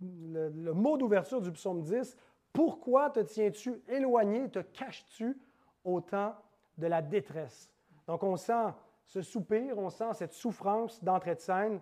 le, 0.00 0.72
mot 0.72 0.96
d'ouverture 0.96 1.40
du 1.40 1.50
psaume 1.50 1.82
10. 1.82 2.16
Pourquoi 2.52 3.11
te 3.11 3.20
tiens-tu 3.20 3.82
éloigné, 3.88 4.48
te 4.48 4.61
caches-tu 4.61 5.36
au 5.84 6.00
temps 6.00 6.34
de 6.78 6.86
la 6.86 7.02
détresse? 7.02 7.72
Donc 8.06 8.22
on 8.22 8.36
sent 8.36 8.72
ce 9.04 9.22
soupir, 9.22 9.78
on 9.78 9.90
sent 9.90 10.14
cette 10.14 10.32
souffrance 10.32 11.02
d'entrée 11.02 11.34
de 11.34 11.40
scène. 11.40 11.80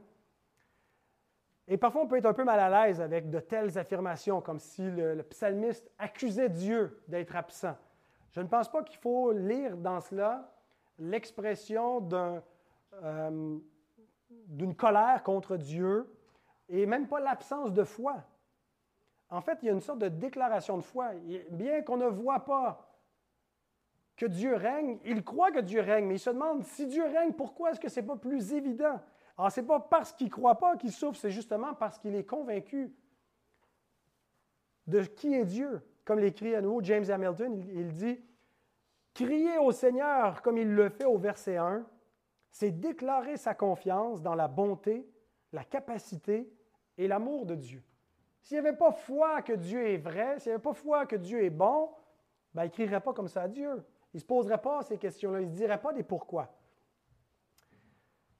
Et 1.70 1.76
parfois, 1.76 2.02
on 2.02 2.06
peut 2.06 2.16
être 2.16 2.26
un 2.26 2.32
peu 2.32 2.44
mal 2.44 2.58
à 2.58 2.86
l'aise 2.86 3.00
avec 3.00 3.28
de 3.28 3.40
telles 3.40 3.78
affirmations, 3.78 4.40
comme 4.40 4.58
si 4.58 4.90
le, 4.90 5.22
psalmiste 5.22 5.90
accusait 5.98 6.48
Dieu 6.48 7.02
d'être 7.08 7.36
absent. 7.36 7.76
Je 8.32 8.40
ne 8.40 8.46
pense 8.46 8.70
pas 8.70 8.82
qu'il 8.82 8.98
faut 8.98 9.32
lire 9.32 9.76
dans 9.76 10.00
cela 10.00 10.50
l'expression 10.98 12.08
euh, 12.94 13.58
d'une 14.46 14.74
colère 14.74 15.22
contre 15.22 15.58
Dieu 15.58 16.10
et 16.70 16.86
même 16.86 17.06
pas 17.06 17.20
l'absence 17.20 17.72
de 17.72 17.84
foi. 17.84 18.16
En 19.30 19.42
fait, 19.42 19.58
il 19.62 19.66
y 19.66 19.68
a 19.68 19.72
une 19.72 19.82
sorte 19.82 19.98
de 19.98 20.08
déclaration 20.08 20.78
de 20.78 20.82
foi. 20.82 21.10
Bien 21.50 21.82
qu'on 21.82 21.98
ne 21.98 22.06
voit 22.06 22.44
pas 22.46 22.88
que 24.16 24.24
Dieu 24.24 24.54
règne, 24.54 24.98
il 25.04 25.22
croit 25.22 25.52
que 25.52 25.60
Dieu 25.60 25.80
règne, 25.80 26.06
mais 26.06 26.16
il 26.16 26.18
se 26.18 26.30
demande 26.30 26.64
si 26.64 26.86
Dieu 26.86 27.04
règne, 27.04 27.32
pourquoi 27.32 27.70
est-ce 27.70 27.80
que 27.80 27.90
ce 27.90 28.00
n'est 28.00 28.06
pas 28.06 28.16
plus 28.16 28.54
évident? 28.54 29.00
Alors, 29.38 29.52
ce 29.52 29.60
n'est 29.60 29.66
pas 29.66 29.80
parce 29.80 30.12
qu'il 30.12 30.26
ne 30.26 30.32
croit 30.32 30.56
pas 30.56 30.76
qu'il 30.76 30.92
souffre, 30.92 31.18
c'est 31.18 31.30
justement 31.30 31.72
parce 31.74 31.98
qu'il 31.98 32.14
est 32.16 32.24
convaincu 32.24 32.92
de 34.86 35.02
qui 35.02 35.34
est 35.34 35.44
Dieu. 35.44 35.80
Comme 36.04 36.18
l'écrit 36.18 36.54
à 36.54 36.60
nouveau 36.60 36.82
James 36.82 37.08
Hamilton, 37.08 37.62
il 37.74 37.92
dit 37.92 38.20
Criez 39.14 39.58
au 39.58 39.72
Seigneur 39.72 40.42
comme 40.42 40.58
il 40.58 40.74
le 40.74 40.88
fait 40.88 41.04
au 41.04 41.18
verset 41.18 41.56
1 41.56 41.86
c'est 42.50 42.72
déclarer 42.72 43.36
sa 43.36 43.54
confiance 43.54 44.22
dans 44.22 44.34
la 44.34 44.48
bonté, 44.48 45.08
la 45.52 45.64
capacité 45.64 46.50
et 46.96 47.06
l'amour 47.06 47.46
de 47.46 47.54
Dieu. 47.54 47.84
S'il 48.42 48.60
n'y 48.60 48.66
avait 48.66 48.76
pas 48.76 48.92
foi 48.92 49.42
que 49.42 49.52
Dieu 49.52 49.86
est 49.86 49.98
vrai, 49.98 50.38
s'il 50.38 50.50
n'y 50.50 50.54
avait 50.54 50.62
pas 50.62 50.72
foi 50.72 51.06
que 51.06 51.16
Dieu 51.16 51.44
est 51.44 51.50
bon, 51.50 51.90
ben, 52.54 52.64
il 52.64 52.68
ne 52.68 52.72
crierait 52.72 53.00
pas 53.00 53.12
comme 53.12 53.28
ça 53.28 53.42
à 53.42 53.48
Dieu. 53.48 53.84
Il 54.14 54.16
ne 54.16 54.20
se 54.20 54.24
poserait 54.24 54.60
pas 54.60 54.82
ces 54.82 54.96
questions-là, 54.96 55.40
il 55.40 55.46
ne 55.46 55.52
se 55.52 55.56
dirait 55.56 55.80
pas 55.80 55.92
des 55.92 56.02
pourquoi. 56.02 56.52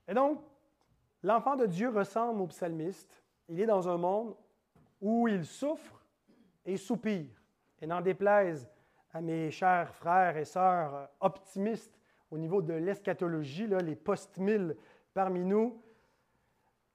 Et 0.08 0.14
donc, 0.14 0.42
l'enfant 1.22 1.56
de 1.56 1.66
Dieu 1.66 1.88
ressemble 1.90 2.40
au 2.40 2.46
psalmiste. 2.46 3.22
Il 3.48 3.60
est 3.60 3.66
dans 3.66 3.88
un 3.88 3.96
monde 3.96 4.34
où 5.00 5.28
il 5.28 5.44
souffre 5.44 6.04
et 6.64 6.76
soupire. 6.76 7.30
Et 7.80 7.86
n'en 7.86 8.00
déplaise 8.00 8.68
à 9.12 9.20
mes 9.20 9.50
chers 9.50 9.94
frères 9.94 10.36
et 10.36 10.44
sœurs 10.44 11.08
optimistes 11.20 11.98
au 12.30 12.38
niveau 12.38 12.60
de 12.60 12.74
l'eschatologie, 12.74 13.66
les 13.66 13.96
post-mille 13.96 14.76
parmi 15.14 15.44
nous, 15.44 15.82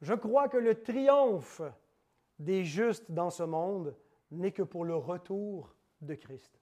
je 0.02 0.14
crois 0.14 0.48
que 0.48 0.58
le 0.58 0.82
triomphe 0.82 1.62
des 2.38 2.64
justes 2.64 3.12
dans 3.12 3.30
ce 3.30 3.44
monde 3.44 3.96
n'est 4.32 4.52
que 4.52 4.64
pour 4.64 4.86
le 4.86 4.96
retour 4.96 5.74
de 6.02 6.14
Christ. 6.14 6.60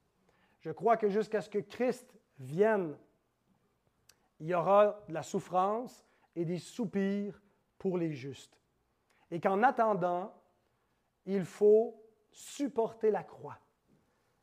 Je 0.61 0.71
crois 0.71 0.95
que 0.95 1.09
jusqu'à 1.09 1.41
ce 1.41 1.49
que 1.49 1.59
Christ 1.59 2.15
vienne, 2.39 2.95
il 4.39 4.47
y 4.47 4.53
aura 4.53 5.03
de 5.07 5.13
la 5.13 5.23
souffrance 5.23 6.05
et 6.35 6.45
des 6.45 6.59
soupirs 6.59 7.41
pour 7.81 7.97
les 7.97 8.11
justes. 8.11 8.61
Et 9.31 9.39
qu'en 9.39 9.63
attendant, 9.63 10.31
il 11.25 11.45
faut 11.45 11.99
supporter 12.29 13.09
la 13.09 13.23
croix. 13.23 13.57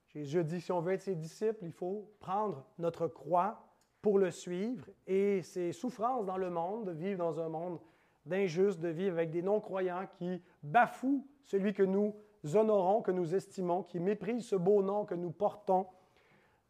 Jésus 0.08 0.42
dit, 0.42 0.60
si 0.60 0.72
on 0.72 0.80
veut 0.80 0.94
être 0.94 1.02
ses 1.02 1.14
disciples, 1.14 1.64
il 1.64 1.70
faut 1.70 2.10
prendre 2.18 2.66
notre 2.78 3.06
croix 3.06 3.62
pour 4.02 4.18
le 4.18 4.32
suivre 4.32 4.88
et 5.06 5.42
ses 5.42 5.70
souffrances 5.70 6.26
dans 6.26 6.36
le 6.36 6.50
monde, 6.50 6.86
de 6.86 6.90
vivre 6.90 7.18
dans 7.18 7.38
un 7.38 7.48
monde 7.48 7.78
d'injustes, 8.26 8.80
de 8.80 8.88
vivre 8.88 9.12
avec 9.12 9.30
des 9.30 9.42
non-croyants 9.42 10.08
qui 10.18 10.42
bafouent 10.64 11.24
celui 11.44 11.72
que 11.72 11.84
nous 11.84 12.16
honorons, 12.54 13.02
que 13.02 13.12
nous 13.12 13.36
estimons, 13.36 13.84
qui 13.84 14.00
méprisent 14.00 14.48
ce 14.48 14.56
beau 14.56 14.82
nom 14.82 15.04
que 15.04 15.14
nous 15.14 15.30
portons, 15.30 15.86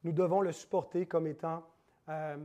nous 0.05 0.13
devons 0.13 0.43
le 0.43 0.53
supporter 0.53 1.07
comme 1.07 1.27
étant 1.27 1.63
euh, 2.11 2.37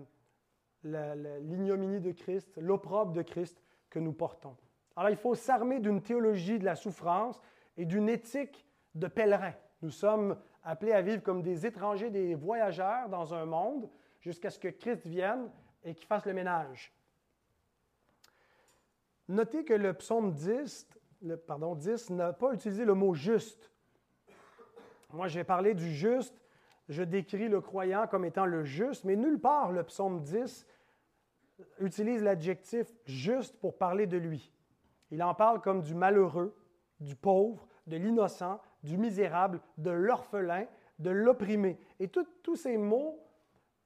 l'ignominie 0.84 2.00
de 2.00 2.14
Christ, 2.14 2.58
l'opprobre 2.58 3.12
de 3.12 3.22
Christ 3.22 3.62
que 3.94 4.00
nous 4.00 4.12
portons. 4.12 4.58
Alors 4.96 5.12
il 5.12 5.18
faut 5.18 5.36
s'armer 5.36 5.80
d'une 5.80 6.02
théologie 6.02 6.58
de 6.58 6.66
la 6.66 6.76
souffrance 6.76 7.40
et 7.78 7.86
d'une 7.86 8.10
éthique 8.10 8.66
de 8.96 9.08
pèlerin. 9.08 9.54
Nous 9.84 9.92
sommes 9.92 10.36
appelés 10.64 10.94
à 10.94 11.02
vivre 11.02 11.22
comme 11.22 11.44
des 11.44 11.68
étrangers, 11.68 12.10
des 12.10 12.34
voyageurs 12.34 13.08
dans 13.10 13.36
un 13.36 13.46
monde 13.46 13.88
jusqu'à 14.20 14.50
ce 14.50 14.58
que 14.58 14.70
Christ 14.70 15.06
vienne 15.06 15.48
et 15.84 15.94
qu'il 15.94 16.08
fasse 16.08 16.26
le 16.26 16.34
ménage. 16.34 16.92
Notez 19.28 19.64
que 19.64 19.74
le 19.74 19.94
psaume 19.94 20.34
10, 20.34 20.88
pardon, 21.46 21.76
10 21.76 22.10
n'a 22.10 22.34
pas 22.34 22.52
utilisé 22.52 22.84
le 22.84 22.96
mot 22.96 23.14
juste. 23.14 23.72
Moi, 25.12 25.28
j'ai 25.28 25.44
parlé 25.44 25.76
du 25.76 25.94
juste, 25.94 26.42
je 26.90 27.04
décris 27.04 27.48
le 27.48 27.62
croyant 27.62 28.08
comme 28.08 28.26
étant 28.26 28.46
le 28.46 28.64
juste, 28.64 29.04
mais 29.04 29.16
nulle 29.16 29.40
part 29.40 29.72
le 29.72 29.84
psaume 29.84 30.24
10 30.24 30.66
utilise 31.80 32.24
l'adjectif 32.24 32.94
juste 33.06 33.60
pour 33.60 33.78
parler 33.78 34.08
de 34.08 34.18
lui. 34.18 34.52
Il 35.12 35.22
en 35.24 35.34
parle 35.34 35.62
comme 35.62 35.82
du 35.82 35.94
malheureux, 35.94 36.56
du 37.00 37.16
pauvre, 37.16 37.68
de 37.88 37.98
l'innocent, 37.98 38.60
du 38.84 38.98
misérable, 38.98 39.62
de 39.78 39.92
l'orphelin, 39.92 40.66
de 41.00 41.10
l'opprimé. 41.10 41.78
Et 42.00 42.08
tous 42.08 42.56
ces 42.56 42.78
mots 42.78 43.20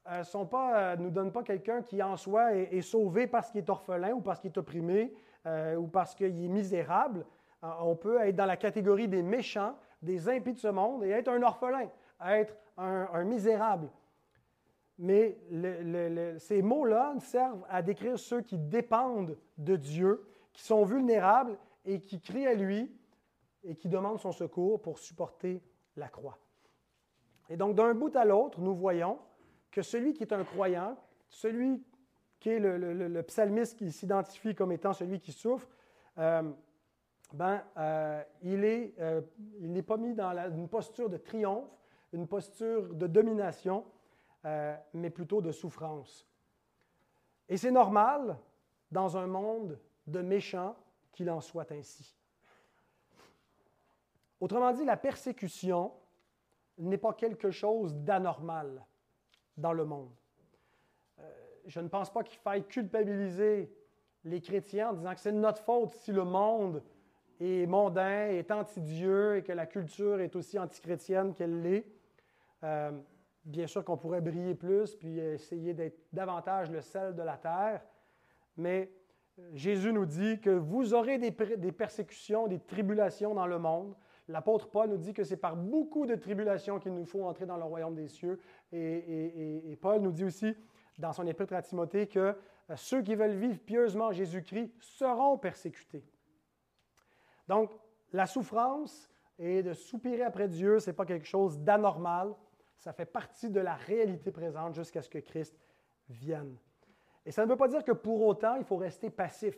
ne 0.10 0.14
euh, 0.14 0.46
euh, 0.54 0.96
nous 0.98 1.10
donnent 1.10 1.32
pas 1.32 1.44
quelqu'un 1.44 1.82
qui 1.82 2.02
en 2.02 2.16
soi 2.16 2.54
est, 2.56 2.82
sauvé 2.82 3.28
parce 3.28 3.52
qu'il 3.52 3.60
est 3.60 3.70
orphelin 3.70 4.12
ou 4.14 4.22
parce 4.22 4.40
qu'il 4.40 4.52
est 4.52 4.58
opprimé 4.58 5.14
euh, 5.46 5.76
ou 5.76 5.88
parce 5.88 6.16
qu'il 6.16 6.44
est 6.44 6.48
misérable. 6.48 7.26
on 7.62 7.96
peut 7.96 8.20
être 8.22 8.36
dans 8.36 8.46
la 8.46 8.58
catégorie 8.58 9.08
des 9.08 9.24
méchants, 9.24 9.76
des 10.02 10.30
impies 10.30 10.54
de 10.54 10.60
ce 10.60 10.68
monde 10.68 11.04
et 11.04 11.10
être 11.10 11.30
un 11.30 11.42
orphelin, 11.42 11.90
être 12.26 12.56
un, 12.78 13.24
misérable. 13.24 13.90
Mais 15.00 15.38
ces 16.40 16.62
mots-là 16.62 17.16
servent 17.20 17.66
à 17.70 17.82
décrire 17.82 18.18
ceux 18.18 18.42
qui 18.42 18.58
dépendent 18.58 19.38
de 19.58 19.76
Dieu, 19.76 20.28
qui 20.54 20.64
sont 20.64 20.84
vulnérables 20.84 21.58
et 21.86 22.00
qui 22.00 22.20
crient 22.20 22.48
à 22.48 22.56
lui 22.56 22.92
et 23.64 23.76
qui 23.76 23.90
demandent 23.90 24.20
son 24.20 24.32
secours 24.32 24.82
pour 24.82 24.98
supporter 24.98 25.62
la 25.96 26.08
croix. 26.08 26.38
Et 27.50 27.58
donc, 27.58 27.76
d'un 27.76 27.94
bout 27.94 28.16
à 28.16 28.26
l'autre, 28.26 28.60
nous 28.60 28.76
voyons 28.76 29.20
que 29.72 29.82
celui 29.82 30.14
qui 30.14 30.24
est 30.24 30.34
un 30.34 30.44
croyant, 30.44 30.98
celui 31.30 31.84
qui 32.40 32.50
est 32.50 32.60
le, 32.60 33.22
psalmiste 33.24 33.78
qui 33.78 33.92
s'identifie 33.92 34.56
comme 34.56 34.72
étant 34.72 34.94
celui 34.94 35.20
qui 35.20 35.32
souffre, 35.32 35.68
euh, 36.18 36.44
ben, 37.34 37.62
euh, 37.78 38.24
il 38.42 38.62
n'est 38.62 38.94
euh, 39.00 39.22
pas 39.86 39.98
mis 39.98 40.14
dans 40.14 40.34
une 40.56 40.68
posture 40.68 41.10
de 41.10 41.18
triomphe, 41.18 41.70
une 42.14 42.28
posture 42.28 42.94
de 42.94 43.08
domination, 43.08 43.84
mais 44.94 45.10
plutôt 45.10 45.42
de 45.42 45.52
souffrance. 45.52 46.28
Et 47.50 47.58
c'est 47.58 47.72
normal 47.72 48.38
dans 48.92 49.18
un 49.18 49.28
monde 49.28 49.80
de 50.06 50.22
méchants 50.22 50.76
qu'il 51.12 51.30
en 51.30 51.42
soit 51.42 51.72
ainsi. 51.72 52.16
Autrement 54.40 54.72
dit, 54.72 54.86
la 54.86 54.98
persécution 54.98 55.92
n'est 56.78 56.98
pas 56.98 57.14
quelque 57.14 57.52
chose 57.52 57.96
d'anormal 57.96 58.86
dans 59.58 59.74
le 59.74 59.84
monde. 59.86 60.12
Euh, 61.20 61.24
je 61.66 61.80
ne 61.80 61.88
pense 61.88 62.12
pas 62.12 62.24
qu'il 62.24 62.38
faille 62.38 62.64
culpabiliser 62.68 63.74
les 64.24 64.42
chrétiens 64.42 64.90
en 64.90 64.94
disant 64.94 65.14
que 65.14 65.20
c'est 65.20 65.32
notre 65.32 65.64
faute 65.64 65.92
si 65.96 66.12
le 66.12 66.24
monde 66.24 66.84
est 67.40 67.66
mondain, 67.66 68.28
est 68.28 68.52
anti-Dieu 68.52 69.38
et 69.38 69.44
que 69.44 69.52
la 69.52 69.66
culture 69.66 70.20
est 70.22 70.36
aussi 70.36 70.60
antichrétienne 70.60 71.34
qu'elle 71.34 71.62
l'est. 71.62 71.86
Euh, 72.64 72.92
bien 73.48 73.66
sûr 73.66 73.84
qu'on 73.84 73.98
pourrait 73.98 74.22
briller 74.22 74.56
plus 74.56 74.96
puis 74.96 75.20
essayer 75.20 75.74
d'être 75.74 76.00
davantage 76.14 76.70
le 76.70 76.82
sel 76.82 77.16
de 77.16 77.24
la 77.24 77.38
terre, 77.38 77.82
mais 78.58 78.92
euh, 79.40 79.50
Jésus 79.54 79.94
nous 79.94 80.06
dit 80.06 80.40
que 80.40 80.50
vous 80.50 80.94
aurez 80.94 81.18
des, 81.18 81.32
persécutions, 81.32 82.48
des 82.48 82.60
tribulations 82.60 83.34
dans 83.34 83.48
le 83.48 83.58
monde. 83.58 83.96
L'apôtre 84.28 84.70
Paul 84.70 84.90
nous 84.90 84.98
dit 84.98 85.14
que 85.14 85.24
c'est 85.24 85.38
par 85.38 85.56
beaucoup 85.56 86.06
de 86.06 86.16
tribulations 86.16 86.80
qu'il 86.80 86.94
nous 86.94 87.06
faut 87.06 87.24
entrer 87.24 87.46
dans 87.46 87.58
le 87.58 87.64
royaume 87.64 87.96
des 87.96 88.10
cieux. 88.10 88.40
Et, 88.74 89.78
Paul 89.80 90.02
nous 90.02 90.12
dit 90.12 90.26
aussi 90.26 90.54
dans 90.98 91.14
son 91.14 91.26
épître 91.26 91.54
à 91.54 91.62
Timothée 91.62 92.08
que 92.08 92.20
euh, 92.20 92.76
ceux 92.76 93.02
qui 93.02 93.16
veulent 93.16 93.38
vivre 93.38 93.60
pieusement 93.60 94.12
Jésus-Christ 94.12 94.74
seront 94.80 95.38
persécutés. 95.38 96.04
Donc, 97.48 97.72
la 98.12 98.26
souffrance 98.26 99.10
et 99.40 99.62
de 99.64 99.74
soupirer 99.74 100.24
après 100.24 100.48
Dieu, 100.48 100.80
ce 100.80 100.90
n'est 100.90 100.96
pas 100.96 101.06
quelque 101.06 101.28
chose 101.28 101.60
d'anormal. 101.60 102.34
Ça 102.78 102.94
fait 102.94 103.06
partie 103.06 103.50
de 103.50 103.60
la 103.60 103.76
réalité 103.76 104.32
présente 104.32 104.76
jusqu'à 104.76 105.02
ce 105.02 105.10
que 105.10 105.20
Christ 105.20 105.58
vienne. 106.10 106.58
Et 107.26 107.32
ça 107.32 107.46
ne 107.46 107.50
veut 107.50 107.58
pas 107.58 107.68
dire 107.68 107.84
que 107.84 107.92
pour 107.92 108.26
autant, 108.26 108.56
il 108.56 108.64
faut 108.64 108.78
rester 108.78 109.10
passif. 109.10 109.58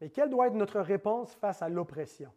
Mais 0.00 0.10
quelle 0.10 0.30
doit 0.30 0.46
être 0.46 0.54
notre 0.54 0.80
réponse 0.80 1.34
face 1.34 1.62
à 1.62 1.68
l'oppression? 1.68 2.30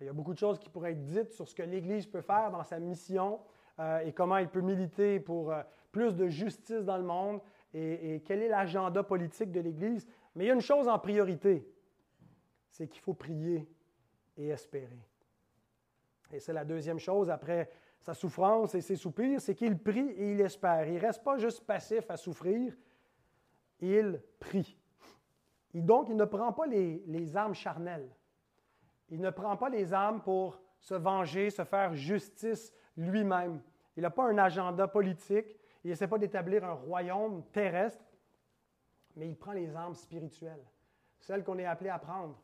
Il 0.00 0.06
y 0.06 0.08
a 0.10 0.12
beaucoup 0.12 0.32
de 0.32 0.38
choses 0.38 0.58
qui 0.58 0.68
pourraient 0.68 0.92
être 0.92 1.04
dites 1.04 1.32
sur 1.32 1.48
ce 1.48 1.54
que 1.54 1.62
l'Église 1.62 2.06
peut 2.06 2.20
faire 2.20 2.50
dans 2.50 2.62
sa 2.62 2.78
mission 2.78 3.40
euh, 3.80 4.00
et 4.00 4.12
comment 4.12 4.36
elle 4.36 4.50
peut 4.50 4.60
militer 4.60 5.18
pour 5.18 5.52
euh, 5.52 5.62
plus 5.90 6.14
de 6.14 6.28
justice 6.28 6.84
dans 6.84 6.96
le 6.96 7.04
monde 7.04 7.40
et, 7.74 8.22
quel 8.24 8.42
est 8.42 8.48
l'agenda 8.48 9.02
politique 9.02 9.52
de 9.52 9.60
l'Église. 9.60 10.08
Mais 10.34 10.44
il 10.44 10.46
y 10.48 10.50
a 10.50 10.54
une 10.54 10.60
chose 10.60 10.88
en 10.88 10.98
priorité, 10.98 11.70
c'est 12.70 12.88
qu'il 12.88 13.02
faut 13.02 13.14
prier 13.14 13.68
et 14.36 14.48
espérer. 14.48 15.04
Et 16.32 16.40
c'est 16.40 16.52
la 16.52 16.64
deuxième 16.64 16.98
chose 16.98 17.28
après 17.30 17.70
sa 18.08 18.14
souffrance 18.14 18.74
et 18.74 18.80
ses 18.80 18.96
soupirs, 18.96 19.38
c'est 19.38 19.54
qu'il 19.54 19.76
prie 19.76 20.08
et 20.12 20.32
il 20.32 20.40
espère. 20.40 20.88
Il 20.88 20.94
ne 20.94 21.00
reste 21.00 21.22
pas 21.22 21.36
juste 21.36 21.66
passif 21.66 22.10
à 22.10 22.16
souffrir, 22.16 22.74
il 23.80 24.22
prie. 24.40 24.78
Et 25.74 25.82
donc, 25.82 26.08
il 26.08 26.16
ne 26.16 26.24
prend 26.24 26.54
pas 26.54 26.66
les, 26.66 27.02
les 27.06 27.36
armes 27.36 27.52
charnelles. 27.52 28.08
Il 29.10 29.20
ne 29.20 29.28
prend 29.28 29.58
pas 29.58 29.68
les 29.68 29.92
armes 29.92 30.22
pour 30.22 30.58
se 30.80 30.94
venger, 30.94 31.50
se 31.50 31.64
faire 31.64 31.94
justice 31.94 32.72
lui-même. 32.96 33.60
Il 33.94 34.04
n'a 34.04 34.10
pas 34.10 34.24
un 34.24 34.38
agenda 34.38 34.88
politique. 34.88 35.58
Il 35.84 35.90
n'essaie 35.90 36.08
pas 36.08 36.16
d'établir 36.16 36.64
un 36.64 36.72
royaume 36.72 37.44
terrestre, 37.52 38.06
mais 39.16 39.28
il 39.28 39.36
prend 39.36 39.52
les 39.52 39.76
armes 39.76 39.94
spirituelles, 39.94 40.64
celles 41.20 41.44
qu'on 41.44 41.58
est 41.58 41.66
appelé 41.66 41.90
à 41.90 41.98
prendre, 41.98 42.40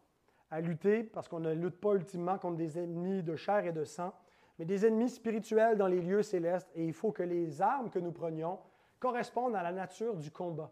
à 0.50 0.60
lutter, 0.60 1.04
parce 1.04 1.26
qu'on 1.26 1.40
ne 1.40 1.54
lutte 1.54 1.80
pas 1.80 1.94
ultimement 1.94 2.36
contre 2.36 2.58
des 2.58 2.78
ennemis 2.78 3.22
de 3.22 3.34
chair 3.34 3.64
et 3.64 3.72
de 3.72 3.84
sang, 3.84 4.12
mais 4.59 4.64
des 4.64 4.86
ennemis 4.86 5.11
spirituels 5.11 5.76
dans 5.76 5.86
les 5.86 6.00
lieux 6.00 6.22
célestes. 6.22 6.70
Et 6.74 6.84
il 6.84 6.92
faut 6.92 7.12
que 7.12 7.22
les 7.22 7.61
armes 7.61 7.90
que 7.90 7.98
nous 7.98 8.12
prenions 8.12 8.59
correspondent 8.98 9.57
à 9.57 9.62
la 9.62 9.72
nature 9.72 10.16
du 10.16 10.30
combat. 10.30 10.70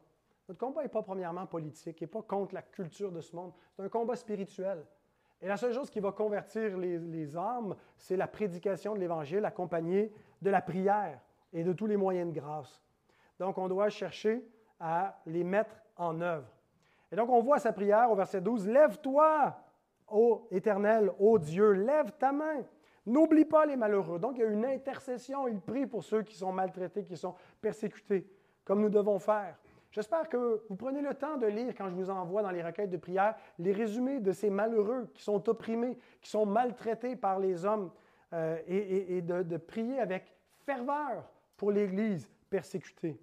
Notre 0.48 0.60
combat 0.60 0.82
n'est 0.82 0.88
pas 0.88 1.02
premièrement 1.02 1.46
politique, 1.46 2.00
n'est 2.00 2.06
pas 2.06 2.22
contre 2.22 2.54
la 2.54 2.62
culture 2.62 3.12
de 3.12 3.20
ce 3.20 3.34
monde. 3.34 3.52
C'est 3.74 3.82
un 3.82 3.88
combat 3.88 4.16
spirituel. 4.16 4.84
Et 5.40 5.48
la 5.48 5.56
seule 5.56 5.72
chose 5.72 5.90
qui 5.90 6.00
va 6.00 6.12
convertir 6.12 6.78
les, 6.78 7.36
âmes, 7.36 7.74
c'est 7.96 8.16
la 8.16 8.28
prédication 8.28 8.94
de 8.94 9.00
l'Évangile 9.00 9.44
accompagnée 9.44 10.12
de 10.40 10.50
la 10.50 10.62
prière 10.62 11.20
et 11.52 11.64
de 11.64 11.72
tous 11.72 11.86
les 11.86 11.96
moyens 11.96 12.32
de 12.32 12.38
grâce. 12.38 12.82
Donc, 13.40 13.58
on 13.58 13.66
doit 13.66 13.88
chercher 13.88 14.46
à 14.78 15.20
les 15.26 15.42
mettre 15.42 15.74
en 15.96 16.20
œuvre. 16.20 16.48
Et 17.10 17.16
donc, 17.16 17.28
on 17.28 17.42
voit 17.42 17.58
sa 17.58 17.72
prière 17.72 18.10
au 18.10 18.14
verset 18.14 18.40
12, 18.40 18.68
Lève-toi, 18.68 19.56
ô 20.08 20.46
Éternel, 20.50 21.10
ô 21.18 21.38
Dieu, 21.38 21.72
lève 21.72 22.12
ta 22.12 22.30
main. 22.30 22.62
N'oublie 23.06 23.44
pas 23.44 23.66
les 23.66 23.76
malheureux. 23.76 24.18
Donc, 24.18 24.36
il 24.36 24.40
y 24.40 24.44
a 24.44 24.48
une 24.48 24.64
intercession. 24.64 25.48
Il 25.48 25.60
prie 25.60 25.86
pour 25.86 26.04
ceux 26.04 26.22
qui 26.22 26.36
sont 26.36 26.52
maltraités, 26.52 27.04
qui 27.04 27.16
sont 27.16 27.34
persécutés, 27.60 28.26
comme 28.64 28.80
nous 28.80 28.90
devons 28.90 29.18
faire. 29.18 29.56
J'espère 29.90 30.28
que 30.28 30.62
vous 30.68 30.76
prenez 30.76 31.02
le 31.02 31.14
temps 31.14 31.36
de 31.36 31.46
lire, 31.46 31.74
quand 31.76 31.88
je 31.90 31.94
vous 31.94 32.08
envoie 32.08 32.42
dans 32.42 32.50
les 32.50 32.62
requêtes 32.62 32.88
de 32.90 32.96
prière, 32.96 33.34
les 33.58 33.72
résumés 33.72 34.20
de 34.20 34.32
ces 34.32 34.48
malheureux 34.48 35.10
qui 35.14 35.22
sont 35.22 35.46
opprimés, 35.48 35.98
qui 36.20 36.30
sont 36.30 36.46
maltraités 36.46 37.14
par 37.14 37.38
les 37.38 37.66
hommes, 37.66 37.90
euh, 38.32 38.58
et, 38.66 39.20
de, 39.20 39.56
prier 39.58 40.00
avec 40.00 40.34
ferveur 40.64 41.30
pour 41.58 41.70
l'Église 41.70 42.30
persécutée. 42.48 43.20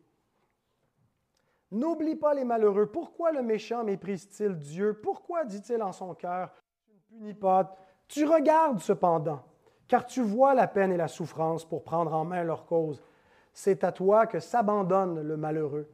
N'oublie 1.72 2.16
pas 2.16 2.36
les 2.36 2.44
malheureux. 2.44 2.86
Pourquoi 2.86 3.32
le 3.32 3.42
méchant 3.42 3.84
méprise-t-il 3.84 4.56
Dieu? 4.60 4.94
Pourquoi 5.02 5.46
dit-il 5.46 5.82
en 5.82 5.92
son 5.92 6.14
cœur, 6.14 6.54
tu 6.84 6.92
ne 6.92 7.00
punis 7.00 7.34
pas? 7.34 7.76
Tu 8.08 8.26
regardes 8.26 8.80
cependant, 8.80 9.44
car 9.90 10.06
tu 10.06 10.22
vois 10.22 10.54
la 10.54 10.68
peine 10.68 10.94
et 10.94 10.98
la 10.98 11.10
souffrance 11.10 11.66
pour 11.66 11.84
prendre 11.84 12.14
en 12.14 12.24
main 12.24 12.44
leur 12.44 12.66
cause. 12.66 13.04
C'est 13.52 13.84
à 13.84 13.92
toi 13.92 14.26
que 14.26 14.40
s'abandonne 14.40 15.22
le 15.22 15.36
malheureux 15.36 15.90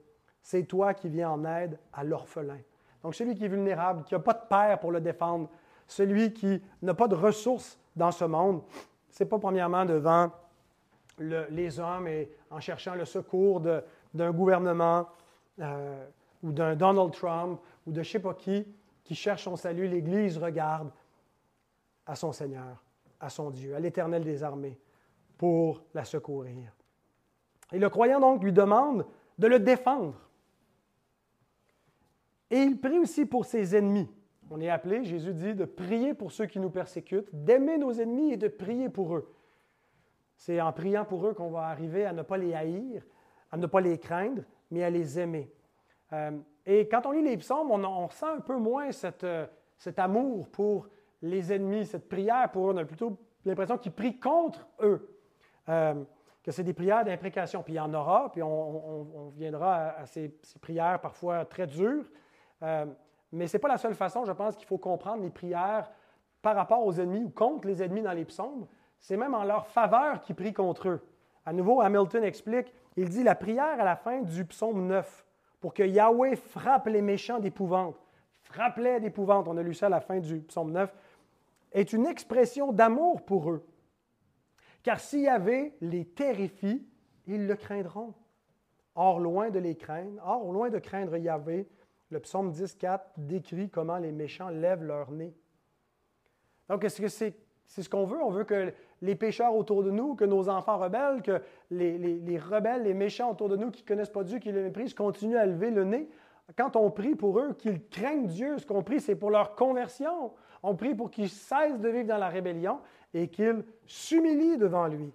c'est 0.46 0.66
toi 0.66 0.94
qui 0.94 1.10
viens 1.10 1.32
en 1.32 1.44
aide 1.44 1.80
à 1.92 2.04
l'orphelin. 2.04 2.60
Donc 3.02 3.16
celui 3.16 3.34
qui 3.34 3.46
est 3.46 3.48
vulnérable, 3.48 4.04
qui 4.04 4.14
n'a 4.14 4.20
pas 4.20 4.36
de 4.36 4.48
père 4.48 4.80
pour 4.80 4.92
le 4.92 5.02
défendre, 5.02 5.50
celui 5.88 6.34
qui 6.34 6.62
n'a 6.84 6.94
pas 6.94 7.08
de 7.08 7.16
ressources 7.16 7.80
dans 7.96 8.12
ce 8.12 8.26
monde, 8.26 8.62
ce 9.10 9.24
n'est 9.24 9.30
pas 9.30 9.40
premièrement 9.40 9.86
devant 9.86 10.30
les 11.18 11.80
hommes 11.80 12.08
et 12.08 12.30
en 12.52 12.60
cherchant 12.60 12.94
le 12.94 13.06
secours 13.06 13.60
d'un 13.60 14.32
gouvernement 14.32 15.08
euh, 15.60 16.06
ou 16.44 16.52
d'un 16.52 16.76
Donald 16.76 17.12
Trump 17.12 17.60
ou 17.88 17.92
de 17.92 18.04
je 18.04 18.10
ne 18.10 18.12
sais 18.12 18.20
pas 18.20 18.36
qui 18.36 18.68
qui 19.04 19.16
cherche 19.16 19.46
son 19.46 19.56
salut. 19.56 19.88
L'Église 19.88 20.38
regarde 20.38 20.92
à 22.06 22.14
son 22.14 22.32
Seigneur, 22.32 22.84
à 23.26 23.30
son 23.30 23.50
Dieu, 23.50 23.76
à 23.76 23.80
l'Éternel 23.80 24.24
des 24.24 24.44
armées 24.44 24.78
pour 25.38 25.84
la 25.96 26.06
secourir. 26.06 26.72
Et 27.72 27.80
le 27.80 27.90
croyant 27.90 28.20
donc 28.20 28.44
lui 28.44 28.54
demande 28.54 29.06
de 29.40 29.48
le 29.48 29.60
défendre 29.60 30.30
Et 32.52 32.60
il 32.60 32.80
prie 32.80 33.00
aussi 33.00 33.26
pour 33.26 33.46
ses 33.46 33.76
ennemis. 33.76 34.08
On 34.52 34.62
est 34.62 34.70
appelé, 34.70 35.04
Jésus 35.04 35.34
dit, 35.34 35.56
de 35.56 35.66
prier 35.66 36.14
pour 36.14 36.32
ceux 36.32 36.46
qui 36.46 36.60
nous 36.60 36.70
persécutent, 36.70 37.34
d'aimer 37.34 37.80
nos 37.80 37.92
ennemis 37.94 38.34
et 38.34 38.38
de 38.38 38.48
prier 38.48 38.90
pour 38.90 39.16
eux. 39.16 39.34
C'est 40.38 40.62
en 40.62 40.72
priant 40.72 41.04
pour 41.04 41.26
eux 41.26 41.34
qu'on 41.34 41.50
va 41.50 41.64
arriver 41.64 42.06
à 42.06 42.14
ne 42.14 42.22
pas 42.22 42.38
les 42.38 42.54
haïr, 42.54 43.04
à 43.52 43.58
ne 43.58 43.66
pas 43.66 43.82
les 43.82 43.98
craindre, 43.98 44.44
mais 44.70 44.84
à 44.84 44.92
les 44.92 45.20
aimer. 45.20 45.52
Euh, 46.14 46.38
et 46.68 46.88
quand 46.88 47.08
on 47.08 47.12
lit 47.12 47.24
les 47.24 47.38
psaumes, 47.38 47.72
on, 47.72 48.06
ressent 48.06 48.36
un 48.36 48.42
peu 48.42 48.58
moins 48.58 48.90
euh, 49.24 49.48
cet 49.78 49.98
amour 49.98 50.48
pour 50.50 50.88
les 51.26 51.54
ennemis, 51.54 51.86
cette 51.86 52.08
prière 52.08 52.50
pour 52.52 52.70
eux. 52.70 52.74
On 52.74 52.78
a 52.78 52.86
plutôt 52.86 53.18
l'impression 53.46 53.78
qu'ils 53.78 53.92
prient 53.92 54.20
contre 54.20 54.68
eux, 54.82 55.18
euh, 55.70 55.94
que 56.44 56.52
c'est 56.52 56.64
des 56.64 56.74
prières 56.74 57.04
d'imprécation. 57.04 57.64
Puis 57.64 57.74
il 57.74 57.78
y 57.78 57.80
en 57.80 57.94
aura, 57.94 58.32
puis 58.32 58.42
on, 58.44 59.32
viendra 59.36 59.90
à, 59.90 60.06
ces, 60.06 60.30
prières 60.62 61.00
parfois 61.00 61.46
très 61.46 61.68
dures. 61.68 62.06
mais 63.32 63.48
ce 63.48 63.58
n'est 63.58 63.62
pas 63.62 63.68
la 63.68 63.78
seule 63.78 63.96
façon, 63.96 64.26
je 64.26 64.32
pense, 64.32 64.56
qu'il 64.56 64.68
faut 64.68 64.78
comprendre 64.78 65.24
les 65.24 65.30
prières 65.30 65.90
par 66.42 66.56
rapport 66.56 66.86
aux 66.86 66.94
ennemis 66.94 67.24
ou 67.24 67.30
contre 67.30 67.68
les 67.68 67.82
ennemis 67.82 68.04
dans 68.04 68.14
les 68.14 68.26
psaumes. 68.26 68.68
C'est 69.00 69.18
même 69.18 69.34
en 69.34 69.44
leur 69.44 69.68
faveur 69.68 70.22
qu'ils 70.22 70.36
prient 70.36 70.54
contre 70.54 70.90
eux. 70.90 71.02
À 71.46 71.54
nouveau, 71.54 71.82
Hamilton 71.82 72.24
explique, 72.24 72.74
il 72.96 73.10
dit 73.10 73.24
la 73.24 73.36
prière 73.36 73.80
à 73.80 73.84
la 73.84 73.96
fin 73.96 74.22
du 74.22 74.46
psaume 74.46 74.88
9 74.88 75.26
pour 75.60 75.74
que 75.74 75.84
Yahweh 75.84 76.36
frappe 76.36 76.88
les 76.88 77.02
méchants 77.02 77.40
d'épouvante. 77.40 77.96
Frappe-les 78.44 79.00
d'épouvante, 79.00 79.48
on 79.48 79.58
a 79.58 79.64
lu 79.64 79.74
ça 79.74 79.88
à 79.88 79.90
la 79.90 80.00
fin 80.00 80.20
du 80.20 80.40
psaume 80.42 80.72
9, 80.72 80.94
est 81.76 81.94
une 81.94 82.08
expression 82.08 82.72
d'amour 82.72 83.24
pour 83.24 83.52
eux. 83.52 83.64
Car 84.82 85.00
si 85.00 85.22
Yahweh 85.22 85.76
les 85.82 86.06
terrifie, 86.06 86.84
ils 87.28 87.46
le 87.46 87.56
craindront. 87.56 88.16
Or, 88.96 89.20
loin 89.20 89.50
de 89.52 89.60
les 89.60 89.76
craindre, 89.76 90.22
or, 90.26 90.52
loin 90.52 90.70
de 90.70 90.80
craindre 90.80 91.18
Yahvé, 91.18 91.68
le 92.10 92.20
psaume 92.22 92.52
10.4 92.52 93.02
décrit 93.18 93.70
comment 93.70 93.98
les 93.98 94.12
méchants 94.12 94.50
lèvent 94.50 94.84
leur 94.84 95.12
nez. 95.12 95.36
Donc, 96.70 96.84
est-ce 96.84 97.02
que 97.02 97.10
c'est 97.10 97.36
c'est 97.68 97.84
ce 97.84 97.90
qu'on 97.90 98.06
veut? 98.06 98.22
On 98.22 98.30
veut 98.30 98.44
que 98.44 98.72
les 99.02 99.16
pécheurs 99.16 99.56
autour 99.56 99.84
de 99.84 99.92
nous, 99.92 100.16
que 100.16 100.26
nos 100.26 100.50
enfants 100.50 100.78
rebelles, 100.78 101.22
que 101.22 101.42
les, 101.72 102.38
rebelles, 102.38 102.84
les 102.84 102.94
méchants 102.94 103.32
autour 103.32 103.50
de 103.50 103.56
nous 103.56 103.72
qui 103.72 103.82
ne 103.84 103.88
connaissent 103.88 104.10
pas 104.10 104.24
Dieu, 104.24 104.40
qui 104.40 104.52
le 104.52 104.64
méprisent, 104.64 104.94
continuent 104.94 105.38
à 105.38 105.46
lever 105.46 105.72
le 105.72 105.84
nez. 105.84 106.10
Quand 106.56 106.76
on 106.76 106.92
prie 106.92 107.16
pour 107.16 107.40
eux, 107.40 107.54
qu'ils 107.54 107.84
craignent 107.88 108.28
Dieu, 108.28 108.58
ce 108.60 108.66
qu'on 108.66 108.84
prie, 108.84 109.02
c'est 109.02 109.16
pour 109.16 109.32
leur 109.32 109.56
conversion. 109.56 110.34
On 110.68 110.76
prie 110.76 110.96
pour 110.96 111.12
qu'ils 111.12 111.30
cessent 111.30 111.80
de 111.80 111.90
vivre 111.90 112.08
dans 112.08 112.18
la 112.18 112.30
rébellion 112.30 112.80
et 113.14 113.28
qu'ils 113.28 113.64
s'humilient 113.86 114.58
devant 114.58 114.88
lui. 114.88 115.14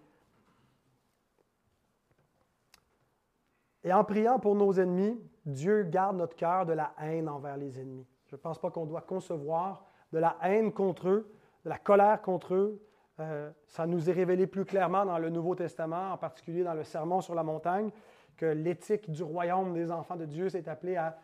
Et 3.82 3.92
en 3.92 4.04
priant 4.04 4.38
pour 4.38 4.54
nos 4.54 4.72
ennemis, 4.74 5.20
Dieu 5.44 5.82
garde 5.82 6.16
notre 6.16 6.36
cœur 6.36 6.66
de 6.66 6.72
la 6.72 6.92
haine 7.00 7.28
envers 7.28 7.56
les 7.56 7.80
ennemis. 7.80 8.06
Je 8.26 8.36
ne 8.36 8.40
pense 8.40 8.60
pas 8.60 8.70
qu'on 8.70 8.86
doit 8.86 9.00
concevoir 9.00 9.84
de 10.12 10.18
la 10.18 10.36
haine 10.42 10.72
contre 10.72 11.08
eux, 11.08 11.32
de 11.64 11.68
la 11.68 11.78
colère 11.78 12.22
contre 12.22 12.54
eux. 12.54 12.80
Euh, 13.18 13.50
ça 13.66 13.86
nous 13.86 14.08
est 14.08 14.12
révélé 14.12 14.46
plus 14.46 14.64
clairement 14.64 15.04
dans 15.04 15.18
le 15.18 15.30
Nouveau 15.30 15.56
Testament, 15.56 16.12
en 16.12 16.16
particulier 16.16 16.62
dans 16.62 16.74
le 16.74 16.84
Sermon 16.84 17.20
sur 17.20 17.34
la 17.34 17.42
montagne, 17.42 17.90
que 18.36 18.46
l'éthique 18.46 19.10
du 19.10 19.24
royaume 19.24 19.74
des 19.74 19.90
enfants 19.90 20.16
de 20.16 20.26
Dieu 20.26 20.48
s'est 20.48 20.68
appelée 20.68 20.96
à 20.96 21.18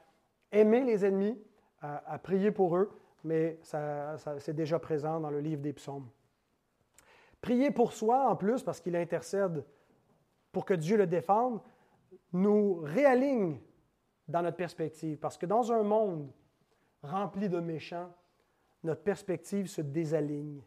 aimer 0.51 0.83
les 0.83 1.05
ennemis, 1.05 1.41
à, 1.81 2.19
prier 2.19 2.51
pour 2.51 2.77
eux, 2.77 2.91
mais 3.27 3.59
ça, 3.63 4.17
c'est 4.39 4.55
déjà 4.55 4.79
présent 4.79 5.21
dans 5.21 5.31
le 5.31 5.41
livre 5.41 5.61
des 5.61 5.73
psaumes. 5.73 6.09
Prier 7.41 7.71
pour 7.71 7.93
soi, 7.93 8.29
en 8.29 8.37
plus, 8.37 8.63
parce 8.63 8.81
qu'il 8.81 8.97
intercède 8.97 9.65
pour 10.53 10.65
que 10.65 10.75
Dieu 10.75 10.97
le 10.97 11.07
défende, 11.07 11.61
nous 12.33 12.77
réaligne 12.77 13.59
dans 14.29 14.43
notre 14.43 14.57
perspective, 14.57 15.19
parce 15.19 15.37
que 15.37 15.47
dans 15.47 15.71
un 15.71 15.83
monde 15.83 16.31
rempli 17.03 17.49
de 17.49 17.61
méchants, 17.61 18.11
notre 18.83 19.03
perspective 19.03 19.67
se 19.67 19.83
désaligne. 19.83 20.63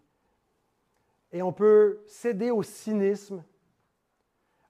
Et 1.31 1.41
on 1.41 1.53
peut 1.53 2.03
céder 2.07 2.51
au 2.51 2.63
cynisme, 2.63 3.43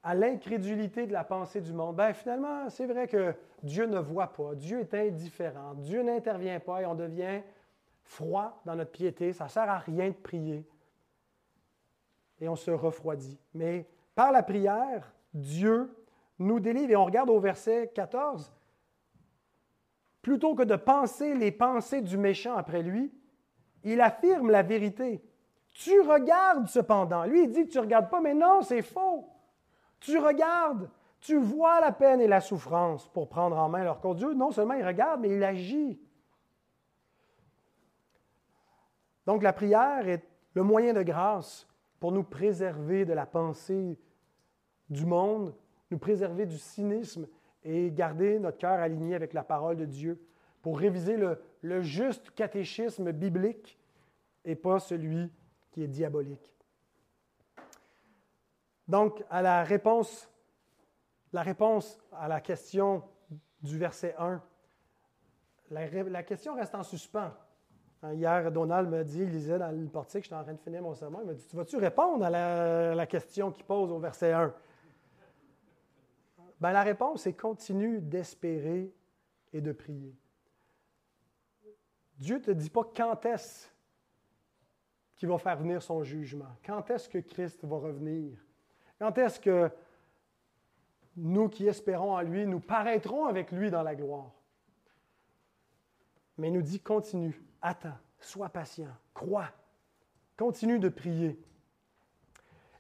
à 0.02 0.16
l'incrédulité 0.16 1.06
de 1.08 1.14
la 1.14 1.24
pensée 1.24 1.62
du 1.62 1.74
monde. 1.74 1.96
Ben, 1.96 2.14
finalement, 2.14 2.70
c'est 2.70 2.86
vrai 2.86 3.08
que 3.08 3.34
Dieu 3.62 3.86
ne 3.86 4.00
voit 4.00 4.32
pas, 4.32 4.56
Dieu 4.56 4.80
est 4.80 4.94
indifférent, 4.94 5.74
Dieu 5.76 6.02
n'intervient 6.04 6.60
pas 6.60 6.82
et 6.82 6.86
on 6.86 6.96
devient 6.96 7.42
froid 8.10 8.60
dans 8.66 8.76
notre 8.76 8.92
piété. 8.92 9.32
Ça 9.34 9.46
ne 9.46 9.50
sert 9.50 9.70
à 9.70 9.78
rien 9.78 10.10
de 10.10 10.16
prier. 10.16 10.68
Et 12.42 12.50
on 12.50 12.56
se 12.56 12.72
refroidit. 12.72 13.40
Mais 13.54 13.88
par 14.16 14.32
la 14.32 14.42
prière, 14.42 15.14
Dieu 15.34 15.96
nous 16.40 16.60
délivre. 16.60 16.92
Et 16.92 16.96
on 16.96 17.06
regarde 17.06 17.30
au 17.30 17.40
verset 17.40 17.92
14. 17.94 18.52
Plutôt 20.22 20.56
que 20.56 20.64
de 20.64 20.76
penser 20.76 21.36
les 21.36 21.52
pensées 21.52 22.02
du 22.02 22.18
méchant 22.18 22.56
après 22.58 22.82
lui, 22.82 23.14
il 23.84 24.02
affirme 24.02 24.50
la 24.50 24.64
vérité. 24.64 25.24
Tu 25.74 26.02
regardes 26.02 26.68
cependant. 26.68 27.26
Lui, 27.26 27.44
il 27.44 27.52
dit 27.52 27.68
tu 27.68 27.78
ne 27.78 27.84
regardes 27.84 28.10
pas, 28.10 28.20
mais 28.20 28.34
non, 28.34 28.62
c'est 28.64 28.82
faux. 28.82 29.30
Tu 30.00 30.18
regardes, 30.18 30.90
tu 31.22 31.38
vois 31.38 31.80
la 31.80 31.92
peine 31.92 32.22
et 32.22 32.28
la 32.28 32.42
souffrance 32.42 33.08
pour 33.10 33.30
prendre 33.30 33.58
en 33.58 33.70
main 33.70 33.84
leur 33.84 34.02
corps. 34.02 34.16
Dieu, 34.16 34.34
non 34.34 34.52
seulement 34.52 34.74
il 34.74 34.86
regarde, 34.86 35.22
mais 35.22 35.30
il 35.30 35.44
agit. 35.44 36.02
Donc 39.26 39.44
la 39.44 39.54
prière 39.54 40.08
est 40.08 40.24
le 40.54 40.64
moyen 40.64 40.94
de 40.94 41.04
grâce 41.04 41.68
pour 42.00 42.12
nous 42.12 42.24
préserver 42.24 43.06
de 43.06 43.14
la 43.14 43.26
pensée 43.26 44.00
du 44.90 45.06
monde, 45.06 45.54
nous 45.92 45.98
préserver 45.98 46.46
du 46.46 46.58
cynisme 46.58 47.28
et 47.64 47.92
garder 47.92 48.40
notre 48.40 48.58
cœur 48.58 48.80
aligné 48.80 49.16
avec 49.16 49.34
la 49.34 49.44
parole 49.44 49.78
de 49.78 49.86
Dieu 49.86 50.22
pour 50.62 50.80
réviser 50.80 51.18
le, 51.18 51.82
juste 51.82 52.32
catéchisme 52.32 53.12
biblique 53.12 53.78
et 54.46 54.56
pas 54.56 54.80
celui 54.80 55.32
qui 55.72 55.84
est 55.84 55.88
diabolique. 55.88 56.54
Donc, 58.88 59.24
à 59.30 59.42
la 59.42 59.64
réponse, 59.64 60.30
la 61.32 61.44
réponse 61.44 62.00
à 62.12 62.28
la 62.28 62.42
question 62.42 63.04
du 63.62 63.78
verset 63.78 64.16
1, 64.18 64.42
la, 65.70 66.24
question 66.24 66.56
reste 66.56 66.74
en 66.74 66.84
suspens. 66.84 67.32
Hein, 68.02 68.14
hier, 68.14 68.52
Donald 68.52 68.90
me 68.90 69.04
dit, 69.04 69.20
il 69.20 69.30
lisait 69.30 69.60
dans 69.60 69.72
le 69.72 69.88
portique, 69.88 70.24
j'étais 70.24 70.36
en 70.36 70.44
train 70.44 70.54
de 70.54 70.60
finir 70.60 70.82
mon 70.82 70.94
sermon, 70.94 71.20
il 71.22 71.28
m'a 71.28 71.34
dit, 71.34 71.46
tu 71.46 71.56
vas-tu 71.56 71.78
répondre 71.78 72.24
à 72.24 72.30
la, 72.30 73.06
question 73.08 73.52
qu'il 73.52 73.66
pose 73.66 73.92
au 73.92 74.00
verset 74.00 74.32
1? 74.32 74.54
Ben, 76.62 76.72
la 76.72 76.84
réponse 76.84 77.28
est 77.28 77.34
continue 77.34 78.00
d'espérer 78.00 78.94
et 79.52 79.62
de 79.62 79.72
prier. 79.72 80.16
Dieu 82.18 82.36
ne 82.36 82.44
te 82.44 82.52
dit 82.52 82.70
pas 82.70 82.84
quand 82.96 83.26
est-ce 83.26 83.68
qu'il 85.16 85.28
va 85.28 85.38
faire 85.38 85.58
venir 85.58 85.82
son 85.82 86.04
jugement, 86.04 86.58
quand 86.66 86.90
est-ce 86.92 87.10
que 87.10 87.18
Christ 87.18 87.66
va 87.66 87.78
revenir, 87.78 88.38
quand 88.98 89.18
est-ce 89.18 89.40
que 89.40 89.70
nous 91.18 91.50
qui 91.50 91.68
espérons 91.68 92.14
en 92.14 92.22
lui, 92.22 92.46
nous 92.46 92.62
paraîtrons 92.62 93.26
avec 93.26 93.52
lui 93.52 93.70
dans 93.70 93.84
la 93.84 93.96
gloire? 93.96 94.32
Mais 96.38 96.48
il 96.48 96.54
nous 96.54 96.62
dit 96.62 96.80
continue, 96.80 97.42
attends, 97.62 97.98
sois 98.20 98.50
patient, 98.50 98.90
crois, 99.14 99.50
continue 100.38 100.80
de 100.80 100.90
prier. 100.90 101.40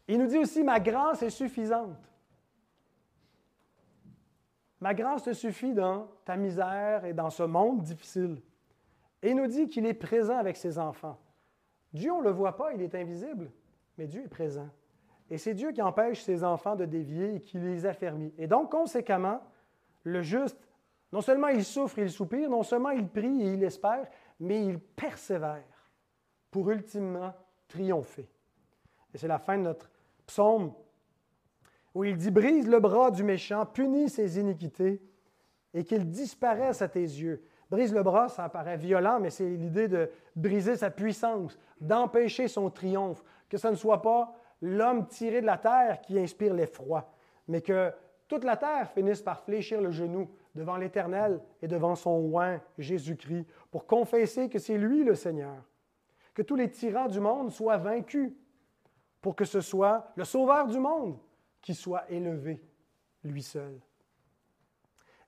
Il 0.08 0.18
nous 0.20 0.28
dit 0.28 0.38
aussi, 0.38 0.64
ma 0.64 0.80
grâce 0.80 1.22
est 1.22 1.30
suffisante. 1.30 1.98
Ma 4.82 4.94
grâce 4.94 5.24
te 5.24 5.34
suffit 5.34 5.74
dans 5.74 6.08
ta 6.26 6.38
misère 6.38 7.06
et 7.06 7.14
dans 7.14 7.30
ce 7.30 7.44
monde 7.44 7.84
difficile. 7.84 8.42
Et 9.22 9.32
il 9.32 9.36
nous 9.36 9.48
dit 9.48 9.68
qu'il 9.68 9.86
est 9.86 9.94
présent 9.94 10.38
avec 10.38 10.56
ses 10.56 10.80
enfants. 10.80 11.20
Dieu, 11.94 12.12
on 12.12 12.20
ne 12.20 12.24
le 12.24 12.32
voit 12.32 12.56
pas, 12.56 12.74
il 12.74 12.82
est 12.82 12.96
invisible, 12.96 13.52
mais 13.98 14.08
Dieu 14.08 14.24
est 14.24 14.30
présent. 14.30 14.70
Et 15.30 15.38
c'est 15.38 15.54
Dieu 15.54 15.72
qui 15.72 15.82
empêche 15.82 16.22
ses 16.22 16.44
enfants 16.44 16.76
de 16.76 16.86
dévier 16.86 17.36
et 17.36 17.42
qui 17.42 17.60
les 17.60 17.86
affermit. 17.86 18.34
Et 18.38 18.48
donc, 18.48 18.72
conséquemment, 18.72 19.42
le 20.04 20.22
juste, 20.22 20.58
non 21.12 21.22
seulement 21.22 21.50
il 21.50 21.64
souffre, 21.64 22.00
il 22.00 22.10
soupire, 22.10 22.50
non 22.50 22.64
seulement 22.64 22.92
il 22.92 23.08
prie 23.08 23.42
et 23.42 23.54
il 23.54 23.64
espère, 23.64 24.08
mais 24.40 24.66
il 24.66 24.80
persévère 24.80 25.92
pour 26.52 26.70
ultimement 26.72 27.34
triompher. 27.68 28.30
Et 29.14 29.18
c'est 29.18 29.28
la 29.28 29.40
fin 29.40 29.58
de 29.58 29.64
notre 29.64 29.90
psaume 30.26 30.74
où 31.94 32.04
il 32.04 32.18
dit 32.18 32.32
Brise 32.32 32.68
le 32.68 32.80
bras 32.80 33.12
du 33.12 33.24
méchant, 33.24 33.66
punis 33.66 34.10
ses 34.10 34.40
iniquités, 34.40 35.02
et 35.74 35.84
qu'il 35.84 36.10
disparaisse 36.10 36.82
à 36.82 36.88
tes 36.88 37.02
yeux. 37.02 37.44
Brise 37.70 37.94
le 37.94 38.02
bras, 38.02 38.30
ça 38.30 38.50
paraît 38.50 38.78
violent, 38.78 39.20
mais 39.20 39.30
c'est 39.30 39.50
l'idée 39.50 39.88
de 39.88 40.10
briser 40.36 40.76
sa 40.76 40.90
puissance, 40.90 41.60
d'empêcher 41.80 42.48
son 42.48 42.70
triomphe, 42.70 43.24
que 43.48 43.58
ce 43.58 43.68
ne 43.68 43.76
soit 43.76 44.02
pas 44.02 44.34
l'homme 44.62 45.08
tiré 45.08 45.42
de 45.42 45.46
la 45.46 45.58
terre 45.58 46.02
qui 46.02 46.20
inspire 46.20 46.54
l'effroi, 46.54 47.12
mais 47.48 47.62
que 47.62 47.92
toute 48.28 48.44
la 48.44 48.58
terre 48.58 48.90
finisse 48.92 49.22
par 49.22 49.42
fléchir 49.42 49.82
le 49.82 49.92
genou 49.92 50.30
devant 50.56 50.78
l'Éternel 50.78 51.40
et 51.62 51.68
devant 51.68 51.96
son 51.96 52.32
oint, 52.34 52.62
Jésus-Christ, 52.78 53.46
pour 53.72 53.86
confesser 53.86 54.50
que 54.50 54.60
c'est 54.60 54.78
lui 54.78 55.04
le 55.04 55.16
Seigneur. 55.16 55.64
Que 56.34 56.42
tous 56.42 56.56
les 56.56 56.72
tyrans 56.72 57.08
du 57.08 57.20
monde 57.20 57.52
soient 57.52 57.78
vaincus, 57.78 58.32
pour 59.22 59.36
que 59.36 59.46
ce 59.46 59.62
soit 59.62 60.12
le 60.16 60.24
Sauveur 60.24 60.68
du 60.68 60.80
monde 60.80 61.18
qui 61.62 61.76
soit 61.76 62.10
élevé, 62.10 62.62
lui 63.24 63.44
seul. 63.44 63.80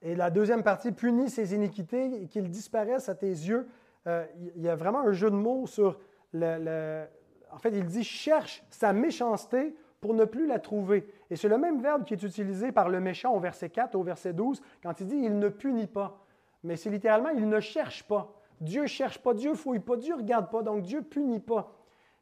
Et 0.01 0.15
la 0.15 0.31
deuxième 0.31 0.63
partie, 0.63 0.91
punit 0.91 1.29
ses 1.29 1.53
iniquités 1.53 2.23
et 2.23 2.27
qu'il 2.27 2.49
disparaisse 2.49 3.09
à 3.09 3.15
tes 3.15 3.27
yeux. 3.27 3.67
Euh, 4.07 4.25
il 4.55 4.61
y 4.61 4.69
a 4.69 4.75
vraiment 4.75 5.01
un 5.01 5.11
jeu 5.11 5.29
de 5.29 5.35
mots 5.35 5.67
sur 5.67 5.99
le, 6.33 7.05
En 7.51 7.59
fait, 7.59 7.69
il 7.69 7.85
dit 7.85 8.03
cherche 8.03 8.63
sa 8.69 8.93
méchanceté 8.93 9.75
pour 10.01 10.13
ne 10.13 10.25
plus 10.25 10.47
la 10.47 10.59
trouver. 10.59 11.07
Et 11.29 11.35
c'est 11.35 11.47
le 11.47 11.57
même 11.57 11.81
verbe 11.81 12.03
qui 12.03 12.13
est 12.13 12.23
utilisé 12.23 12.71
par 12.71 12.89
le 12.89 12.99
méchant 12.99 13.33
au 13.33 13.39
verset 13.39 13.69
4, 13.69 13.95
au 13.95 14.03
verset 14.03 14.33
12, 14.33 14.61
quand 14.83 14.99
il 14.99 15.07
dit 15.07 15.15
il 15.15 15.39
ne 15.39 15.49
punit 15.49 15.87
pas. 15.87 16.25
Mais 16.63 16.75
c'est 16.75 16.89
littéralement 16.89 17.29
il 17.29 17.47
ne 17.47 17.59
cherche 17.59 18.03
pas. 18.03 18.33
Dieu 18.59 18.85
cherche 18.87 19.19
pas, 19.19 19.33
Dieu 19.33 19.53
fouille 19.53 19.79
pas, 19.79 19.95
Dieu 19.95 20.15
regarde 20.15 20.51
pas, 20.51 20.61
donc 20.61 20.83
Dieu 20.83 21.01
punit 21.01 21.39
pas. 21.39 21.71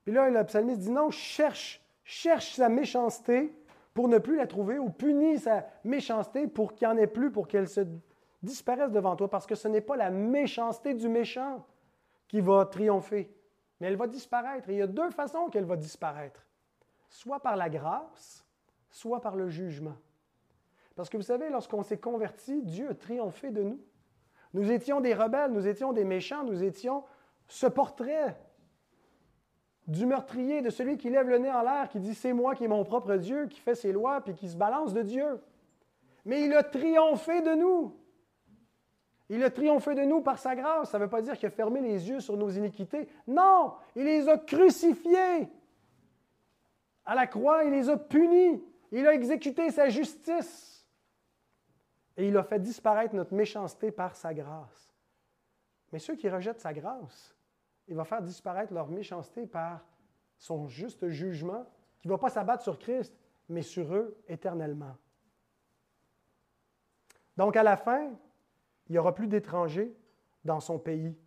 Puis 0.04 0.14
là, 0.14 0.30
le 0.30 0.44
psalmiste 0.46 0.82
dit 0.82 0.92
non, 0.92 1.10
cherche, 1.10 1.84
cherche 2.04 2.54
sa 2.54 2.70
méchanceté 2.70 3.54
pour 3.94 4.08
ne 4.08 4.18
plus 4.18 4.38
la 4.38 4.48
trouver, 4.48 4.80
ou 4.80 4.90
punis 4.90 5.40
sa 5.40 5.66
méchanceté 5.84 6.48
pour 6.48 6.74
qu'il 6.74 6.88
n'y 6.88 6.94
en 6.94 6.98
ait 6.98 7.08
plus, 7.08 7.32
pour 7.32 7.48
qu'elle 7.48 7.68
se 7.68 7.82
disparaisse 8.42 8.92
devant 8.92 9.16
toi, 9.16 9.30
parce 9.30 9.46
que 9.46 9.56
ce 9.56 9.68
n'est 9.68 9.82
pas 9.82 9.98
la 9.98 10.10
méchanceté 10.10 10.94
du 10.94 11.10
méchant 11.10 11.66
qui 12.28 12.40
va 12.40 12.66
triompher, 12.66 13.30
mais 13.80 13.88
elle 13.88 13.98
va 13.98 14.08
disparaître. 14.08 14.70
Il 14.70 14.78
y 14.78 14.82
a 14.82 14.88
deux 14.88 15.10
façons 15.10 15.50
qu'elle 15.50 15.66
va 15.66 15.76
disparaître, 15.76 16.46
soit 17.10 17.40
par 17.40 17.56
la 17.56 17.70
grâce, 17.70 18.46
soit 18.90 19.22
par 19.22 19.36
le 19.36 19.50
jugement. 19.50 19.98
Parce 20.96 21.10
que 21.10 21.18
vous 21.18 21.24
savez, 21.24 21.50
lorsqu'on 21.50 21.84
s'est 21.84 21.98
converti, 21.98 22.62
Dieu 22.62 22.90
a 22.90 22.94
triomphé 22.94 23.52
de 23.52 23.64
nous. 23.64 23.80
Nous 24.54 24.72
étions 24.72 25.02
des 25.02 25.14
rebelles, 25.14 25.52
nous 25.52 25.68
étions 25.68 25.94
des 25.94 26.06
méchants, 26.06 26.44
nous 26.44 26.64
étions 26.64 27.04
ce 27.48 27.68
portrait 27.68 28.38
du 29.88 30.06
meurtrier, 30.06 30.62
de 30.62 30.70
celui 30.70 30.98
qui 30.98 31.10
lève 31.10 31.28
le 31.28 31.40
nez 31.40 31.52
en 31.52 31.62
l'air, 31.62 31.90
qui 31.90 32.00
dit 32.00 32.14
c'est 32.14 32.34
moi 32.34 32.54
qui 32.54 32.66
est 32.66 32.68
mon 32.68 32.84
propre 32.84 33.16
Dieu, 33.16 33.48
qui 33.48 33.60
fait 33.60 33.76
ses 33.76 33.92
lois, 33.92 34.22
puis 34.22 34.36
qui 34.36 34.50
se 34.50 34.56
balance 34.56 34.94
de 34.94 35.02
Dieu. 35.02 35.42
Mais 36.26 36.44
il 36.44 36.54
a 36.54 36.64
triomphé 36.64 37.42
de 37.42 37.56
nous. 37.56 37.96
Il 39.30 39.44
a 39.44 39.50
triomphé 39.50 39.96
de 39.96 40.02
nous 40.02 40.22
par 40.22 40.40
sa 40.40 40.56
grâce. 40.56 40.90
Ça 40.90 40.98
ne 40.98 41.04
veut 41.04 41.10
pas 41.10 41.22
dire 41.22 41.38
qu'il 41.38 41.48
a 41.48 41.52
fermé 41.52 41.82
les 41.82 42.10
yeux 42.10 42.20
sur 42.20 42.36
nos 42.36 42.50
iniquités. 42.50 43.08
Non, 43.28 43.74
il 43.96 44.06
les 44.06 44.28
a 44.28 44.38
crucifiés. 44.38 45.50
À 47.10 47.16
la 47.16 47.26
croix, 47.26 47.64
il 47.64 47.72
les 47.72 47.90
a 47.90 47.98
punis. 47.98 48.64
Il 48.92 49.08
a 49.08 49.16
exécuté 49.16 49.72
sa 49.72 49.90
justice. 49.90 50.88
Et 52.16 52.28
il 52.28 52.38
a 52.38 52.44
fait 52.44 52.60
disparaître 52.60 53.16
notre 53.16 53.34
méchanceté 53.34 53.92
par 53.92 54.16
sa 54.16 54.32
grâce. 54.32 54.94
Mais 55.92 55.98
ceux 55.98 56.16
qui 56.16 56.30
rejettent 56.30 56.60
sa 56.60 56.72
grâce, 56.72 57.36
il 57.88 57.96
va 57.96 58.06
faire 58.06 58.22
disparaître 58.22 58.72
leur 58.76 58.90
méchanceté 58.90 59.48
par 59.48 59.84
son 60.38 60.68
juste 60.68 61.08
jugement, 61.08 61.66
qui 62.00 62.08
ne 62.08 62.14
va 62.14 62.20
pas 62.20 62.30
s'abattre 62.30 62.62
sur 62.62 62.78
Christ, 62.78 63.18
mais 63.50 63.64
sur 63.64 63.92
eux 63.96 64.16
éternellement. 64.28 64.96
Donc 67.38 67.56
à 67.56 67.64
la 67.64 67.76
fin, 67.76 68.12
il 68.88 68.92
n'y 68.92 69.00
aura 69.00 69.16
plus 69.16 69.28
d'étrangers 69.28 69.92
dans 70.46 70.60
son 70.60 70.78
pays. 70.78 71.18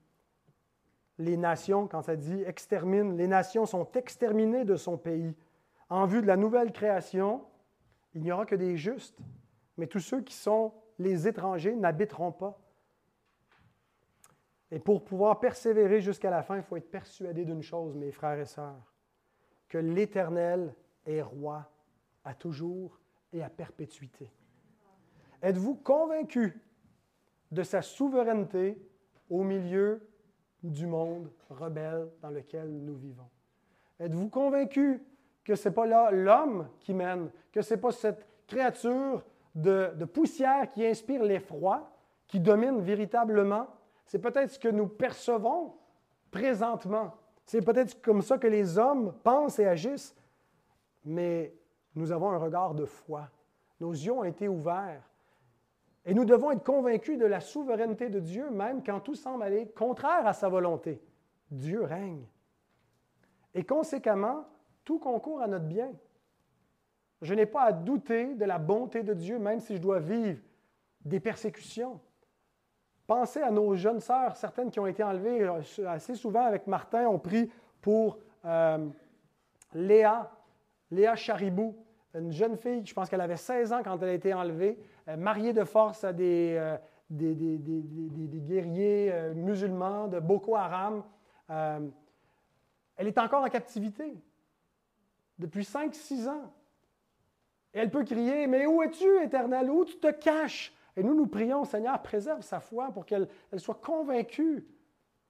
Les 1.18 1.36
nations, 1.36 1.88
quand 1.88 2.02
ça 2.02 2.14
dit 2.14 2.44
extermine, 2.44 3.16
les 3.16 3.26
nations 3.26 3.66
sont 3.66 3.90
exterminées 3.94 4.64
de 4.64 4.76
son 4.76 4.96
pays. 4.96 5.34
En 5.92 6.06
vue 6.06 6.22
de 6.22 6.26
la 6.26 6.38
nouvelle 6.38 6.72
création, 6.72 7.44
il 8.14 8.22
n'y 8.22 8.32
aura 8.32 8.46
que 8.46 8.54
des 8.54 8.78
justes, 8.78 9.18
mais 9.76 9.86
tous 9.86 10.00
ceux 10.00 10.22
qui 10.22 10.32
sont 10.32 10.72
les 10.98 11.28
étrangers 11.28 11.76
n'habiteront 11.76 12.32
pas 12.32 12.58
et 14.70 14.78
pour 14.78 15.04
pouvoir 15.04 15.38
persévérer 15.38 16.00
jusqu'à 16.00 16.30
la 16.30 16.42
fin, 16.42 16.56
il 16.56 16.62
faut 16.62 16.76
être 16.76 16.90
persuadé 16.90 17.44
d'une 17.44 17.60
chose, 17.60 17.94
mes 17.94 18.10
frères 18.10 18.40
et 18.40 18.46
sœurs, 18.46 18.94
que 19.68 19.76
l'Éternel 19.76 20.74
est 21.04 21.20
roi 21.20 21.70
à 22.24 22.32
toujours 22.34 22.98
et 23.34 23.42
à 23.42 23.50
perpétuité. 23.50 24.32
Êtes-vous 25.42 25.74
convaincu 25.74 26.58
de 27.50 27.62
sa 27.62 27.82
souveraineté 27.82 28.80
au 29.28 29.42
milieu 29.42 30.08
du 30.62 30.86
monde 30.86 31.30
rebelle 31.50 32.08
dans 32.22 32.30
lequel 32.30 32.70
nous 32.70 32.96
vivons? 32.96 33.28
Êtes-vous 34.00 34.30
convaincu 34.30 35.02
que 35.44 35.54
ce 35.54 35.68
n'est 35.68 35.74
pas 35.74 35.86
là 35.86 36.10
l'homme 36.10 36.68
qui 36.80 36.94
mène, 36.94 37.30
que 37.50 37.62
ce 37.62 37.74
n'est 37.74 37.80
pas 37.80 37.92
cette 37.92 38.26
créature 38.46 39.22
de, 39.54 39.92
de 39.96 40.04
poussière 40.04 40.70
qui 40.70 40.86
inspire 40.86 41.22
l'effroi, 41.22 41.90
qui 42.26 42.40
domine 42.40 42.80
véritablement, 42.80 43.66
c'est 44.06 44.18
peut-être 44.18 44.50
ce 44.50 44.58
que 44.58 44.68
nous 44.68 44.86
percevons 44.86 45.74
présentement. 46.30 47.14
C'est 47.44 47.62
peut-être 47.62 48.00
comme 48.02 48.22
ça 48.22 48.38
que 48.38 48.46
les 48.46 48.78
hommes 48.78 49.14
pensent 49.22 49.58
et 49.58 49.66
agissent, 49.66 50.14
mais 51.04 51.54
nous 51.94 52.12
avons 52.12 52.30
un 52.30 52.38
regard 52.38 52.74
de 52.74 52.84
foi. 52.84 53.28
Nos 53.80 53.92
yeux 53.92 54.12
ont 54.12 54.24
été 54.24 54.48
ouverts. 54.48 55.02
Et 56.04 56.14
nous 56.14 56.24
devons 56.24 56.50
être 56.50 56.64
convaincus 56.64 57.18
de 57.18 57.26
la 57.26 57.40
souveraineté 57.40 58.08
de 58.08 58.18
Dieu, 58.18 58.50
même 58.50 58.82
quand 58.82 59.00
tout 59.00 59.14
semble 59.14 59.44
aller 59.44 59.68
contraire 59.68 60.26
à 60.26 60.32
sa 60.32 60.48
volonté. 60.48 61.00
Dieu 61.50 61.82
règne. 61.82 62.26
Et 63.54 63.64
conséquemment, 63.64 64.46
tout 64.84 64.98
concourt 64.98 65.40
à 65.40 65.46
notre 65.46 65.66
bien. 65.66 65.92
Je 67.20 67.34
n'ai 67.34 67.46
pas 67.46 67.62
à 67.62 67.72
douter 67.72 68.34
de 68.34 68.44
la 68.44 68.58
bonté 68.58 69.02
de 69.02 69.14
Dieu, 69.14 69.38
même 69.38 69.60
si 69.60 69.76
je 69.76 69.80
dois 69.80 70.00
vivre 70.00 70.40
des 71.04 71.20
persécutions. 71.20 72.00
Pensez 73.06 73.40
à 73.40 73.50
nos 73.50 73.74
jeunes 73.74 74.00
sœurs, 74.00 74.36
certaines 74.36 74.70
qui 74.70 74.80
ont 74.80 74.86
été 74.86 75.02
enlevées 75.02 75.42
euh, 75.42 75.88
assez 75.88 76.14
souvent 76.14 76.44
avec 76.44 76.66
Martin, 76.66 77.06
ont 77.06 77.18
pris 77.18 77.50
pour 77.80 78.18
euh, 78.44 78.88
Léa, 79.74 80.30
Léa 80.90 81.14
Charibou, 81.14 81.76
une 82.14 82.32
jeune 82.32 82.56
fille, 82.56 82.84
je 82.84 82.94
pense 82.94 83.08
qu'elle 83.08 83.20
avait 83.20 83.36
16 83.36 83.72
ans 83.72 83.82
quand 83.84 84.00
elle 84.02 84.08
a 84.08 84.14
été 84.14 84.34
enlevée, 84.34 84.78
euh, 85.08 85.16
mariée 85.16 85.52
de 85.52 85.64
force 85.64 86.04
à 86.04 86.12
des, 86.12 86.60
guerriers 87.10 89.12
musulmans 89.34 90.08
de 90.08 90.18
Boko 90.18 90.56
Haram. 90.56 91.04
elle 91.48 93.06
est 93.06 93.18
encore 93.18 93.44
en 93.44 93.48
captivité 93.48 94.16
depuis 95.38 95.62
5-6 95.62 96.28
ans. 96.28 96.52
Et 97.74 97.78
elle 97.78 97.90
peut 97.90 98.04
crier, 98.04 98.46
mais 98.46 98.66
où 98.66 98.82
es-tu, 98.82 99.22
Éternel? 99.22 99.70
Où 99.70 99.84
tu 99.84 99.96
te 99.96 100.10
caches? 100.10 100.74
Et 100.96 101.02
nous, 101.02 101.14
nous 101.14 101.26
prions, 101.26 101.64
Seigneur, 101.64 102.00
préserve 102.02 102.42
sa 102.42 102.60
foi 102.60 102.90
pour 102.90 103.06
qu'elle 103.06 103.28
soit 103.56 103.80
convaincue 103.80 104.66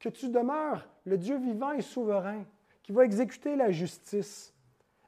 que 0.00 0.08
tu 0.08 0.28
demeures 0.28 0.88
le 1.04 1.16
Dieu 1.16 1.36
vivant 1.38 1.72
et 1.72 1.82
souverain, 1.82 2.44
qui 2.82 2.90
va 2.90 3.04
exécuter 3.04 3.54
la 3.54 3.70
justice, 3.70 4.52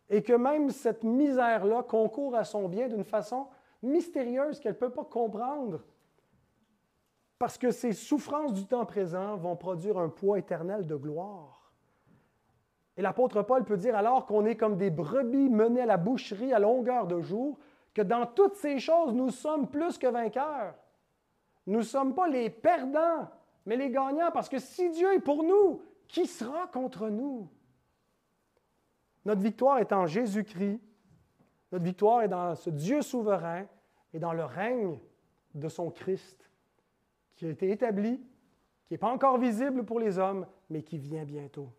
et 0.09 0.22
que 0.22 0.32
même 0.32 0.70
cette 0.70 1.03
misère-là 1.03 1.82
concourt 1.82 2.36
à 2.36 2.45
son 2.45 2.68
bien 2.68 2.88
d'une 2.88 3.05
façon 3.05 3.49
mystérieuse 3.82 4.61
qu'elle 4.61 4.74
ne 4.74 4.78
peut 4.78 4.90
pas 4.90 5.05
comprendre, 5.05 5.82
parce 7.36 7.59
que 7.59 7.72
ces 7.72 7.92
souffrances 7.92 8.53
du 8.53 8.64
temps 8.64 8.86
présent 8.86 9.36
vont 9.36 9.57
produire 9.57 9.99
un 9.99 10.09
poids 10.09 10.38
éternel 10.38 10.86
de 10.86 10.95
gloire. 10.95 11.64
Et 12.97 13.03
l'apôtre 13.03 13.42
Paul 13.42 13.64
peut 13.64 13.76
dire 13.76 13.97
alors 13.97 14.26
qu'on 14.26 14.45
est 14.45 14.57
comme 14.57 14.76
des 14.76 14.90
brebis 14.90 15.51
menées 15.51 15.82
à 15.82 15.86
la 15.86 15.97
boucherie 15.97 16.53
à 16.53 16.59
longueur 16.59 17.07
de 17.07 17.20
jour, 17.20 17.59
que 17.92 18.03
dans 18.03 18.26
toutes 18.26 18.57
ces 18.57 18.78
choses, 18.78 19.12
nous 19.12 19.30
sommes 19.30 19.68
plus 19.68 19.99
que 19.99 20.07
vainqueurs. 20.07 20.74
Nous 21.66 21.78
ne 21.78 21.84
sommes 21.84 22.14
pas 22.14 22.28
les 22.28 22.51
perdants, 22.51 23.28
mais 23.66 23.76
les 23.76 23.90
gagnants, 23.90 24.30
parce 24.32 24.49
que 24.49 24.59
si 24.59 24.90
Dieu 24.90 25.14
est 25.14 25.20
pour 25.20 25.42
nous, 25.42 25.82
qui 26.07 26.26
sera 26.26 26.66
contre 26.68 27.09
nous? 27.09 27.49
Notre 29.24 29.40
victoire 29.40 29.78
est 29.78 29.92
en 29.92 30.07
Jésus-Christ. 30.07 30.80
Notre 31.72 31.84
victoire 31.84 32.22
est 32.22 32.28
dans 32.28 32.55
ce 32.55 32.70
Dieu 32.70 33.01
souverain 33.03 33.66
et 34.12 34.18
dans 34.18 34.32
le 34.32 34.45
règne 34.45 35.01
de 35.55 35.68
son 35.68 35.90
Christ, 35.90 36.51
qui 37.34 37.47
a 37.47 37.51
été 37.51 37.70
établi, 37.70 38.18
qui 38.86 38.95
n'est 38.95 38.99
pas 38.99 39.11
encore 39.11 39.38
visible 39.38 39.84
pour 39.84 39.99
les 39.99 40.18
hommes, 40.18 40.47
mais 40.68 40.82
qui 40.82 40.99
vient 40.99 41.24
bientôt. 41.24 41.72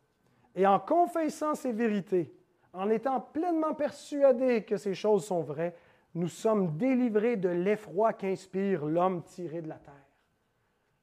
Et 0.55 0.65
en 0.65 0.79
confessant 0.79 1.53
ces 1.53 1.73
vérités, 1.73 2.33
en 2.73 2.89
étant 2.89 3.21
pleinement 3.21 3.73
persuadés 3.73 4.63
que 4.63 4.77
ces 4.77 4.95
choses 4.95 5.25
sont 5.25 5.41
vraies, 5.41 5.75
nous 6.13 6.29
sommes 6.29 6.77
délivrés 6.77 7.35
de 7.35 7.49
l'effroi 7.49 8.13
qu'inspire 8.13 8.85
l'homme 8.85 9.23
tiré 9.23 9.61
de 9.61 9.67
la 9.67 9.75
terre. 9.75 9.93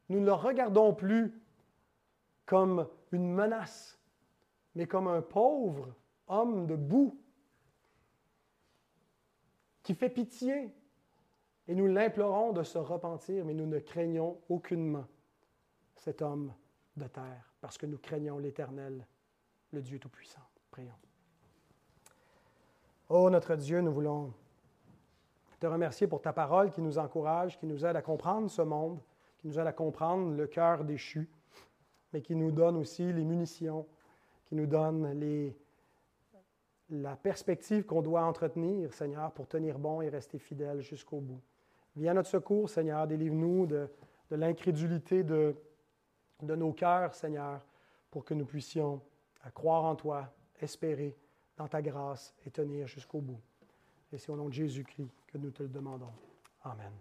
Nous 0.08 0.20
ne 0.20 0.26
le 0.26 0.32
regardons 0.32 0.94
plus 0.94 1.38
comme 2.46 2.88
une 3.12 3.32
menace, 3.32 3.98
mais 4.74 4.86
comme 4.86 5.06
un 5.08 5.22
pauvre 5.22 5.94
homme 6.28 6.66
de 6.66 6.76
boue 6.76 7.18
qui 9.82 9.94
fait 9.94 10.10
pitié. 10.10 10.74
Et 11.68 11.74
nous 11.74 11.86
l'implorons 11.86 12.52
de 12.52 12.62
se 12.62 12.78
repentir, 12.78 13.44
mais 13.44 13.54
nous 13.54 13.66
ne 13.66 13.78
craignons 13.78 14.40
aucunement 14.48 15.06
cet 15.94 16.22
homme 16.22 16.52
de 16.96 17.06
terre, 17.06 17.54
parce 17.60 17.78
que 17.78 17.86
nous 17.86 17.98
craignons 17.98 18.38
l'Éternel, 18.38 19.06
le 19.72 19.80
Dieu 19.80 19.98
Tout-Puissant. 19.98 20.42
Prions. 20.70 20.92
Ô 23.08 23.28
notre 23.30 23.56
Dieu, 23.56 23.80
nous 23.80 23.92
voulons 23.92 24.32
te 25.60 25.66
remercier 25.66 26.06
pour 26.06 26.20
ta 26.20 26.32
parole 26.32 26.70
qui 26.70 26.82
nous 26.82 26.98
encourage, 26.98 27.58
qui 27.58 27.66
nous 27.66 27.84
aide 27.84 27.96
à 27.96 28.02
comprendre 28.02 28.50
ce 28.50 28.62
monde, 28.62 29.00
qui 29.38 29.48
nous 29.48 29.58
aide 29.58 29.66
à 29.66 29.72
comprendre 29.72 30.34
le 30.34 30.46
cœur 30.46 30.84
déchu, 30.84 31.28
mais 32.12 32.20
qui 32.20 32.34
nous 32.34 32.50
donne 32.50 32.76
aussi 32.76 33.12
les 33.12 33.24
munitions, 33.24 33.86
qui 34.46 34.54
nous 34.54 34.66
donne 34.66 35.20
la 36.90 37.16
perspective 37.16 37.84
qu'on 37.84 38.02
doit 38.02 38.24
entretenir, 38.24 38.92
Seigneur, 38.92 39.32
pour 39.32 39.46
tenir 39.46 39.78
bon 39.78 40.00
et 40.02 40.08
rester 40.08 40.38
fidèle 40.38 40.80
jusqu'au 40.80 41.20
bout. 41.20 41.40
Viens 41.96 42.12
à 42.12 42.14
notre 42.14 42.28
secours, 42.28 42.68
Seigneur. 42.68 43.06
Délivre-nous 43.06 43.66
de, 43.66 43.88
de 44.30 44.36
l'incrédulité 44.36 45.22
de, 45.22 45.54
de 46.42 46.54
nos 46.54 46.72
cœurs, 46.72 47.14
Seigneur, 47.14 47.64
pour 48.10 48.24
que 48.24 48.34
nous 48.34 48.46
puissions 48.46 49.00
croire 49.50 49.84
en 49.84 49.96
toi, 49.96 50.32
espérer 50.60 51.16
dans 51.56 51.68
ta 51.68 51.82
grâce 51.82 52.34
et 52.46 52.50
tenir 52.50 52.86
jusqu'au 52.86 53.20
bout. 53.20 53.40
Et 54.12 54.18
c'est 54.18 54.30
au 54.30 54.36
nom 54.36 54.48
de 54.48 54.54
Jésus-Christ 54.54 55.10
que 55.26 55.38
nous 55.38 55.50
te 55.50 55.62
le 55.62 55.68
demandons. 55.68 56.12
Amen. 56.62 56.92